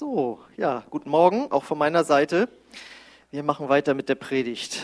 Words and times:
So, 0.00 0.40
ja, 0.56 0.82
guten 0.88 1.10
Morgen, 1.10 1.52
auch 1.52 1.64
von 1.64 1.76
meiner 1.76 2.04
Seite. 2.04 2.48
Wir 3.30 3.42
machen 3.42 3.68
weiter 3.68 3.92
mit 3.92 4.08
der 4.08 4.14
Predigt. 4.14 4.82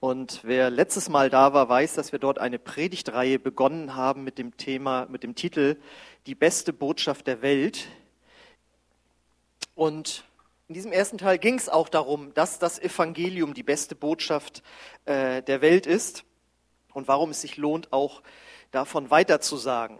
Und 0.00 0.40
wer 0.42 0.68
letztes 0.68 1.08
Mal 1.08 1.30
da 1.30 1.54
war, 1.54 1.68
weiß, 1.68 1.94
dass 1.94 2.10
wir 2.10 2.18
dort 2.18 2.40
eine 2.40 2.58
Predigtreihe 2.58 3.38
begonnen 3.38 3.94
haben 3.94 4.24
mit 4.24 4.38
dem 4.38 4.56
Thema, 4.56 5.06
mit 5.08 5.22
dem 5.22 5.36
Titel 5.36 5.76
Die 6.26 6.34
beste 6.34 6.72
Botschaft 6.72 7.28
der 7.28 7.40
Welt. 7.40 7.86
Und 9.76 10.24
in 10.66 10.74
diesem 10.74 10.90
ersten 10.90 11.18
Teil 11.18 11.38
ging 11.38 11.56
es 11.56 11.68
auch 11.68 11.88
darum, 11.88 12.34
dass 12.34 12.58
das 12.58 12.80
Evangelium 12.80 13.54
die 13.54 13.62
beste 13.62 13.94
Botschaft 13.94 14.64
äh, 15.04 15.40
der 15.42 15.60
Welt 15.60 15.86
ist 15.86 16.24
und 16.94 17.06
warum 17.06 17.30
es 17.30 17.42
sich 17.42 17.58
lohnt, 17.58 17.92
auch 17.92 18.22
davon 18.72 19.08
weiterzusagen. 19.08 19.98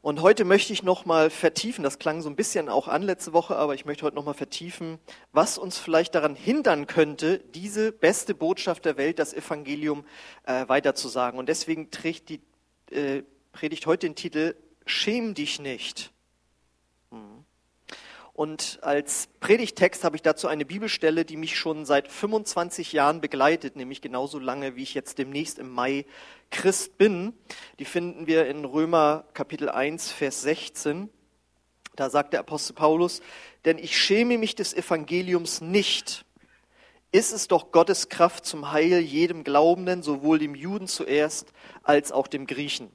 Und 0.00 0.22
heute 0.22 0.44
möchte 0.44 0.72
ich 0.72 0.82
nochmal 0.82 1.30
vertiefen, 1.30 1.84
das 1.84 1.98
klang 1.98 2.22
so 2.22 2.28
ein 2.28 2.36
bisschen 2.36 2.68
auch 2.68 2.88
an 2.88 3.02
letzte 3.02 3.32
Woche, 3.32 3.56
aber 3.56 3.74
ich 3.74 3.84
möchte 3.84 4.04
heute 4.04 4.16
nochmal 4.16 4.34
vertiefen, 4.34 4.98
was 5.32 5.58
uns 5.58 5.78
vielleicht 5.78 6.14
daran 6.14 6.34
hindern 6.34 6.86
könnte, 6.86 7.38
diese 7.54 7.92
beste 7.92 8.34
Botschaft 8.34 8.84
der 8.84 8.96
Welt, 8.96 9.18
das 9.18 9.34
Evangelium, 9.34 10.04
äh, 10.44 10.68
weiterzusagen. 10.68 11.38
Und 11.38 11.48
deswegen 11.48 11.90
trägt 11.90 12.28
die 12.28 12.40
äh, 12.90 13.22
Predigt 13.52 13.86
heute 13.86 14.06
den 14.06 14.14
Titel 14.14 14.54
Schäm 14.86 15.34
dich 15.34 15.60
nicht. 15.60 16.11
Und 18.34 18.78
als 18.80 19.28
Predigtext 19.40 20.04
habe 20.04 20.16
ich 20.16 20.22
dazu 20.22 20.48
eine 20.48 20.64
Bibelstelle, 20.64 21.24
die 21.26 21.36
mich 21.36 21.58
schon 21.58 21.84
seit 21.84 22.08
25 22.08 22.92
Jahren 22.92 23.20
begleitet, 23.20 23.76
nämlich 23.76 24.00
genauso 24.00 24.38
lange, 24.38 24.74
wie 24.74 24.82
ich 24.82 24.94
jetzt 24.94 25.18
demnächst 25.18 25.58
im 25.58 25.70
Mai 25.70 26.06
Christ 26.50 26.96
bin. 26.96 27.34
Die 27.78 27.84
finden 27.84 28.26
wir 28.26 28.46
in 28.46 28.64
Römer 28.64 29.24
Kapitel 29.34 29.68
1, 29.68 30.10
Vers 30.10 30.40
16. 30.42 31.10
Da 31.94 32.08
sagt 32.08 32.32
der 32.32 32.40
Apostel 32.40 32.72
Paulus, 32.72 33.20
denn 33.66 33.76
ich 33.76 33.98
schäme 33.98 34.38
mich 34.38 34.54
des 34.54 34.72
Evangeliums 34.72 35.60
nicht. 35.60 36.24
Ist 37.10 37.32
es 37.32 37.48
doch 37.48 37.70
Gottes 37.70 38.08
Kraft 38.08 38.46
zum 38.46 38.72
Heil 38.72 39.00
jedem 39.00 39.44
Glaubenden, 39.44 40.02
sowohl 40.02 40.38
dem 40.38 40.54
Juden 40.54 40.88
zuerst 40.88 41.52
als 41.82 42.10
auch 42.10 42.26
dem 42.26 42.46
Griechen. 42.46 42.90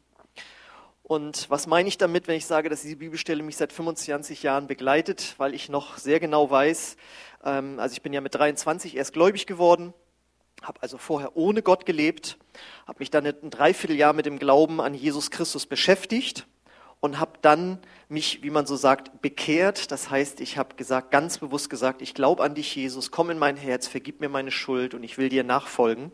Und 1.07 1.49
was 1.49 1.67
meine 1.67 1.87
ich 1.87 1.97
damit, 1.97 2.27
wenn 2.27 2.35
ich 2.35 2.45
sage, 2.45 2.67
dass 2.67 2.81
diese 2.81 2.97
Bibelstelle 2.97 3.41
mich 3.41 3.55
seit 3.55 3.71
25 3.71 4.43
Jahren 4.43 4.67
begleitet, 4.67 5.35
weil 5.37 5.53
ich 5.53 5.69
noch 5.69 5.97
sehr 5.97 6.19
genau 6.19 6.51
weiß, 6.51 6.97
ähm, 7.45 7.79
also 7.79 7.93
ich 7.93 8.01
bin 8.01 8.11
ja 8.11 8.19
mit 8.19 8.35
23 8.35 8.97
erst 8.97 9.13
gläubig 9.13 9.47
geworden, 9.47 9.93
habe 10.61 10.81
also 10.81 10.97
vorher 10.97 11.37
ohne 11.37 11.61
Gott 11.61 11.85
gelebt, 11.85 12.37
habe 12.85 12.99
mich 12.99 13.09
dann 13.09 13.25
ein 13.25 13.49
Dreivierteljahr 13.49 14.11
mit 14.11 14.25
dem 14.25 14.37
Glauben 14.37 14.81
an 14.81 14.93
Jesus 14.93 15.31
Christus 15.31 15.65
beschäftigt 15.65 16.45
und 16.99 17.21
habe 17.21 17.39
dann 17.41 17.79
mich, 18.09 18.43
wie 18.43 18.49
man 18.49 18.65
so 18.65 18.75
sagt, 18.75 19.21
bekehrt. 19.21 19.91
Das 19.93 20.09
heißt, 20.09 20.41
ich 20.41 20.57
habe 20.57 20.75
gesagt, 20.75 21.11
ganz 21.11 21.37
bewusst 21.37 21.69
gesagt, 21.69 22.01
ich 22.01 22.15
glaube 22.15 22.43
an 22.43 22.53
dich, 22.53 22.75
Jesus, 22.75 23.11
komm 23.11 23.29
in 23.29 23.39
mein 23.39 23.55
Herz, 23.55 23.87
vergib 23.87 24.19
mir 24.19 24.27
meine 24.27 24.51
Schuld 24.51 24.93
und 24.93 25.03
ich 25.03 25.17
will 25.17 25.29
dir 25.29 25.45
nachfolgen. 25.45 26.11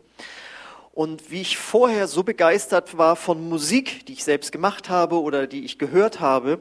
Und 0.94 1.32
wie 1.32 1.40
ich 1.40 1.58
vorher 1.58 2.06
so 2.06 2.22
begeistert 2.22 2.96
war 2.96 3.16
von 3.16 3.48
Musik, 3.48 4.06
die 4.06 4.12
ich 4.12 4.22
selbst 4.22 4.52
gemacht 4.52 4.88
habe 4.88 5.20
oder 5.20 5.48
die 5.48 5.64
ich 5.64 5.80
gehört 5.80 6.20
habe, 6.20 6.60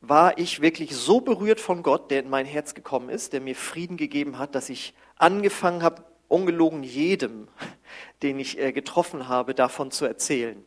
war 0.00 0.36
ich 0.36 0.60
wirklich 0.60 0.96
so 0.96 1.20
berührt 1.20 1.60
von 1.60 1.84
Gott, 1.84 2.10
der 2.10 2.24
in 2.24 2.28
mein 2.28 2.44
Herz 2.44 2.74
gekommen 2.74 3.08
ist, 3.08 3.32
der 3.32 3.40
mir 3.40 3.54
Frieden 3.54 3.96
gegeben 3.96 4.36
hat, 4.36 4.56
dass 4.56 4.68
ich 4.68 4.94
angefangen 5.16 5.84
habe, 5.84 6.02
ungelogen 6.26 6.82
jedem, 6.82 7.46
den 8.24 8.40
ich 8.40 8.58
äh, 8.58 8.72
getroffen 8.72 9.28
habe, 9.28 9.54
davon 9.54 9.92
zu 9.92 10.06
erzählen. 10.06 10.60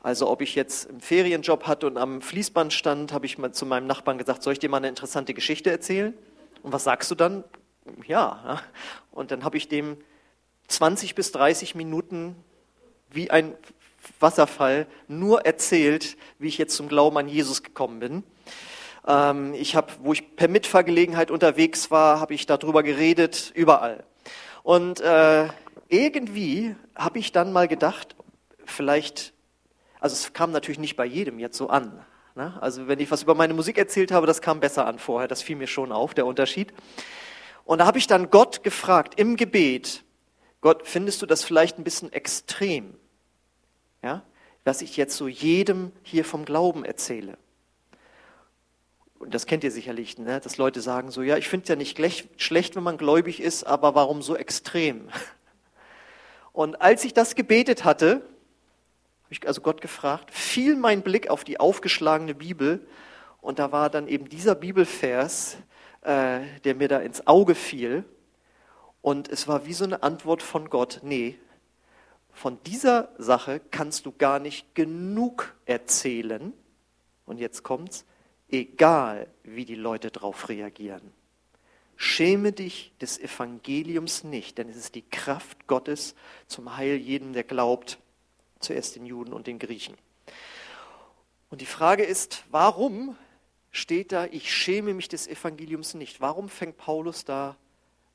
Also 0.00 0.30
ob 0.30 0.40
ich 0.40 0.54
jetzt 0.54 0.88
einen 0.88 1.00
Ferienjob 1.00 1.66
hatte 1.66 1.88
und 1.88 1.98
am 1.98 2.22
Fließband 2.22 2.72
stand, 2.72 3.12
habe 3.12 3.26
ich 3.26 3.38
mal 3.38 3.50
zu 3.50 3.66
meinem 3.66 3.88
Nachbarn 3.88 4.18
gesagt, 4.18 4.44
soll 4.44 4.52
ich 4.52 4.60
dir 4.60 4.70
mal 4.70 4.76
eine 4.76 4.88
interessante 4.88 5.34
Geschichte 5.34 5.72
erzählen? 5.72 6.14
Und 6.62 6.72
was 6.72 6.84
sagst 6.84 7.10
du 7.10 7.16
dann? 7.16 7.42
Ja. 8.06 8.62
Und 9.10 9.32
dann 9.32 9.42
habe 9.42 9.56
ich 9.56 9.66
dem 9.66 9.96
20 10.68 11.14
bis 11.14 11.32
30 11.32 11.74
Minuten 11.74 12.36
wie 13.10 13.30
ein 13.30 13.54
Wasserfall 14.20 14.86
nur 15.08 15.44
erzählt, 15.46 16.16
wie 16.38 16.48
ich 16.48 16.58
jetzt 16.58 16.76
zum 16.76 16.88
Glauben 16.88 17.18
an 17.18 17.28
Jesus 17.28 17.62
gekommen 17.62 18.00
bin. 18.00 18.22
Ähm, 19.06 19.54
ich 19.54 19.76
habe, 19.76 19.92
wo 20.02 20.12
ich 20.12 20.36
per 20.36 20.48
Mitfahrgelegenheit 20.48 21.30
unterwegs 21.30 21.90
war, 21.90 22.20
habe 22.20 22.34
ich 22.34 22.46
darüber 22.46 22.82
geredet, 22.82 23.52
überall. 23.54 24.04
Und 24.62 25.00
äh, 25.00 25.48
irgendwie 25.88 26.74
habe 26.94 27.18
ich 27.18 27.32
dann 27.32 27.52
mal 27.52 27.68
gedacht, 27.68 28.16
vielleicht, 28.64 29.32
also 30.00 30.14
es 30.14 30.32
kam 30.32 30.50
natürlich 30.50 30.78
nicht 30.78 30.96
bei 30.96 31.04
jedem 31.04 31.38
jetzt 31.38 31.56
so 31.56 31.68
an. 31.68 32.04
Ne? 32.34 32.56
Also 32.60 32.88
wenn 32.88 32.98
ich 32.98 33.10
was 33.10 33.22
über 33.22 33.34
meine 33.34 33.54
Musik 33.54 33.78
erzählt 33.78 34.10
habe, 34.10 34.26
das 34.26 34.42
kam 34.42 34.60
besser 34.60 34.86
an 34.86 34.98
vorher, 34.98 35.28
das 35.28 35.42
fiel 35.42 35.56
mir 35.56 35.68
schon 35.68 35.92
auf, 35.92 36.14
der 36.14 36.26
Unterschied. 36.26 36.72
Und 37.64 37.78
da 37.78 37.86
habe 37.86 37.98
ich 37.98 38.06
dann 38.06 38.30
Gott 38.30 38.62
gefragt 38.62 39.18
im 39.18 39.36
Gebet, 39.36 40.04
Gott, 40.66 40.82
findest 40.82 41.22
du 41.22 41.26
das 41.26 41.44
vielleicht 41.44 41.78
ein 41.78 41.84
bisschen 41.84 42.12
extrem? 42.12 42.92
Ja? 44.02 44.24
Was 44.64 44.82
ich 44.82 44.96
jetzt 44.96 45.16
so 45.16 45.28
jedem 45.28 45.92
hier 46.02 46.24
vom 46.24 46.44
Glauben 46.44 46.84
erzähle. 46.84 47.38
Und 49.20 49.32
das 49.32 49.46
kennt 49.46 49.62
ihr 49.62 49.70
sicherlich, 49.70 50.18
ne? 50.18 50.40
dass 50.40 50.56
Leute 50.56 50.80
sagen 50.80 51.12
so, 51.12 51.22
ja, 51.22 51.36
ich 51.36 51.46
finde 51.46 51.62
es 51.62 51.68
ja 51.68 51.76
nicht 51.76 51.96
schlecht, 52.42 52.74
wenn 52.74 52.82
man 52.82 52.98
gläubig 52.98 53.38
ist, 53.38 53.62
aber 53.62 53.94
warum 53.94 54.22
so 54.22 54.34
extrem? 54.34 55.08
Und 56.52 56.82
als 56.82 57.04
ich 57.04 57.14
das 57.14 57.36
gebetet 57.36 57.84
hatte, 57.84 58.14
habe 58.14 58.24
ich 59.30 59.46
also 59.46 59.60
Gott 59.60 59.80
gefragt, 59.80 60.32
fiel 60.32 60.74
mein 60.74 61.02
Blick 61.02 61.30
auf 61.30 61.44
die 61.44 61.60
aufgeschlagene 61.60 62.34
Bibel 62.34 62.84
und 63.40 63.60
da 63.60 63.70
war 63.70 63.88
dann 63.88 64.08
eben 64.08 64.28
dieser 64.28 64.56
Bibelvers, 64.56 65.58
äh, 66.00 66.40
der 66.64 66.74
mir 66.74 66.88
da 66.88 66.98
ins 66.98 67.24
Auge 67.28 67.54
fiel. 67.54 68.04
Und 69.06 69.28
es 69.28 69.46
war 69.46 69.66
wie 69.66 69.72
so 69.72 69.84
eine 69.84 70.02
Antwort 70.02 70.42
von 70.42 70.68
Gott, 70.68 70.98
nee, 71.04 71.38
von 72.32 72.60
dieser 72.64 73.08
Sache 73.18 73.60
kannst 73.70 74.04
du 74.04 74.10
gar 74.10 74.40
nicht 74.40 74.74
genug 74.74 75.54
erzählen. 75.64 76.52
Und 77.24 77.38
jetzt 77.38 77.62
kommt's, 77.62 78.04
egal 78.48 79.28
wie 79.44 79.64
die 79.64 79.76
Leute 79.76 80.10
darauf 80.10 80.48
reagieren. 80.48 81.12
Schäme 81.94 82.50
dich 82.50 82.94
des 83.00 83.16
Evangeliums 83.20 84.24
nicht, 84.24 84.58
denn 84.58 84.68
es 84.68 84.76
ist 84.76 84.96
die 84.96 85.08
Kraft 85.08 85.68
Gottes 85.68 86.16
zum 86.48 86.76
Heil 86.76 86.96
jedem, 86.96 87.32
der 87.32 87.44
glaubt, 87.44 88.00
zuerst 88.58 88.96
den 88.96 89.06
Juden 89.06 89.32
und 89.32 89.46
den 89.46 89.60
Griechen. 89.60 89.94
Und 91.48 91.60
die 91.60 91.66
Frage 91.66 92.02
ist, 92.02 92.42
warum 92.50 93.16
steht 93.70 94.10
da, 94.10 94.24
ich 94.26 94.52
schäme 94.52 94.94
mich 94.94 95.08
des 95.08 95.28
Evangeliums 95.28 95.94
nicht? 95.94 96.20
Warum 96.20 96.48
fängt 96.48 96.76
Paulus 96.76 97.24
da 97.24 97.56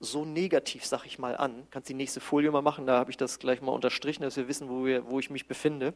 so 0.02 0.26
negativ, 0.26 0.84
sag 0.84 1.06
ich 1.06 1.20
mal, 1.20 1.38
an. 1.38 1.68
Kannst 1.70 1.88
die 1.88 1.94
nächste 1.94 2.20
Folie 2.20 2.52
mal 2.52 2.64
machen, 2.64 2.88
da 2.88 2.98
habe 2.98 3.12
ich 3.12 3.18
das 3.18 3.40
gleich 3.40 3.62
mal 3.62 3.72
unterstrichen, 3.72 4.24
dass 4.24 4.36
wir 4.36 4.48
wissen, 4.48 4.68
wo, 4.68 4.84
wir, 4.84 5.10
wo 5.10 5.20
ich 5.20 5.30
mich 5.30 5.48
befinde. 5.48 5.94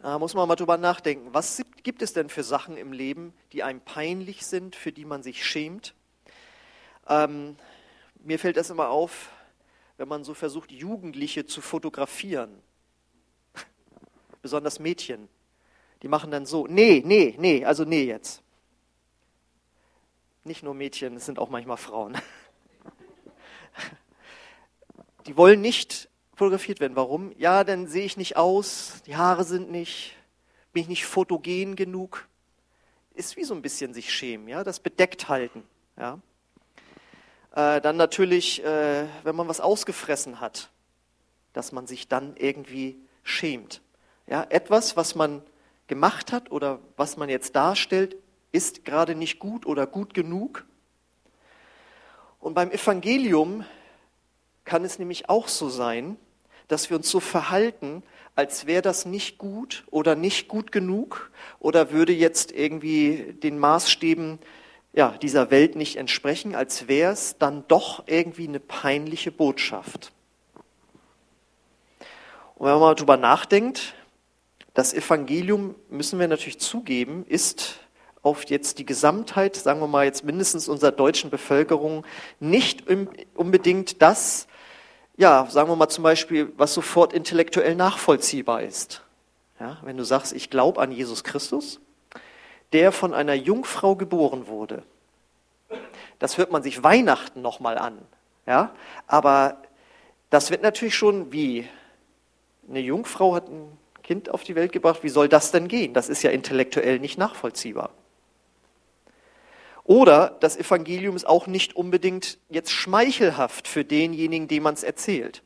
Da 0.00 0.18
muss 0.18 0.34
man 0.34 0.46
mal 0.48 0.56
drüber 0.56 0.76
nachdenken. 0.76 1.32
Was 1.32 1.62
gibt 1.82 2.02
es 2.02 2.12
denn 2.12 2.28
für 2.28 2.42
Sachen 2.42 2.76
im 2.76 2.92
Leben, 2.92 3.32
die 3.52 3.62
einem 3.62 3.80
peinlich 3.80 4.44
sind, 4.44 4.76
für 4.76 4.92
die 4.92 5.04
man 5.04 5.22
sich 5.22 5.46
schämt? 5.46 5.94
Ähm, 7.08 7.56
mir 8.18 8.38
fällt 8.38 8.56
das 8.56 8.70
immer 8.70 8.88
auf, 8.88 9.30
wenn 9.96 10.08
man 10.08 10.24
so 10.24 10.34
versucht, 10.34 10.72
Jugendliche 10.72 11.46
zu 11.46 11.60
fotografieren. 11.60 12.50
Besonders 14.42 14.80
Mädchen. 14.80 15.28
Die 16.02 16.08
machen 16.08 16.30
dann 16.32 16.44
so, 16.44 16.66
nee, 16.66 17.02
nee, 17.04 17.36
nee, 17.38 17.64
also 17.64 17.84
nee 17.84 18.04
jetzt. 18.04 18.42
Nicht 20.42 20.62
nur 20.62 20.74
Mädchen, 20.74 21.16
es 21.16 21.24
sind 21.24 21.38
auch 21.38 21.48
manchmal 21.48 21.76
Frauen. 21.76 22.18
Die 25.26 25.36
wollen 25.36 25.62
nicht 25.62 26.08
fotografiert 26.34 26.80
werden. 26.80 26.96
Warum? 26.96 27.32
Ja, 27.38 27.64
dann 27.64 27.86
sehe 27.86 28.04
ich 28.04 28.16
nicht 28.16 28.36
aus, 28.36 29.02
die 29.06 29.16
Haare 29.16 29.44
sind 29.44 29.70
nicht, 29.70 30.16
bin 30.72 30.82
ich 30.82 30.88
nicht 30.88 31.06
fotogen 31.06 31.76
genug. 31.76 32.28
Ist 33.14 33.36
wie 33.36 33.44
so 33.44 33.54
ein 33.54 33.62
bisschen 33.62 33.94
sich 33.94 34.12
schämen, 34.12 34.48
ja, 34.48 34.64
das 34.64 34.80
bedeckt 34.80 35.28
halten. 35.28 35.62
Ja. 35.96 36.18
Äh, 37.54 37.80
dann 37.80 37.96
natürlich, 37.96 38.62
äh, 38.64 39.06
wenn 39.22 39.36
man 39.36 39.48
was 39.48 39.60
ausgefressen 39.60 40.40
hat, 40.40 40.70
dass 41.52 41.72
man 41.72 41.86
sich 41.86 42.08
dann 42.08 42.36
irgendwie 42.36 42.98
schämt. 43.22 43.80
Ja, 44.26 44.44
etwas, 44.50 44.96
was 44.96 45.14
man 45.14 45.42
gemacht 45.86 46.32
hat 46.32 46.50
oder 46.50 46.80
was 46.96 47.16
man 47.16 47.28
jetzt 47.28 47.54
darstellt, 47.54 48.16
ist 48.52 48.84
gerade 48.84 49.14
nicht 49.14 49.38
gut 49.38 49.64
oder 49.64 49.86
gut 49.86 50.12
genug. 50.12 50.66
Und 52.40 52.54
beim 52.54 52.70
Evangelium 52.70 53.64
kann 54.64 54.84
es 54.84 54.98
nämlich 54.98 55.28
auch 55.28 55.48
so 55.48 55.68
sein, 55.68 56.16
dass 56.68 56.90
wir 56.90 56.96
uns 56.96 57.10
so 57.10 57.20
verhalten, 57.20 58.02
als 58.36 58.66
wäre 58.66 58.82
das 58.82 59.04
nicht 59.06 59.38
gut 59.38 59.84
oder 59.90 60.16
nicht 60.16 60.48
gut 60.48 60.72
genug 60.72 61.30
oder 61.60 61.90
würde 61.92 62.12
jetzt 62.12 62.52
irgendwie 62.52 63.34
den 63.42 63.58
Maßstäben 63.58 64.38
ja, 64.92 65.10
dieser 65.20 65.50
Welt 65.50 65.76
nicht 65.76 65.96
entsprechen, 65.96 66.54
als 66.54 66.88
wäre 66.88 67.12
es 67.12 67.36
dann 67.38 67.64
doch 67.68 68.04
irgendwie 68.06 68.48
eine 68.48 68.60
peinliche 68.60 69.32
Botschaft. 69.32 70.12
Und 72.54 72.66
wenn 72.66 72.72
man 72.72 72.80
mal 72.80 72.94
drüber 72.94 73.16
nachdenkt, 73.16 73.94
das 74.72 74.94
Evangelium, 74.94 75.74
müssen 75.90 76.18
wir 76.18 76.28
natürlich 76.28 76.60
zugeben, 76.60 77.24
ist 77.26 77.80
auf 78.22 78.44
jetzt 78.46 78.78
die 78.78 78.86
Gesamtheit, 78.86 79.54
sagen 79.54 79.80
wir 79.80 79.86
mal 79.86 80.06
jetzt 80.06 80.24
mindestens 80.24 80.68
unserer 80.68 80.92
deutschen 80.92 81.30
Bevölkerung, 81.30 82.06
nicht 82.40 82.84
unbedingt 83.34 84.00
das, 84.00 84.46
ja, 85.16 85.46
sagen 85.48 85.68
wir 85.68 85.76
mal 85.76 85.88
zum 85.88 86.04
Beispiel, 86.04 86.52
was 86.56 86.74
sofort 86.74 87.12
intellektuell 87.12 87.74
nachvollziehbar 87.74 88.62
ist. 88.62 89.02
Ja, 89.60 89.78
wenn 89.82 89.96
du 89.96 90.04
sagst, 90.04 90.32
ich 90.32 90.50
glaube 90.50 90.80
an 90.80 90.90
Jesus 90.90 91.22
Christus, 91.22 91.80
der 92.72 92.90
von 92.90 93.14
einer 93.14 93.34
Jungfrau 93.34 93.94
geboren 93.94 94.48
wurde. 94.48 94.82
Das 96.18 96.38
hört 96.38 96.50
man 96.50 96.62
sich 96.62 96.82
Weihnachten 96.82 97.42
nochmal 97.42 97.78
an. 97.78 97.98
Ja, 98.46 98.74
aber 99.06 99.58
das 100.30 100.50
wird 100.50 100.62
natürlich 100.62 100.94
schon 100.94 101.32
wie 101.32 101.68
eine 102.68 102.80
Jungfrau 102.80 103.34
hat 103.34 103.48
ein 103.48 103.78
Kind 104.02 104.30
auf 104.30 104.42
die 104.42 104.54
Welt 104.54 104.72
gebracht. 104.72 105.02
Wie 105.02 105.08
soll 105.08 105.28
das 105.28 105.50
denn 105.52 105.68
gehen? 105.68 105.94
Das 105.94 106.08
ist 106.08 106.22
ja 106.22 106.30
intellektuell 106.30 106.98
nicht 106.98 107.18
nachvollziehbar. 107.18 107.90
Oder 109.84 110.36
das 110.40 110.56
Evangelium 110.56 111.14
ist 111.14 111.26
auch 111.26 111.46
nicht 111.46 111.76
unbedingt 111.76 112.38
jetzt 112.48 112.72
schmeichelhaft 112.72 113.68
für 113.68 113.84
denjenigen, 113.84 114.48
dem 114.48 114.62
man 114.62 114.74
es 114.74 114.82
erzählt. 114.82 115.42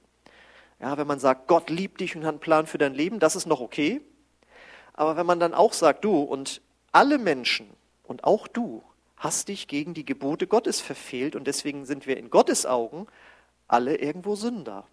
Ja, 0.80 0.96
wenn 0.96 1.08
man 1.08 1.18
sagt, 1.18 1.48
Gott 1.48 1.70
liebt 1.70 2.00
dich 2.00 2.14
und 2.14 2.22
hat 2.22 2.30
einen 2.30 2.40
Plan 2.40 2.68
für 2.68 2.78
dein 2.78 2.94
Leben, 2.94 3.18
das 3.18 3.34
ist 3.34 3.46
noch 3.46 3.60
okay. 3.60 4.00
Aber 4.94 5.16
wenn 5.16 5.26
man 5.26 5.40
dann 5.40 5.54
auch 5.54 5.72
sagt, 5.72 6.04
du 6.04 6.22
und 6.22 6.62
alle 6.92 7.18
Menschen 7.18 7.68
und 8.04 8.22
auch 8.22 8.46
du 8.46 8.82
hast 9.16 9.48
dich 9.48 9.66
gegen 9.66 9.92
die 9.92 10.04
Gebote 10.04 10.46
Gottes 10.46 10.80
verfehlt 10.80 11.34
und 11.34 11.48
deswegen 11.48 11.84
sind 11.84 12.06
wir 12.06 12.16
in 12.16 12.30
Gottes 12.30 12.64
Augen 12.64 13.08
alle 13.66 13.96
irgendwo 13.96 14.36
Sünder. 14.36 14.86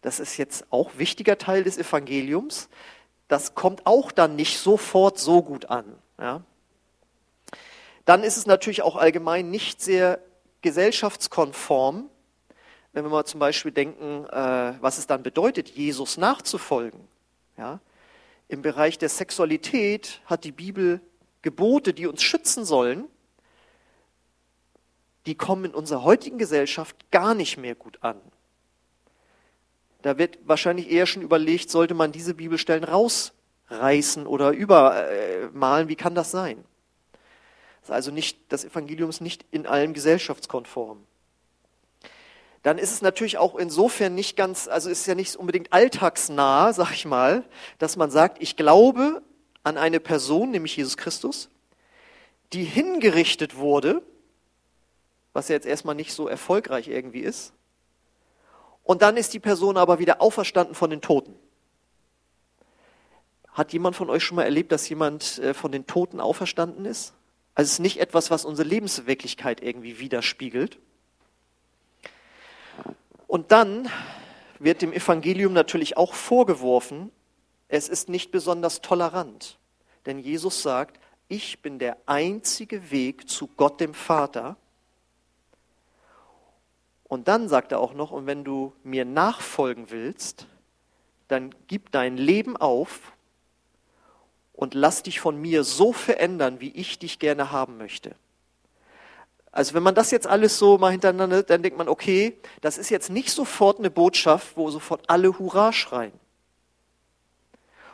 Das 0.00 0.18
ist 0.18 0.36
jetzt 0.36 0.66
auch 0.70 0.90
wichtiger 0.98 1.38
Teil 1.38 1.62
des 1.62 1.78
Evangeliums. 1.78 2.68
Das 3.28 3.54
kommt 3.54 3.86
auch 3.86 4.10
dann 4.10 4.34
nicht 4.34 4.58
sofort 4.58 5.18
so 5.18 5.42
gut 5.42 5.66
an. 5.66 5.84
Ja? 6.18 6.42
Dann 8.04 8.24
ist 8.24 8.36
es 8.36 8.46
natürlich 8.46 8.82
auch 8.82 8.96
allgemein 8.96 9.50
nicht 9.50 9.80
sehr 9.80 10.18
gesellschaftskonform, 10.62 12.08
wenn 12.92 13.04
wir 13.04 13.10
mal 13.10 13.24
zum 13.24 13.40
Beispiel 13.40 13.72
denken, 13.72 14.26
äh, 14.26 14.74
was 14.80 14.98
es 14.98 15.06
dann 15.06 15.22
bedeutet, 15.22 15.70
Jesus 15.70 16.18
nachzufolgen. 16.18 17.00
Ja? 17.56 17.80
Im 18.48 18.62
Bereich 18.62 18.98
der 18.98 19.08
Sexualität 19.08 20.20
hat 20.26 20.44
die 20.44 20.52
Bibel 20.52 21.00
Gebote, 21.42 21.92
die 21.94 22.06
uns 22.06 22.22
schützen 22.22 22.64
sollen, 22.64 23.08
die 25.26 25.34
kommen 25.34 25.66
in 25.66 25.74
unserer 25.74 26.02
heutigen 26.02 26.38
Gesellschaft 26.38 27.10
gar 27.10 27.34
nicht 27.34 27.56
mehr 27.56 27.74
gut 27.74 27.98
an. 28.02 28.20
Da 30.02 30.18
wird 30.18 30.38
wahrscheinlich 30.44 30.90
eher 30.90 31.06
schon 31.06 31.22
überlegt, 31.22 31.70
sollte 31.70 31.94
man 31.94 32.10
diese 32.10 32.34
Bibelstellen 32.34 32.84
rausreißen 32.84 34.26
oder 34.26 34.50
übermalen, 34.50 35.88
wie 35.88 35.96
kann 35.96 36.14
das 36.14 36.32
sein? 36.32 36.64
Ist 37.82 37.90
also 37.90 38.10
nicht, 38.10 38.38
das 38.48 38.64
Evangelium 38.64 39.10
ist 39.10 39.20
nicht 39.20 39.44
in 39.50 39.66
allem 39.66 39.92
gesellschaftskonform. 39.92 41.04
Dann 42.62 42.78
ist 42.78 42.92
es 42.92 43.02
natürlich 43.02 43.38
auch 43.38 43.56
insofern 43.56 44.14
nicht 44.14 44.36
ganz, 44.36 44.68
also 44.68 44.88
ist 44.88 45.06
ja 45.06 45.16
nicht 45.16 45.34
unbedingt 45.34 45.72
alltagsnah, 45.72 46.72
sag 46.72 46.92
ich 46.92 47.04
mal, 47.04 47.44
dass 47.78 47.96
man 47.96 48.10
sagt, 48.10 48.40
ich 48.40 48.56
glaube 48.56 49.22
an 49.64 49.76
eine 49.76 49.98
Person, 49.98 50.52
nämlich 50.52 50.76
Jesus 50.76 50.96
Christus, 50.96 51.48
die 52.52 52.64
hingerichtet 52.64 53.56
wurde, 53.56 54.02
was 55.32 55.48
ja 55.48 55.54
jetzt 55.54 55.66
erstmal 55.66 55.94
nicht 55.94 56.12
so 56.12 56.28
erfolgreich 56.28 56.88
irgendwie 56.88 57.20
ist, 57.20 57.52
und 58.84 59.02
dann 59.02 59.16
ist 59.16 59.32
die 59.32 59.40
Person 59.40 59.76
aber 59.76 59.98
wieder 59.98 60.20
auferstanden 60.20 60.74
von 60.74 60.90
den 60.90 61.00
Toten. 61.00 61.34
Hat 63.52 63.72
jemand 63.72 63.96
von 63.96 64.10
euch 64.10 64.24
schon 64.24 64.36
mal 64.36 64.44
erlebt, 64.44 64.72
dass 64.72 64.88
jemand 64.88 65.38
äh, 65.38 65.54
von 65.54 65.72
den 65.72 65.86
Toten 65.86 66.20
auferstanden 66.20 66.84
ist? 66.84 67.12
Also 67.54 67.68
es 67.68 67.72
ist 67.74 67.78
nicht 67.80 68.00
etwas, 68.00 68.30
was 68.30 68.44
unsere 68.44 68.68
Lebenswirklichkeit 68.68 69.62
irgendwie 69.62 69.98
widerspiegelt. 69.98 70.78
Und 73.26 73.52
dann 73.52 73.90
wird 74.58 74.82
dem 74.82 74.92
Evangelium 74.92 75.52
natürlich 75.52 75.96
auch 75.96 76.14
vorgeworfen, 76.14 77.10
es 77.68 77.88
ist 77.88 78.08
nicht 78.08 78.30
besonders 78.30 78.82
tolerant. 78.82 79.58
Denn 80.04 80.18
Jesus 80.18 80.62
sagt, 80.62 81.00
ich 81.28 81.62
bin 81.62 81.78
der 81.78 81.96
einzige 82.06 82.90
Weg 82.90 83.28
zu 83.28 83.46
Gott 83.56 83.80
dem 83.80 83.94
Vater. 83.94 84.56
Und 87.04 87.28
dann 87.28 87.48
sagt 87.48 87.72
er 87.72 87.80
auch 87.80 87.94
noch, 87.94 88.10
und 88.10 88.26
wenn 88.26 88.44
du 88.44 88.74
mir 88.82 89.06
nachfolgen 89.06 89.90
willst, 89.90 90.46
dann 91.28 91.54
gib 91.66 91.90
dein 91.90 92.18
Leben 92.18 92.58
auf 92.58 93.12
und 94.62 94.74
lass 94.74 95.02
dich 95.02 95.18
von 95.18 95.36
mir 95.40 95.64
so 95.64 95.92
verändern, 95.92 96.60
wie 96.60 96.70
ich 96.70 97.00
dich 97.00 97.18
gerne 97.18 97.50
haben 97.50 97.78
möchte. 97.78 98.14
Also 99.50 99.74
wenn 99.74 99.82
man 99.82 99.96
das 99.96 100.12
jetzt 100.12 100.28
alles 100.28 100.56
so 100.56 100.78
mal 100.78 100.92
hintereinander, 100.92 101.42
dann 101.42 101.64
denkt 101.64 101.76
man, 101.76 101.88
okay, 101.88 102.38
das 102.60 102.78
ist 102.78 102.88
jetzt 102.88 103.10
nicht 103.10 103.30
sofort 103.32 103.80
eine 103.80 103.90
Botschaft, 103.90 104.56
wo 104.56 104.70
sofort 104.70 105.02
alle 105.10 105.36
Hurra 105.36 105.72
schreien. 105.72 106.12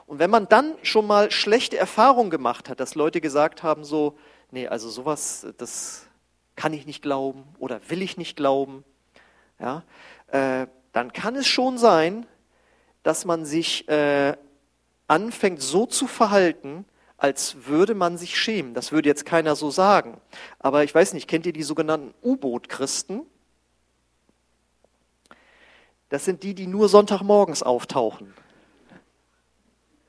Und 0.05 0.19
wenn 0.19 0.29
man 0.29 0.47
dann 0.47 0.75
schon 0.83 1.07
mal 1.07 1.31
schlechte 1.31 1.79
Erfahrungen 1.79 2.29
gemacht 2.29 2.69
hat, 2.69 2.81
dass 2.81 2.95
Leute 2.95 3.23
gesagt 3.23 3.63
haben, 3.63 3.83
so, 3.83 4.19
nee, 4.51 4.69
also 4.69 4.91
sowas, 4.91 5.47
das 5.57 6.05
kann 6.55 6.75
ich 6.75 6.85
nicht 6.85 7.01
glauben 7.01 7.45
oder 7.59 7.81
will 7.89 8.03
ich 8.03 8.19
nicht 8.19 8.37
glauben, 8.37 8.85
ja, 9.59 9.85
äh, 10.33 10.67
dann 10.93 11.15
kann 11.15 11.35
es 11.35 11.47
schon 11.47 11.79
sein, 11.79 12.27
dass 13.03 13.25
man 13.25 13.47
sich 13.47 13.89
äh, 13.89 14.37
anfängt 15.09 15.61
so 15.61 15.87
zu 15.87 16.07
verhalten, 16.07 16.85
als 17.17 17.67
würde 17.67 17.95
man 17.95 18.17
sich 18.17 18.39
schämen. 18.39 18.75
Das 18.75 18.93
würde 18.93 19.09
jetzt 19.09 19.27
keiner 19.27 19.57
so 19.57 19.71
sagen. 19.71 20.21
Aber 20.61 20.85
ich 20.85 20.95
weiß 20.95 21.15
nicht, 21.15 21.27
kennt 21.27 21.47
ihr 21.47 21.53
die 21.53 21.65
sogenannten 21.65 22.15
U-Boot-Christen? 22.23 23.23
Das 26.11 26.25
sind 26.25 26.43
die, 26.45 26.55
die 26.55 26.69
nur 26.69 26.89
Sonntagmorgens 26.89 27.63
auftauchen. 27.63 28.33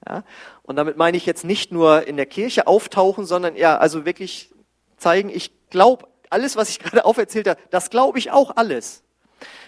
Ja? 0.08 0.24
Und 0.62 0.76
damit 0.76 0.98
meine 0.98 1.18
ich 1.18 1.26
jetzt 1.26 1.44
nicht 1.44 1.72
nur 1.72 2.08
in 2.08 2.16
der 2.16 2.28
Kirche 2.28 2.68
auftauchen, 2.68 3.26
sondern 3.26 3.56
ja, 3.56 3.78
also 3.78 4.06
wirklich 4.06 4.52
zeigen, 4.98 5.30
ich 5.30 5.52
glaube, 5.70 6.08
alles, 6.30 6.56
was 6.56 6.70
ich 6.70 6.80
gerade 6.80 7.06
auferzählt 7.06 7.48
habe, 7.48 7.60
das 7.72 7.90
glaube 7.90 8.20
ich 8.20 8.32
auch 8.32 8.56
alles. 8.56 9.04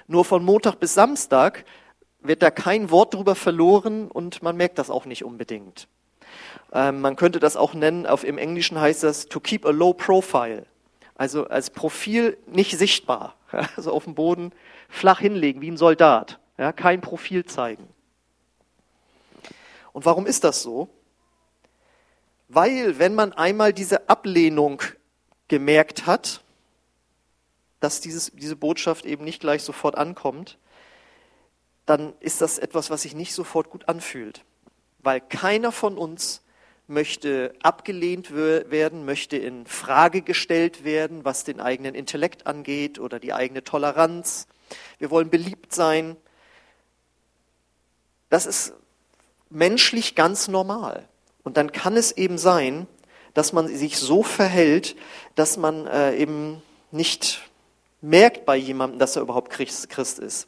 Nur 0.08 0.26
von 0.26 0.44
Montag 0.44 0.76
bis 0.76 0.94
Samstag 0.94 1.66
wird 2.22 2.42
da 2.42 2.52
kein 2.52 2.92
Wort 2.92 3.14
drüber 3.14 3.36
verloren 3.36 4.10
und 4.10 4.42
man 4.44 4.56
merkt 4.56 4.78
das 4.78 4.90
auch 4.90 5.06
nicht 5.06 5.24
unbedingt. 5.24 5.88
Ähm, 6.72 7.02
man 7.02 7.16
könnte 7.16 7.40
das 7.40 7.58
auch 7.58 7.74
nennen, 7.74 8.06
auf, 8.06 8.24
im 8.24 8.38
Englischen 8.38 8.80
heißt 8.80 9.04
das 9.04 9.28
to 9.28 9.40
keep 9.40 9.66
a 9.66 9.72
low 9.72 9.94
profile. 9.94 10.66
Also 11.16 11.48
als 11.48 11.70
Profil 11.70 12.38
nicht 12.48 12.78
sichtbar. 12.78 13.36
Also 13.76 13.92
auf 13.92 14.06
dem 14.06 14.16
Boden 14.16 14.54
flach 14.88 15.20
hinlegen, 15.20 15.60
wie 15.62 15.70
ein 15.70 15.78
Soldat. 15.78 16.40
Ja, 16.58 16.72
kein 16.72 17.02
Profil 17.02 17.44
zeigen. 17.44 17.86
Und 19.92 20.06
warum 20.06 20.26
ist 20.26 20.46
das 20.46 20.62
so? 20.62 20.88
Weil, 22.48 22.98
wenn 22.98 23.14
man 23.14 23.34
einmal 23.34 23.74
diese 23.74 24.10
Ablehnung 24.10 24.82
gemerkt 25.50 26.06
hat, 26.06 26.42
dass 27.82 28.00
dieses, 28.00 28.32
diese 28.32 28.56
Botschaft 28.56 29.06
eben 29.06 29.26
nicht 29.26 29.42
gleich 29.42 29.64
sofort 29.64 29.96
ankommt, 29.96 30.58
dann 31.86 32.14
ist 32.20 32.42
das 32.42 32.58
etwas, 32.58 32.90
was 32.90 33.04
sich 33.04 33.16
nicht 33.16 33.34
sofort 33.34 33.70
gut 33.70 33.88
anfühlt. 33.88 34.44
Weil 35.00 35.22
keiner 35.22 35.72
von 35.72 35.98
uns 35.98 36.42
möchte 36.88 37.54
abgelehnt 37.64 38.36
werden, 38.36 39.06
möchte 39.06 39.38
in 39.38 39.66
Frage 39.66 40.22
gestellt 40.22 40.84
werden, 40.84 41.26
was 41.26 41.44
den 41.44 41.60
eigenen 41.60 41.96
Intellekt 41.96 42.48
angeht 42.48 43.00
oder 43.00 43.20
die 43.20 43.34
eigene 43.34 43.64
Toleranz. 43.64 44.48
Wir 45.00 45.10
wollen 45.10 45.30
beliebt 45.30 45.74
sein. 45.74 46.18
Das 48.30 48.46
ist 48.46 48.74
menschlich 49.50 50.16
ganz 50.16 50.48
normal. 50.48 51.08
Und 51.44 51.58
dann 51.58 51.72
kann 51.72 51.98
es 51.98 52.12
eben 52.12 52.38
sein, 52.38 52.88
dass 53.34 53.54
man 53.54 53.68
sich 53.68 53.98
so 53.98 54.24
verhält, 54.24 54.96
dass 55.36 55.58
man 55.58 55.88
äh, 55.88 56.16
eben 56.16 56.62
nicht 56.92 57.42
merkt 58.02 58.46
bei 58.46 58.56
jemandem, 58.58 59.00
dass 59.00 59.16
er 59.16 59.22
überhaupt 59.22 59.50
Christ 59.52 60.20
ist. 60.20 60.48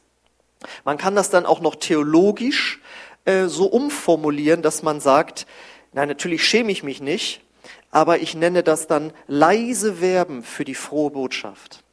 Man 0.84 0.98
kann 0.98 1.14
das 1.14 1.30
dann 1.30 1.46
auch 1.46 1.60
noch 1.60 1.76
theologisch 1.76 2.80
äh, 3.24 3.46
so 3.46 3.66
umformulieren, 3.66 4.62
dass 4.62 4.82
man 4.82 5.00
sagt, 5.00 5.46
na 5.92 6.06
natürlich 6.06 6.44
schäme 6.44 6.72
ich 6.72 6.82
mich 6.82 7.00
nicht, 7.00 7.40
aber 7.90 8.18
ich 8.18 8.34
nenne 8.34 8.62
das 8.62 8.86
dann 8.86 9.12
leise 9.26 9.94
Verben 9.94 10.42
für 10.42 10.64
die 10.64 10.74
frohe 10.74 11.10
Botschaft. 11.10 11.84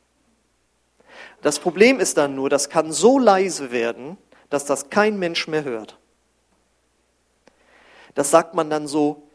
Das 1.41 1.59
Problem 1.59 1.99
ist 1.99 2.17
dann 2.17 2.35
nur, 2.35 2.49
das 2.49 2.69
kann 2.69 2.91
so 2.91 3.17
leise 3.19 3.71
werden, 3.71 4.17
dass 4.49 4.65
das 4.65 4.89
kein 4.89 5.17
Mensch 5.19 5.47
mehr 5.47 5.63
hört. 5.63 5.97
Das 8.15 8.29
sagt 8.31 8.53
man 8.53 8.69
dann 8.69 8.87
so, 8.87 9.27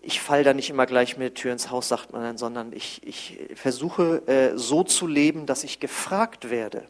ich 0.00 0.20
falle 0.20 0.44
da 0.44 0.54
nicht 0.54 0.70
immer 0.70 0.86
gleich 0.86 1.16
mit 1.16 1.26
der 1.26 1.34
Tür 1.34 1.52
ins 1.52 1.70
Haus, 1.70 1.88
sagt 1.88 2.12
man 2.12 2.22
dann, 2.22 2.38
sondern 2.38 2.72
ich, 2.72 3.06
ich 3.06 3.38
versuche 3.56 4.22
äh, 4.26 4.56
so 4.56 4.84
zu 4.84 5.06
leben, 5.06 5.46
dass 5.46 5.64
ich 5.64 5.80
gefragt 5.80 6.50
werde. 6.50 6.88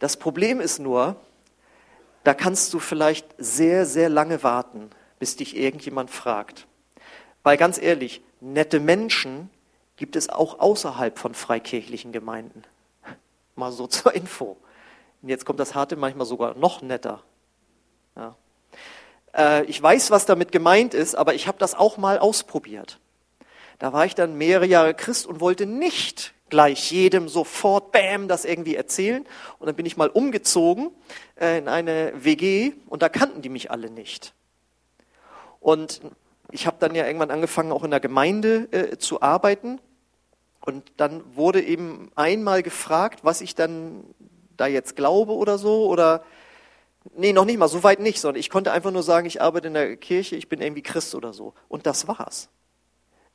Das 0.00 0.16
Problem 0.16 0.60
ist 0.60 0.80
nur, 0.80 1.16
da 2.24 2.34
kannst 2.34 2.74
du 2.74 2.80
vielleicht 2.80 3.26
sehr, 3.38 3.86
sehr 3.86 4.08
lange 4.08 4.42
warten, 4.42 4.90
bis 5.18 5.36
dich 5.36 5.56
irgendjemand 5.56 6.10
fragt. 6.10 6.66
Weil 7.42 7.56
ganz 7.56 7.80
ehrlich, 7.80 8.22
nette 8.40 8.80
Menschen 8.80 9.50
gibt 9.96 10.16
es 10.16 10.30
auch 10.30 10.58
außerhalb 10.58 11.18
von 11.18 11.34
freikirchlichen 11.34 12.12
Gemeinden. 12.12 12.62
Mal 13.54 13.72
so 13.72 13.86
zur 13.86 14.14
Info. 14.14 14.56
Und 15.22 15.28
jetzt 15.28 15.44
kommt 15.44 15.60
das 15.60 15.74
Harte 15.74 15.96
manchmal 15.96 16.26
sogar 16.26 16.54
noch 16.54 16.80
netter. 16.80 17.22
Ja. 18.16 18.34
Äh, 19.34 19.64
ich 19.66 19.80
weiß, 19.82 20.10
was 20.10 20.24
damit 20.24 20.50
gemeint 20.50 20.94
ist, 20.94 21.14
aber 21.14 21.34
ich 21.34 21.46
habe 21.46 21.58
das 21.58 21.74
auch 21.74 21.98
mal 21.98 22.18
ausprobiert. 22.18 22.98
Da 23.78 23.92
war 23.92 24.06
ich 24.06 24.14
dann 24.14 24.36
mehrere 24.36 24.66
Jahre 24.66 24.94
Christ 24.94 25.26
und 25.26 25.40
wollte 25.40 25.66
nicht 25.66 26.32
gleich 26.50 26.90
jedem 26.90 27.28
sofort, 27.28 27.92
bam, 27.92 28.28
das 28.28 28.44
irgendwie 28.44 28.74
erzählen. 28.74 29.24
Und 29.58 29.66
dann 29.66 29.76
bin 29.76 29.86
ich 29.86 29.96
mal 29.96 30.08
umgezogen 30.08 30.90
äh, 31.40 31.58
in 31.58 31.68
eine 31.68 32.12
WG 32.16 32.72
und 32.86 33.02
da 33.02 33.08
kannten 33.08 33.42
die 33.42 33.48
mich 33.48 33.70
alle 33.70 33.90
nicht. 33.90 34.34
Und 35.60 36.00
ich 36.50 36.66
habe 36.66 36.76
dann 36.80 36.94
ja 36.94 37.06
irgendwann 37.06 37.30
angefangen, 37.30 37.72
auch 37.72 37.84
in 37.84 37.90
der 37.90 38.00
Gemeinde 38.00 38.68
äh, 38.72 38.98
zu 38.98 39.22
arbeiten. 39.22 39.80
Und 40.60 40.92
dann 40.96 41.22
wurde 41.34 41.62
eben 41.62 42.10
einmal 42.16 42.62
gefragt, 42.62 43.20
was 43.22 43.40
ich 43.40 43.54
dann 43.54 44.04
da 44.56 44.66
jetzt 44.66 44.96
glaube 44.96 45.32
oder 45.32 45.58
so. 45.58 45.86
Oder 45.86 46.22
nee, 47.14 47.32
noch 47.32 47.44
nicht 47.44 47.58
mal, 47.58 47.68
so 47.68 47.82
weit 47.82 48.00
nicht, 48.00 48.20
sondern 48.20 48.40
ich 48.40 48.50
konnte 48.50 48.72
einfach 48.72 48.90
nur 48.90 49.02
sagen, 49.02 49.26
ich 49.26 49.40
arbeite 49.40 49.68
in 49.68 49.74
der 49.74 49.96
Kirche, 49.96 50.36
ich 50.36 50.48
bin 50.48 50.60
irgendwie 50.60 50.82
Christ 50.82 51.14
oder 51.14 51.32
so. 51.32 51.54
Und 51.68 51.86
das 51.86 52.08
war's. 52.08 52.48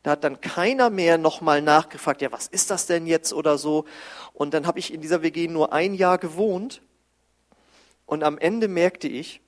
Da 0.05 0.11
hat 0.11 0.23
dann 0.23 0.39
keiner 0.39 0.91
mehr 0.91 1.17
nochmal 1.17 1.63
nachgefragt, 1.63 2.21
ja, 2.21 2.31
was 2.31 2.45
ist 2.45 2.69
das 2.69 2.85
denn 2.85 3.07
jetzt 3.07 3.33
oder 3.33 3.57
so. 3.57 3.85
Und 4.33 4.53
dann 4.53 4.67
habe 4.67 4.77
ich 4.77 4.93
in 4.93 5.01
dieser 5.01 5.23
WG 5.23 5.47
nur 5.47 5.73
ein 5.73 5.95
Jahr 5.95 6.19
gewohnt. 6.19 6.83
Und 8.05 8.23
am 8.23 8.37
Ende 8.37 8.67
merkte 8.67 9.07
ich, 9.07 9.41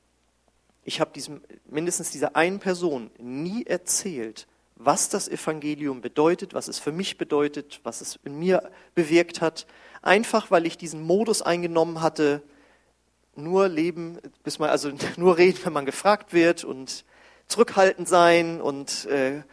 ich 0.84 1.00
habe 1.00 1.12
diesem, 1.14 1.44
mindestens 1.68 2.10
dieser 2.10 2.36
einen 2.36 2.58
Person 2.58 3.12
nie 3.20 3.68
erzählt, 3.68 4.48
was 4.76 5.10
das 5.10 5.28
Evangelium 5.28 6.02
bedeutet, 6.02 6.56
was 6.56 6.70
es 6.70 6.80
für 6.80 6.92
mich 6.92 7.20
bedeutet, 7.20 7.80
was 7.84 8.02
es 8.02 8.18
in 8.24 8.40
mir 8.40 8.72
bewirkt 8.96 9.42
hat. 9.42 9.68
Einfach 10.02 10.50
weil 10.50 10.66
ich 10.66 10.76
diesen 10.76 11.04
Modus 11.04 11.44
eingenommen 11.44 12.02
hatte, 12.02 12.42
nur 13.36 13.68
leben, 13.68 14.18
bis 14.42 14.58
man, 14.58 14.72
also 14.72 14.92
nur 15.18 15.38
reden, 15.38 15.60
wenn 15.66 15.74
man 15.74 15.86
gefragt 15.86 16.34
wird 16.34 16.64
und 16.64 17.06
zurückhaltend 17.46 18.10
sein 18.10 18.60
und 18.60 19.06
äh, 19.06 19.44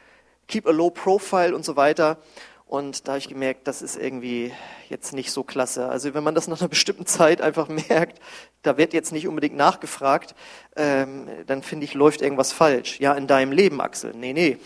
keep 0.49 0.67
a 0.67 0.71
low 0.71 0.91
profile 0.91 1.55
und 1.55 1.65
so 1.65 1.77
weiter. 1.77 2.19
Und 2.67 3.07
da 3.07 3.13
habe 3.13 3.19
ich 3.19 3.29
gemerkt, 3.29 3.69
das 3.69 3.83
ist 3.83 3.97
irgendwie 3.97 4.53
jetzt 4.89 5.13
nicht 5.13 5.31
so 5.31 5.45
klasse. 5.45 5.89
Also 5.89 6.15
wenn 6.15 6.25
man 6.25 6.35
das 6.35 6.49
nach 6.49 6.61
einer 6.61 6.69
bestimmten 6.69 7.07
Zeit 7.07 7.41
einfach 7.41 7.69
merkt, 7.89 8.21
da 8.63 8.77
wird 8.77 8.93
jetzt 8.93 9.13
nicht 9.13 9.29
unbedingt 9.29 9.57
nachgefragt, 9.57 10.35
ähm, 10.77 11.29
dann 11.47 11.63
finde 11.63 11.85
ich, 11.85 11.95
läuft 11.95 12.23
irgendwas 12.23 12.53
falsch. 12.53 12.99
Ja, 13.01 13.15
in 13.15 13.27
deinem 13.27 13.53
Leben, 13.53 13.81
Axel. 13.81 14.13
Nee, 14.15 14.33
nee. 14.33 14.59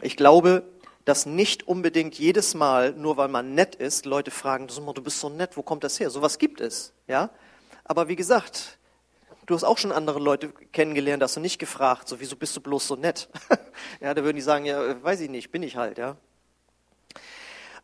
Ich 0.00 0.16
glaube, 0.16 0.64
dass 1.04 1.26
nicht 1.26 1.68
unbedingt 1.68 2.18
jedes 2.18 2.54
Mal, 2.54 2.92
nur 2.92 3.16
weil 3.16 3.28
man 3.28 3.54
nett 3.54 3.74
ist, 3.74 4.06
Leute 4.06 4.30
fragen, 4.30 4.66
du 4.66 5.02
bist 5.02 5.20
so 5.20 5.28
nett, 5.28 5.56
wo 5.56 5.62
kommt 5.62 5.84
das 5.84 6.00
her? 6.00 6.10
Sowas 6.10 6.38
gibt 6.38 6.60
es, 6.60 6.92
ja. 7.06 7.30
Aber 7.84 8.08
wie 8.08 8.16
gesagt, 8.16 8.78
Du 9.46 9.54
hast 9.54 9.64
auch 9.64 9.78
schon 9.78 9.92
andere 9.92 10.18
Leute 10.18 10.50
kennengelernt, 10.72 11.22
hast 11.22 11.36
du 11.36 11.40
nicht 11.40 11.58
gefragt, 11.58 12.08
so 12.08 12.20
wieso 12.20 12.36
bist 12.36 12.56
du 12.56 12.60
bloß 12.60 12.86
so 12.86 12.96
nett? 12.96 13.28
ja, 14.00 14.14
da 14.14 14.24
würden 14.24 14.36
die 14.36 14.42
sagen, 14.42 14.64
ja, 14.64 15.02
weiß 15.02 15.20
ich 15.20 15.30
nicht, 15.30 15.50
bin 15.50 15.62
ich 15.62 15.76
halt, 15.76 15.98
ja. 15.98 16.16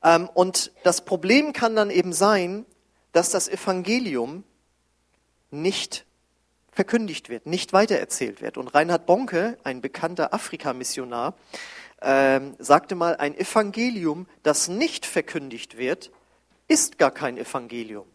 Ähm, 0.03 0.29
und 0.33 0.73
das 0.83 1.05
Problem 1.05 1.53
kann 1.53 1.77
dann 1.77 1.91
eben 1.91 2.13
sein, 2.13 2.65
dass 3.13 3.31
das 3.31 3.49
Evangelium 3.49 4.45
nicht 5.51 6.07
verkündigt 6.73 7.29
wird, 7.29 7.47
nicht 7.47 7.73
weitererzählt 7.73 8.41
wird. 8.41 8.57
Und 8.57 8.69
Reinhard 8.69 9.05
Bonke, 9.05 9.59
ein 9.65 9.81
bekannter 9.81 10.33
Afrika-Missionar, 10.33 11.35
ähm, 12.01 12.55
sagte 12.59 12.95
mal, 12.95 13.17
ein 13.17 13.37
Evangelium, 13.37 14.27
das 14.43 14.69
nicht 14.69 15.05
verkündigt 15.05 15.77
wird, 15.77 16.11
ist 16.69 16.97
gar 16.97 17.11
kein 17.11 17.37
Evangelium. 17.37 18.07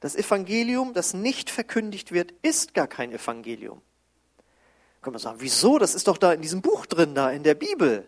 Das 0.00 0.14
Evangelium, 0.14 0.94
das 0.94 1.14
nicht 1.14 1.50
verkündigt 1.50 2.12
wird, 2.12 2.32
ist 2.42 2.74
gar 2.74 2.86
kein 2.86 3.12
Evangelium. 3.12 3.82
Können 5.02 5.14
wir 5.14 5.20
sagen, 5.20 5.38
wieso? 5.40 5.78
Das 5.78 5.94
ist 5.94 6.08
doch 6.08 6.18
da 6.18 6.32
in 6.32 6.40
diesem 6.42 6.62
Buch 6.62 6.86
drin, 6.86 7.14
da 7.14 7.30
in 7.30 7.42
der 7.42 7.54
Bibel. 7.54 8.06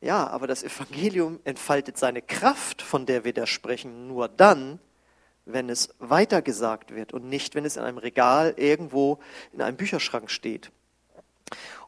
Ja, 0.00 0.28
aber 0.28 0.46
das 0.46 0.62
Evangelium 0.62 1.40
entfaltet 1.44 1.98
seine 1.98 2.22
Kraft, 2.22 2.82
von 2.82 3.04
der 3.04 3.24
wir 3.24 3.32
da 3.32 3.46
sprechen, 3.46 4.06
nur 4.06 4.28
dann, 4.28 4.78
wenn 5.44 5.68
es 5.68 5.94
weitergesagt 5.98 6.94
wird 6.94 7.12
und 7.12 7.24
nicht, 7.24 7.54
wenn 7.54 7.64
es 7.64 7.76
in 7.76 7.82
einem 7.82 7.98
Regal 7.98 8.54
irgendwo 8.56 9.18
in 9.52 9.60
einem 9.60 9.76
Bücherschrank 9.76 10.30
steht. 10.30 10.70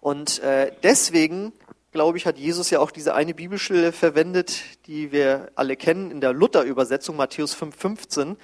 Und 0.01 0.41
äh, 0.41 0.73
deswegen 0.83 1.53
glaube 1.93 2.19
ich, 2.19 2.27
hat 2.27 2.39
Jesus 2.39 2.71
ja 2.71 2.79
auch 2.79 2.91
diese 2.91 3.15
eine 3.15 3.35
Bibelstelle 3.35 3.93
verwendet, 3.93 4.63
die 4.87 5.11
wir 5.13 5.51
alle 5.57 5.77
kennen 5.77 6.11
in 6.11 6.21
der 6.21 6.33
Luther-Übersetzung, 6.33 7.17
Matthäus 7.17 7.57
5,15. 7.57 8.37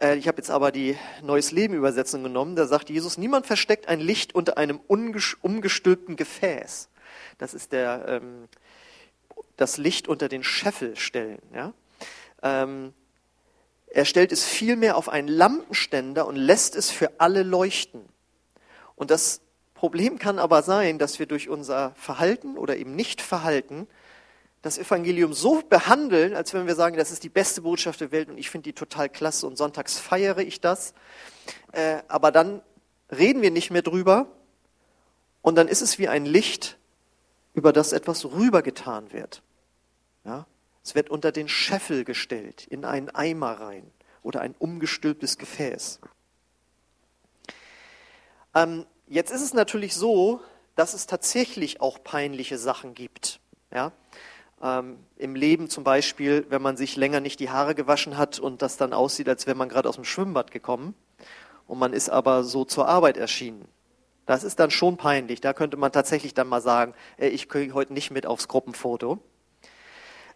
Äh, 0.00 0.16
ich 0.16 0.28
habe 0.28 0.38
jetzt 0.38 0.50
aber 0.50 0.72
die 0.72 0.96
Neues 1.22 1.52
Leben-Übersetzung 1.52 2.22
genommen. 2.22 2.56
Da 2.56 2.66
sagt 2.66 2.88
Jesus, 2.88 3.18
niemand 3.18 3.46
versteckt 3.46 3.88
ein 3.88 4.00
Licht 4.00 4.34
unter 4.34 4.56
einem 4.56 4.80
umgestülpten 4.86 6.16
Gefäß. 6.16 6.88
Das 7.38 7.52
ist 7.52 7.72
der, 7.72 8.06
ähm, 8.08 8.48
das 9.56 9.76
Licht 9.76 10.08
unter 10.08 10.28
den 10.28 10.42
Scheffel 10.42 10.96
stellen. 10.96 11.42
Ja? 11.54 11.74
Ähm, 12.42 12.94
er 13.88 14.06
stellt 14.06 14.32
es 14.32 14.44
vielmehr 14.44 14.96
auf 14.96 15.08
einen 15.08 15.28
Lampenständer 15.28 16.26
und 16.26 16.36
lässt 16.36 16.76
es 16.76 16.90
für 16.90 17.20
alle 17.20 17.42
leuchten. 17.42 18.02
Und 18.94 19.10
das 19.10 19.42
Problem 19.76 20.18
kann 20.18 20.38
aber 20.38 20.62
sein, 20.62 20.98
dass 20.98 21.18
wir 21.18 21.26
durch 21.26 21.48
unser 21.50 21.92
Verhalten 21.96 22.56
oder 22.56 22.76
eben 22.76 22.96
Nicht-Verhalten 22.96 23.86
das 24.62 24.78
Evangelium 24.78 25.34
so 25.34 25.62
behandeln, 25.62 26.34
als 26.34 26.54
wenn 26.54 26.66
wir 26.66 26.74
sagen, 26.74 26.96
das 26.96 27.10
ist 27.10 27.22
die 27.22 27.28
beste 27.28 27.60
Botschaft 27.60 28.00
der 28.00 28.10
Welt 28.10 28.28
und 28.28 28.38
ich 28.38 28.50
finde 28.50 28.64
die 28.64 28.72
total 28.72 29.08
klasse 29.08 29.46
und 29.46 29.56
sonntags 29.56 29.98
feiere 29.98 30.38
ich 30.38 30.60
das. 30.60 30.94
Äh, 31.72 31.98
aber 32.08 32.32
dann 32.32 32.62
reden 33.10 33.42
wir 33.42 33.50
nicht 33.50 33.70
mehr 33.70 33.82
drüber 33.82 34.26
und 35.42 35.56
dann 35.56 35.68
ist 35.68 35.82
es 35.82 35.98
wie 35.98 36.08
ein 36.08 36.24
Licht, 36.24 36.78
über 37.52 37.72
das 37.72 37.92
etwas 37.92 38.24
rübergetan 38.24 39.12
wird. 39.12 39.42
Ja? 40.24 40.46
Es 40.82 40.94
wird 40.94 41.10
unter 41.10 41.32
den 41.32 41.48
Scheffel 41.48 42.04
gestellt, 42.04 42.66
in 42.66 42.84
einen 42.84 43.10
Eimer 43.10 43.60
rein 43.60 43.90
oder 44.22 44.40
ein 44.40 44.54
umgestülptes 44.58 45.36
Gefäß. 45.36 46.00
Ähm, 48.54 48.86
Jetzt 49.08 49.30
ist 49.30 49.42
es 49.42 49.54
natürlich 49.54 49.94
so, 49.94 50.40
dass 50.74 50.92
es 50.92 51.06
tatsächlich 51.06 51.80
auch 51.80 52.02
peinliche 52.02 52.58
Sachen 52.58 52.94
gibt. 52.94 53.40
Ja? 53.72 53.92
Ähm, 54.60 54.98
Im 55.16 55.36
Leben 55.36 55.70
zum 55.70 55.84
Beispiel, 55.84 56.44
wenn 56.48 56.60
man 56.60 56.76
sich 56.76 56.96
länger 56.96 57.20
nicht 57.20 57.38
die 57.38 57.50
Haare 57.50 57.74
gewaschen 57.76 58.16
hat 58.16 58.40
und 58.40 58.62
das 58.62 58.76
dann 58.76 58.92
aussieht, 58.92 59.28
als 59.28 59.46
wäre 59.46 59.56
man 59.56 59.68
gerade 59.68 59.88
aus 59.88 59.94
dem 59.94 60.04
Schwimmbad 60.04 60.50
gekommen 60.50 60.94
und 61.68 61.78
man 61.78 61.92
ist 61.92 62.08
aber 62.08 62.42
so 62.42 62.64
zur 62.64 62.88
Arbeit 62.88 63.16
erschienen. 63.16 63.66
Das 64.26 64.42
ist 64.42 64.58
dann 64.58 64.72
schon 64.72 64.96
peinlich. 64.96 65.40
Da 65.40 65.52
könnte 65.52 65.76
man 65.76 65.92
tatsächlich 65.92 66.34
dann 66.34 66.48
mal 66.48 66.60
sagen, 66.60 66.94
ich 67.16 67.48
gehe 67.48 67.72
heute 67.72 67.92
nicht 67.92 68.10
mit 68.10 68.26
aufs 68.26 68.48
Gruppenfoto. 68.48 69.20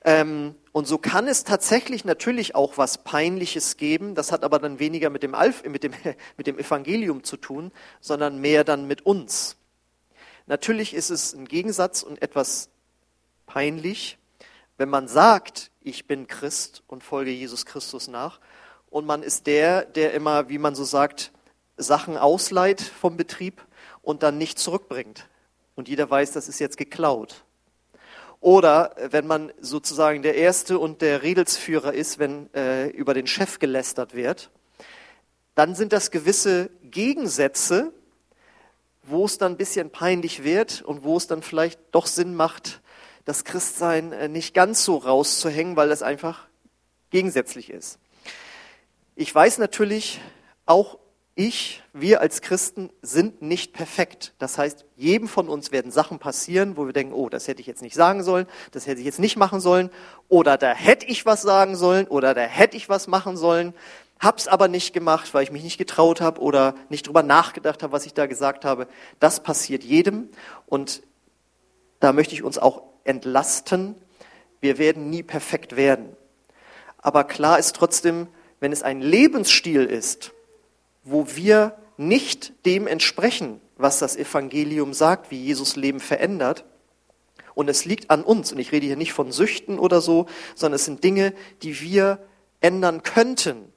Ähm, 0.04 0.54
und 0.72 0.86
so 0.86 0.98
kann 0.98 1.28
es 1.28 1.44
tatsächlich 1.44 2.04
natürlich 2.04 2.54
auch 2.54 2.78
was 2.78 2.98
Peinliches 3.04 3.76
geben. 3.76 4.14
Das 4.14 4.32
hat 4.32 4.44
aber 4.44 4.58
dann 4.58 4.78
weniger 4.78 5.10
mit 5.10 5.22
dem, 5.22 5.34
Alf, 5.34 5.64
mit 5.64 5.82
dem, 5.82 5.92
mit 6.36 6.46
dem 6.46 6.58
Evangelium 6.58 7.24
zu 7.24 7.36
tun, 7.36 7.72
sondern 8.00 8.40
mehr 8.40 8.64
dann 8.64 8.86
mit 8.86 9.04
uns. 9.04 9.56
Natürlich 10.46 10.94
ist 10.94 11.10
es 11.10 11.34
ein 11.34 11.46
Gegensatz 11.46 12.02
und 12.02 12.22
etwas 12.22 12.70
peinlich, 13.46 14.18
wenn 14.78 14.88
man 14.88 15.08
sagt, 15.08 15.70
ich 15.82 16.06
bin 16.06 16.26
Christ 16.26 16.82
und 16.86 17.04
folge 17.04 17.30
Jesus 17.30 17.66
Christus 17.66 18.08
nach. 18.08 18.40
Und 18.88 19.06
man 19.06 19.22
ist 19.22 19.46
der, 19.46 19.84
der 19.84 20.14
immer, 20.14 20.48
wie 20.48 20.58
man 20.58 20.74
so 20.74 20.84
sagt, 20.84 21.32
Sachen 21.76 22.16
ausleiht 22.16 22.80
vom 22.80 23.16
Betrieb 23.16 23.64
und 24.02 24.22
dann 24.22 24.38
nicht 24.38 24.58
zurückbringt. 24.58 25.28
Und 25.74 25.88
jeder 25.88 26.10
weiß, 26.10 26.32
das 26.32 26.48
ist 26.48 26.58
jetzt 26.58 26.76
geklaut. 26.76 27.44
Oder 28.40 28.94
wenn 29.10 29.26
man 29.26 29.52
sozusagen 29.60 30.22
der 30.22 30.34
Erste 30.34 30.78
und 30.78 31.02
der 31.02 31.22
Redelsführer 31.22 31.92
ist, 31.92 32.18
wenn 32.18 32.52
äh, 32.54 32.88
über 32.88 33.12
den 33.12 33.26
Chef 33.26 33.58
gelästert 33.58 34.14
wird, 34.14 34.50
dann 35.54 35.74
sind 35.74 35.92
das 35.92 36.10
gewisse 36.10 36.70
Gegensätze, 36.82 37.92
wo 39.02 39.26
es 39.26 39.36
dann 39.36 39.52
ein 39.52 39.58
bisschen 39.58 39.90
peinlich 39.90 40.42
wird 40.42 40.80
und 40.80 41.04
wo 41.04 41.18
es 41.18 41.26
dann 41.26 41.42
vielleicht 41.42 41.80
doch 41.92 42.06
Sinn 42.06 42.34
macht, 42.34 42.80
das 43.26 43.44
Christsein 43.44 44.12
äh, 44.12 44.28
nicht 44.28 44.54
ganz 44.54 44.84
so 44.84 44.96
rauszuhängen, 44.96 45.76
weil 45.76 45.90
das 45.90 46.02
einfach 46.02 46.48
gegensätzlich 47.10 47.68
ist. 47.68 47.98
Ich 49.16 49.34
weiß 49.34 49.58
natürlich, 49.58 50.20
auch 50.64 50.98
ich, 51.34 51.82
wir 51.92 52.20
als 52.20 52.42
Christen 52.42 52.90
sind 53.02 53.40
nicht 53.40 53.72
perfekt. 53.72 54.34
Das 54.38 54.58
heißt, 54.58 54.84
jedem 54.96 55.28
von 55.28 55.48
uns 55.48 55.72
werden 55.72 55.90
Sachen 55.90 56.18
passieren, 56.18 56.76
wo 56.76 56.86
wir 56.86 56.92
denken, 56.92 57.14
oh, 57.14 57.28
das 57.28 57.48
hätte 57.48 57.60
ich 57.60 57.66
jetzt 57.66 57.82
nicht 57.82 57.94
sagen 57.94 58.22
sollen, 58.22 58.46
das 58.72 58.86
hätte 58.86 59.00
ich 59.00 59.06
jetzt 59.06 59.20
nicht 59.20 59.36
machen 59.36 59.60
sollen, 59.60 59.90
oder 60.28 60.58
da 60.58 60.72
hätte 60.72 61.06
ich 61.06 61.26
was 61.26 61.42
sagen 61.42 61.76
sollen, 61.76 62.06
oder 62.08 62.34
da 62.34 62.42
hätte 62.42 62.76
ich 62.76 62.88
was 62.88 63.06
machen 63.06 63.36
sollen. 63.36 63.74
hab's 64.18 64.48
aber 64.48 64.68
nicht 64.68 64.92
gemacht, 64.92 65.32
weil 65.32 65.44
ich 65.44 65.52
mich 65.52 65.62
nicht 65.62 65.78
getraut 65.78 66.20
habe 66.20 66.40
oder 66.40 66.74
nicht 66.90 67.06
drüber 67.06 67.22
nachgedacht 67.22 67.82
habe, 67.82 67.92
was 67.92 68.04
ich 68.04 68.12
da 68.12 68.26
gesagt 68.26 68.64
habe. 68.64 68.86
Das 69.18 69.42
passiert 69.42 69.82
jedem 69.82 70.28
und 70.66 71.02
da 72.00 72.12
möchte 72.12 72.34
ich 72.34 72.42
uns 72.42 72.58
auch 72.58 72.82
entlasten. 73.04 73.94
Wir 74.60 74.76
werden 74.78 75.08
nie 75.08 75.22
perfekt 75.22 75.76
werden. 75.76 76.16
Aber 76.98 77.24
klar 77.24 77.58
ist 77.58 77.76
trotzdem, 77.76 78.26
wenn 78.58 78.72
es 78.72 78.82
ein 78.82 79.00
Lebensstil 79.00 79.84
ist, 79.84 80.32
wo 81.02 81.26
wir 81.34 81.76
nicht 81.96 82.52
dem 82.66 82.86
entsprechen, 82.86 83.60
was 83.76 83.98
das 83.98 84.16
Evangelium 84.16 84.94
sagt, 84.94 85.30
wie 85.30 85.42
Jesus 85.42 85.76
Leben 85.76 86.00
verändert, 86.00 86.64
und 87.54 87.68
es 87.68 87.84
liegt 87.84 88.10
an 88.10 88.22
uns, 88.22 88.52
und 88.52 88.58
ich 88.58 88.72
rede 88.72 88.86
hier 88.86 88.96
nicht 88.96 89.12
von 89.12 89.32
Süchten 89.32 89.78
oder 89.78 90.00
so, 90.00 90.26
sondern 90.54 90.76
es 90.76 90.84
sind 90.84 91.04
Dinge, 91.04 91.34
die 91.62 91.80
wir 91.80 92.18
ändern 92.60 93.02
könnten, 93.02 93.72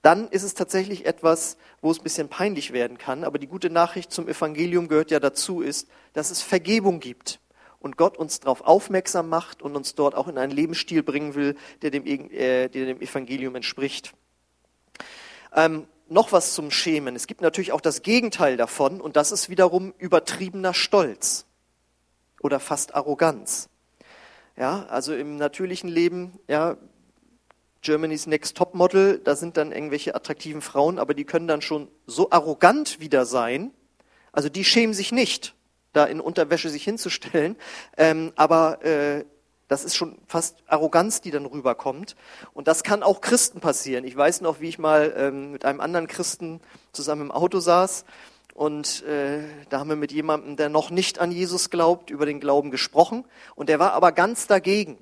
dann 0.00 0.28
ist 0.28 0.42
es 0.42 0.54
tatsächlich 0.54 1.06
etwas, 1.06 1.56
wo 1.80 1.90
es 1.90 1.98
ein 1.98 2.02
bisschen 2.02 2.28
peinlich 2.28 2.72
werden 2.72 2.98
kann. 2.98 3.24
Aber 3.24 3.38
die 3.38 3.46
gute 3.46 3.70
Nachricht 3.70 4.10
zum 4.10 4.28
Evangelium 4.28 4.88
gehört 4.88 5.10
ja 5.10 5.20
dazu, 5.20 5.60
ist, 5.60 5.88
dass 6.12 6.30
es 6.30 6.42
Vergebung 6.42 6.98
gibt 6.98 7.40
und 7.78 7.96
Gott 7.96 8.16
uns 8.16 8.40
darauf 8.40 8.62
aufmerksam 8.62 9.28
macht 9.28 9.62
und 9.62 9.76
uns 9.76 9.94
dort 9.94 10.14
auch 10.14 10.26
in 10.26 10.38
einen 10.38 10.52
Lebensstil 10.52 11.02
bringen 11.02 11.34
will, 11.34 11.56
der 11.82 11.90
dem, 11.90 12.04
äh, 12.04 12.68
der 12.68 12.86
dem 12.86 13.00
Evangelium 13.00 13.54
entspricht. 13.54 14.12
Ähm, 15.54 15.86
noch 16.12 16.32
was 16.32 16.54
zum 16.54 16.70
Schämen. 16.70 17.16
Es 17.16 17.26
gibt 17.26 17.40
natürlich 17.40 17.72
auch 17.72 17.80
das 17.80 18.02
Gegenteil 18.02 18.56
davon 18.56 19.00
und 19.00 19.16
das 19.16 19.32
ist 19.32 19.48
wiederum 19.48 19.94
übertriebener 19.98 20.74
Stolz 20.74 21.46
oder 22.40 22.60
fast 22.60 22.94
Arroganz. 22.94 23.68
Ja, 24.56 24.86
also 24.86 25.14
im 25.14 25.36
natürlichen 25.36 25.88
Leben, 25.88 26.38
ja, 26.46 26.76
Germany's 27.80 28.26
Next 28.26 28.56
Top 28.56 28.74
Model, 28.74 29.18
da 29.18 29.34
sind 29.34 29.56
dann 29.56 29.72
irgendwelche 29.72 30.14
attraktiven 30.14 30.60
Frauen, 30.60 30.98
aber 30.98 31.14
die 31.14 31.24
können 31.24 31.48
dann 31.48 31.62
schon 31.62 31.88
so 32.06 32.30
arrogant 32.30 33.00
wieder 33.00 33.26
sein. 33.26 33.72
Also 34.30 34.48
die 34.48 34.64
schämen 34.64 34.94
sich 34.94 35.10
nicht, 35.10 35.54
da 35.92 36.04
in 36.04 36.20
Unterwäsche 36.20 36.70
sich 36.70 36.84
hinzustellen, 36.84 37.56
ähm, 37.96 38.32
aber 38.36 38.84
äh, 38.84 39.24
das 39.72 39.84
ist 39.84 39.96
schon 39.96 40.18
fast 40.28 40.62
Arroganz, 40.66 41.20
die 41.20 41.30
dann 41.30 41.46
rüberkommt. 41.46 42.14
Und 42.52 42.68
das 42.68 42.82
kann 42.82 43.02
auch 43.02 43.20
Christen 43.20 43.60
passieren. 43.60 44.04
Ich 44.04 44.16
weiß 44.16 44.40
noch, 44.42 44.60
wie 44.60 44.68
ich 44.68 44.78
mal 44.78 45.12
ähm, 45.16 45.52
mit 45.52 45.64
einem 45.64 45.80
anderen 45.80 46.06
Christen 46.06 46.60
zusammen 46.92 47.22
im 47.22 47.30
Auto 47.32 47.58
saß 47.58 48.04
und 48.54 49.02
äh, 49.04 49.40
da 49.70 49.80
haben 49.80 49.88
wir 49.88 49.96
mit 49.96 50.12
jemandem, 50.12 50.56
der 50.56 50.68
noch 50.68 50.90
nicht 50.90 51.18
an 51.18 51.32
Jesus 51.32 51.70
glaubt, 51.70 52.10
über 52.10 52.26
den 52.26 52.38
Glauben 52.38 52.70
gesprochen. 52.70 53.24
Und 53.54 53.68
der 53.68 53.78
war 53.78 53.94
aber 53.94 54.12
ganz 54.12 54.46
dagegen. 54.46 54.98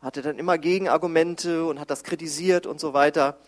Hatte 0.00 0.22
dann 0.22 0.38
immer 0.38 0.58
Gegenargumente 0.58 1.66
und 1.66 1.78
hat 1.78 1.90
das 1.90 2.04
kritisiert 2.04 2.66
und 2.66 2.80
so 2.80 2.94
weiter. 2.94 3.38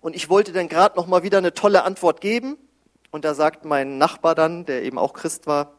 Und 0.00 0.14
ich 0.14 0.28
wollte 0.28 0.52
dann 0.52 0.68
gerade 0.68 0.96
noch 0.96 1.06
mal 1.06 1.22
wieder 1.22 1.38
eine 1.38 1.54
tolle 1.54 1.82
Antwort 1.82 2.20
geben. 2.20 2.58
Und 3.10 3.24
da 3.24 3.34
sagt 3.34 3.64
mein 3.64 3.96
Nachbar 3.96 4.34
dann, 4.34 4.66
der 4.66 4.82
eben 4.82 4.98
auch 4.98 5.14
Christ 5.14 5.46
war, 5.46 5.72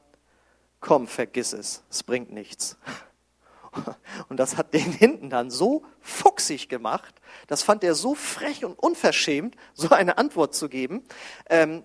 komm, 0.79 1.07
vergiss 1.07 1.53
es, 1.53 1.83
es 1.91 2.03
bringt 2.03 2.31
nichts. 2.31 2.77
Und 4.29 4.37
das 4.37 4.57
hat 4.57 4.73
den 4.73 4.91
hinten 4.91 5.29
dann 5.29 5.51
so 5.51 5.83
fuchsig 6.01 6.69
gemacht, 6.69 7.15
das 7.47 7.63
fand 7.63 7.83
er 7.83 7.95
so 7.95 8.15
frech 8.15 8.65
und 8.65 8.77
unverschämt, 8.77 9.55
so 9.73 9.89
eine 9.89 10.17
Antwort 10.17 10.55
zu 10.55 10.69
geben. 10.69 11.03
Ähm, 11.49 11.83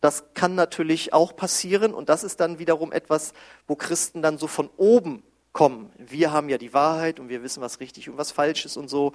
das 0.00 0.24
kann 0.34 0.54
natürlich 0.54 1.12
auch 1.12 1.34
passieren 1.34 1.94
und 1.94 2.08
das 2.08 2.22
ist 2.22 2.40
dann 2.40 2.58
wiederum 2.58 2.92
etwas, 2.92 3.32
wo 3.66 3.74
Christen 3.74 4.22
dann 4.22 4.38
so 4.38 4.46
von 4.46 4.70
oben 4.76 5.22
kommen. 5.52 5.90
Wir 5.96 6.32
haben 6.32 6.50
ja 6.50 6.58
die 6.58 6.74
Wahrheit 6.74 7.18
und 7.18 7.30
wir 7.30 7.42
wissen, 7.42 7.62
was 7.62 7.80
richtig 7.80 8.10
und 8.10 8.18
was 8.18 8.30
falsch 8.30 8.66
ist 8.66 8.76
und 8.76 8.88
so. 8.88 9.14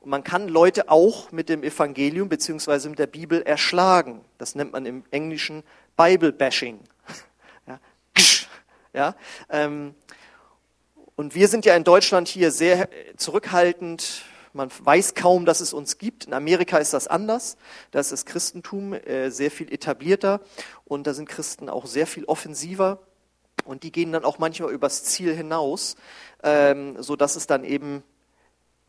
Und 0.00 0.10
man 0.10 0.22
kann 0.22 0.46
Leute 0.46 0.90
auch 0.90 1.32
mit 1.32 1.48
dem 1.48 1.62
Evangelium 1.62 2.28
beziehungsweise 2.28 2.90
mit 2.90 2.98
der 2.98 3.06
Bibel 3.06 3.40
erschlagen. 3.40 4.22
Das 4.36 4.54
nennt 4.54 4.72
man 4.72 4.84
im 4.84 5.04
Englischen 5.10 5.62
Bible 5.96 6.32
Bashing. 6.32 6.80
Ja, 7.66 7.80
ja 8.92 9.14
ähm, 9.50 9.94
und 11.18 11.34
wir 11.34 11.48
sind 11.48 11.64
ja 11.64 11.74
in 11.74 11.82
Deutschland 11.82 12.28
hier 12.28 12.52
sehr 12.52 12.88
zurückhaltend. 13.16 14.22
Man 14.52 14.70
weiß 14.70 15.16
kaum, 15.16 15.46
dass 15.46 15.60
es 15.60 15.72
uns 15.72 15.98
gibt. 15.98 16.26
In 16.26 16.32
Amerika 16.32 16.78
ist 16.78 16.92
das 16.92 17.08
anders. 17.08 17.56
Da 17.90 17.98
ist 17.98 18.12
das 18.12 18.24
Christentum 18.24 18.92
äh, 18.92 19.30
sehr 19.30 19.50
viel 19.50 19.72
etablierter 19.72 20.40
und 20.84 21.08
da 21.08 21.14
sind 21.14 21.28
Christen 21.28 21.68
auch 21.68 21.86
sehr 21.86 22.06
viel 22.06 22.24
offensiver. 22.26 23.00
Und 23.64 23.82
die 23.82 23.90
gehen 23.90 24.12
dann 24.12 24.24
auch 24.24 24.38
manchmal 24.38 24.70
übers 24.70 25.02
Ziel 25.02 25.34
hinaus, 25.34 25.96
ähm, 26.44 27.02
so 27.02 27.16
dass 27.16 27.34
es 27.34 27.48
dann 27.48 27.64
eben 27.64 28.04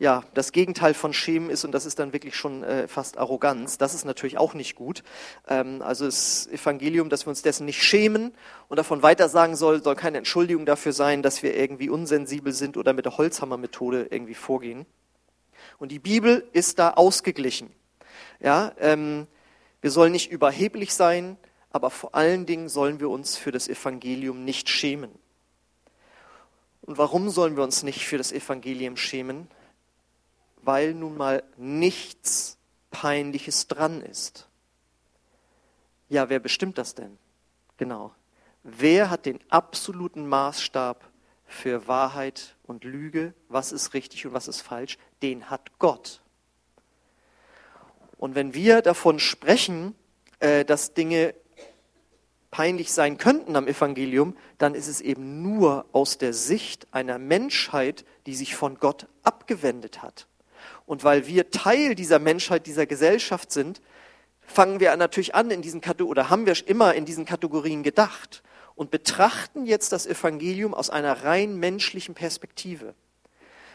ja, 0.00 0.24
das 0.32 0.52
Gegenteil 0.52 0.94
von 0.94 1.12
Schämen 1.12 1.50
ist 1.50 1.66
und 1.66 1.72
das 1.72 1.84
ist 1.84 1.98
dann 1.98 2.14
wirklich 2.14 2.34
schon 2.34 2.64
äh, 2.64 2.88
fast 2.88 3.18
Arroganz. 3.18 3.76
Das 3.76 3.92
ist 3.92 4.06
natürlich 4.06 4.38
auch 4.38 4.54
nicht 4.54 4.74
gut. 4.74 5.04
Ähm, 5.46 5.82
also 5.82 6.06
das 6.06 6.46
Evangelium, 6.46 7.10
dass 7.10 7.26
wir 7.26 7.28
uns 7.28 7.42
dessen 7.42 7.66
nicht 7.66 7.82
schämen 7.82 8.32
und 8.68 8.78
davon 8.78 9.02
weitersagen 9.02 9.56
soll, 9.56 9.82
soll 9.82 9.96
keine 9.96 10.16
Entschuldigung 10.16 10.64
dafür 10.64 10.94
sein, 10.94 11.22
dass 11.22 11.42
wir 11.42 11.54
irgendwie 11.54 11.90
unsensibel 11.90 12.54
sind 12.54 12.78
oder 12.78 12.94
mit 12.94 13.04
der 13.04 13.18
Holzhammermethode 13.18 14.08
irgendwie 14.10 14.32
vorgehen. 14.32 14.86
Und 15.78 15.92
die 15.92 15.98
Bibel 15.98 16.48
ist 16.54 16.78
da 16.78 16.92
ausgeglichen. 16.92 17.70
Ja, 18.40 18.72
ähm, 18.80 19.26
wir 19.82 19.90
sollen 19.90 20.12
nicht 20.12 20.30
überheblich 20.30 20.94
sein, 20.94 21.36
aber 21.72 21.90
vor 21.90 22.14
allen 22.14 22.46
Dingen 22.46 22.70
sollen 22.70 23.00
wir 23.00 23.10
uns 23.10 23.36
für 23.36 23.52
das 23.52 23.68
Evangelium 23.68 24.46
nicht 24.46 24.70
schämen. 24.70 25.10
Und 26.80 26.96
warum 26.96 27.28
sollen 27.28 27.56
wir 27.56 27.64
uns 27.64 27.82
nicht 27.82 28.06
für 28.06 28.16
das 28.16 28.32
Evangelium 28.32 28.96
schämen? 28.96 29.46
Weil 30.62 30.94
nun 30.94 31.16
mal 31.16 31.42
nichts 31.56 32.58
Peinliches 32.90 33.66
dran 33.66 34.02
ist. 34.02 34.48
Ja, 36.08 36.28
wer 36.28 36.40
bestimmt 36.40 36.76
das 36.78 36.94
denn? 36.94 37.18
Genau. 37.76 38.12
Wer 38.62 39.10
hat 39.10 39.26
den 39.26 39.38
absoluten 39.48 40.26
Maßstab 40.26 41.08
für 41.46 41.86
Wahrheit 41.88 42.56
und 42.64 42.84
Lüge? 42.84 43.32
Was 43.48 43.72
ist 43.72 43.94
richtig 43.94 44.26
und 44.26 44.32
was 44.32 44.48
ist 44.48 44.60
falsch? 44.60 44.98
Den 45.22 45.50
hat 45.50 45.78
Gott. 45.78 46.20
Und 48.18 48.34
wenn 48.34 48.52
wir 48.52 48.82
davon 48.82 49.18
sprechen, 49.18 49.94
äh, 50.40 50.64
dass 50.64 50.92
Dinge 50.92 51.34
peinlich 52.50 52.92
sein 52.92 53.16
könnten 53.16 53.56
am 53.56 53.66
Evangelium, 53.66 54.36
dann 54.58 54.74
ist 54.74 54.88
es 54.88 55.00
eben 55.00 55.42
nur 55.42 55.86
aus 55.92 56.18
der 56.18 56.34
Sicht 56.34 56.92
einer 56.92 57.18
Menschheit, 57.18 58.04
die 58.26 58.34
sich 58.34 58.56
von 58.56 58.78
Gott 58.78 59.06
abgewendet 59.22 60.02
hat. 60.02 60.26
Und 60.90 61.04
weil 61.04 61.28
wir 61.28 61.52
Teil 61.52 61.94
dieser 61.94 62.18
Menschheit, 62.18 62.66
dieser 62.66 62.84
Gesellschaft 62.84 63.52
sind, 63.52 63.80
fangen 64.40 64.80
wir 64.80 64.96
natürlich 64.96 65.36
an 65.36 65.48
in 65.52 65.62
diesen 65.62 65.80
Kategorien, 65.80 66.10
oder 66.10 66.30
haben 66.30 66.46
wir 66.46 66.66
immer 66.66 66.94
in 66.96 67.04
diesen 67.04 67.24
Kategorien 67.26 67.84
gedacht 67.84 68.42
und 68.74 68.90
betrachten 68.90 69.66
jetzt 69.66 69.92
das 69.92 70.08
Evangelium 70.08 70.74
aus 70.74 70.90
einer 70.90 71.22
rein 71.22 71.54
menschlichen 71.54 72.16
Perspektive. 72.16 72.96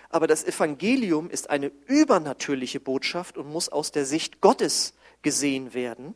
Aber 0.09 0.27
das 0.27 0.43
Evangelium 0.43 1.29
ist 1.29 1.49
eine 1.49 1.71
übernatürliche 1.85 2.81
Botschaft 2.81 3.37
und 3.37 3.49
muss 3.49 3.69
aus 3.69 3.93
der 3.93 4.05
Sicht 4.05 4.41
Gottes 4.41 4.93
gesehen 5.21 5.73
werden. 5.73 6.15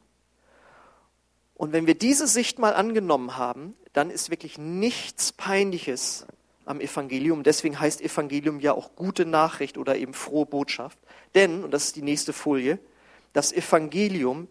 Und 1.54 1.72
wenn 1.72 1.88
wir 1.88 1.96
diese 1.96 2.28
Sicht 2.28 2.60
mal 2.60 2.74
angenommen 2.74 3.38
haben, 3.38 3.74
dann 3.94 4.12
ist 4.12 4.32
wirklich 4.32 4.58
nichts 4.58 5.32
Peinliches 5.32 6.28
am 6.70 6.82
Evangelium. 6.82 7.42
Deswegen 7.44 7.80
heißt 7.80 8.00
Evangelium 8.00 8.60
ja 8.60 8.74
auch 8.74 8.96
gute 8.96 9.26
Nachricht 9.26 9.78
oder 9.78 9.96
eben 9.98 10.14
frohe 10.14 10.46
Botschaft. 10.46 11.00
Denn, 11.34 11.64
und 11.64 11.72
das 11.72 11.86
ist 11.86 11.96
die 11.96 12.04
nächste 12.04 12.32
Folie, 12.32 12.78
das 13.34 13.52
Evangelium 13.52 14.48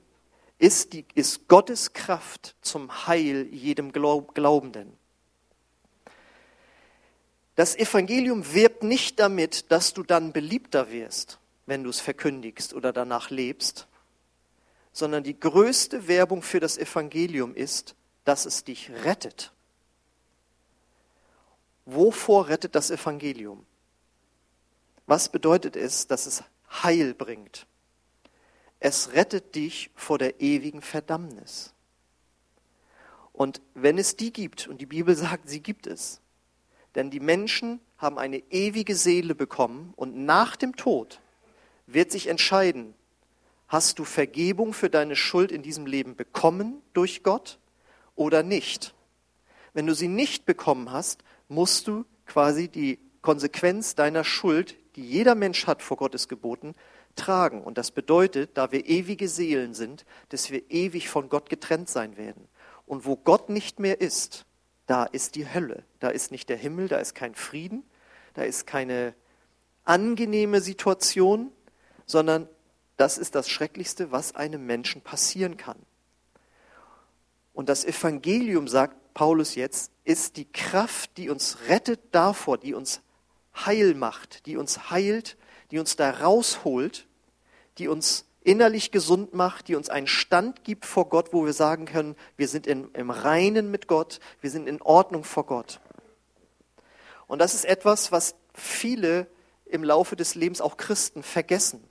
ist, 0.59 0.93
die, 0.93 1.05
ist 1.15 1.47
Gottes 1.47 1.93
Kraft 1.93 2.57
zum 2.61 3.07
Heil 3.07 3.47
jedem 3.53 3.93
Glaubenden. 3.93 4.93
Das 7.55 7.77
Evangelium 7.77 8.53
wirbt 8.53 8.83
nicht 8.83 9.21
damit, 9.21 9.71
dass 9.71 9.95
du 9.95 10.03
dann 10.03 10.33
beliebter 10.33 10.91
wirst, 10.91 11.39
wenn 11.67 11.85
du 11.85 11.91
es 11.91 12.01
verkündigst 12.01 12.75
oder 12.75 12.93
danach 12.93 13.31
lebst, 13.31 13.87
sondern 14.93 15.23
die 15.23 15.39
größte 15.39 16.09
Werbung 16.09 16.43
für 16.43 16.59
das 16.59 16.79
Evangelium 16.79 17.55
ist, 17.55 17.95
dass 18.25 18.45
es 18.45 18.65
dich 18.65 18.91
rettet. 19.05 19.53
Wovor 21.91 22.49
rettet 22.49 22.75
das 22.75 22.91
Evangelium? 22.91 23.65
Was 25.07 25.31
bedeutet 25.31 25.75
es, 25.75 26.07
dass 26.07 26.27
es 26.27 26.45
Heil 26.71 27.15
bringt? 27.15 27.67
Es 28.79 29.15
rettet 29.15 29.55
dich 29.55 29.91
vor 29.95 30.19
der 30.19 30.39
ewigen 30.43 30.83
Verdammnis. 30.83 31.73
Und 33.33 33.63
wenn 33.73 33.97
es 33.97 34.17
die 34.17 34.35
gibt, 34.35 34.69
und 34.69 34.83
die 34.83 34.87
Bibel 34.87 35.17
sagt, 35.17 35.49
sie 35.49 35.61
gibt 35.61 35.87
es, 35.87 36.21
denn 36.95 37.11
die 37.11 37.21
Menschen 37.21 37.81
haben 37.97 38.19
eine 38.19 38.43
ewige 38.51 38.95
Seele 38.95 39.35
bekommen 39.35 39.95
und 39.97 40.15
nach 40.15 40.57
dem 40.57 40.77
Tod 40.77 41.23
wird 41.87 42.13
sich 42.13 42.27
entscheiden, 42.27 42.93
hast 43.67 43.99
du 43.99 44.05
Vergebung 44.05 44.75
für 44.75 44.91
deine 44.91 45.17
Schuld 45.17 45.51
in 45.51 45.63
diesem 45.63 45.87
Leben 45.87 46.17
bekommen 46.17 46.83
durch 46.93 47.23
Gott 47.23 47.59
oder 48.15 48.43
nicht? 48.43 48.95
Wenn 49.73 49.87
du 49.87 49.95
sie 49.95 50.09
nicht 50.09 50.45
bekommen 50.45 50.93
hast, 50.93 51.25
musst 51.49 51.89
du 51.89 52.05
quasi 52.27 52.69
die 52.69 52.99
Konsequenz 53.23 53.95
deiner 53.95 54.25
Schuld, 54.25 54.77
die 54.97 55.05
jeder 55.05 55.35
Mensch 55.35 55.67
hat 55.67 55.83
vor 55.83 55.97
Gottes 55.97 56.29
Geboten, 56.29 56.75
tragen. 57.17 57.63
Und 57.63 57.79
das 57.79 57.91
bedeutet, 57.91 58.57
da 58.57 58.73
wir 58.73 58.87
ewige 58.87 59.29
Seelen 59.29 59.75
sind, 59.75 60.05
dass 60.29 60.51
wir 60.51 60.71
ewig 60.71 61.09
von 61.09 61.29
Gott 61.29 61.51
getrennt 61.51 61.89
sein 61.89 62.17
werden. 62.17 62.49
Und 62.87 63.05
wo 63.05 63.17
Gott 63.17 63.51
nicht 63.51 63.81
mehr 63.81 64.01
ist, 64.01 64.47
da 64.87 65.05
ist 65.05 65.35
die 65.35 65.53
Hölle. 65.53 65.85
Da 66.01 66.09
ist 66.09 66.31
nicht 66.31 66.49
der 66.49 66.57
Himmel, 66.57 66.89
da 66.89 66.99
ist 66.99 67.15
kein 67.15 67.35
Frieden, 67.35 67.83
da 68.35 68.43
ist 68.43 68.67
keine 68.67 69.15
angenehme 69.85 70.61
Situation, 70.61 71.53
sondern 72.07 72.49
das 72.97 73.19
ist 73.19 73.35
das 73.35 73.49
Schrecklichste, 73.49 74.11
was 74.11 74.35
einem 74.35 74.67
Menschen 74.67 75.03
passieren 75.03 75.57
kann. 75.57 75.79
Und 77.53 77.69
das 77.69 77.85
Evangelium, 77.85 78.69
sagt 78.69 78.97
Paulus 79.19 79.57
jetzt, 79.57 79.91
ist 80.05 80.37
die 80.37 80.45
Kraft, 80.45 81.17
die 81.17 81.29
uns 81.29 81.59
rettet 81.67 81.99
davor, 82.13 82.57
die 82.57 82.73
uns 82.73 83.01
heil 83.67 83.95
macht, 83.95 84.47
die 84.47 84.57
uns 84.57 84.93
heilt, 84.93 85.37
die 85.73 85.81
uns 85.81 85.97
da 85.97 86.09
rausholt, 86.09 87.09
die 87.79 87.89
uns 87.89 88.27
innerlich 88.45 88.93
gesund 88.93 89.35
macht, 89.35 89.67
die 89.67 89.75
uns 89.75 89.89
einen 89.89 90.07
Stand 90.07 90.63
gibt 90.63 90.87
vor 90.87 91.09
Gott, 91.09 91.33
wo 91.33 91.45
wir 91.45 91.53
sagen 91.53 91.85
können, 91.85 92.15
wir 92.37 92.47
sind 92.47 92.69
in, 92.69 92.93
im 92.93 93.11
Reinen 93.11 93.73
mit 93.73 93.89
Gott, 93.89 94.21
wir 94.41 94.51
sind 94.51 94.69
in 94.69 94.81
Ordnung 94.83 95.25
vor 95.25 95.47
Gott. 95.47 95.81
Und 97.27 97.41
das 97.41 97.55
ist 97.55 97.65
etwas, 97.65 98.13
was 98.13 98.37
viele 98.55 99.27
im 99.67 99.83
Laufe 99.83 100.15
des 100.15 100.37
Lebens, 100.37 100.61
auch 100.61 100.77
Christen, 100.77 101.25
vergessen. 101.25 101.83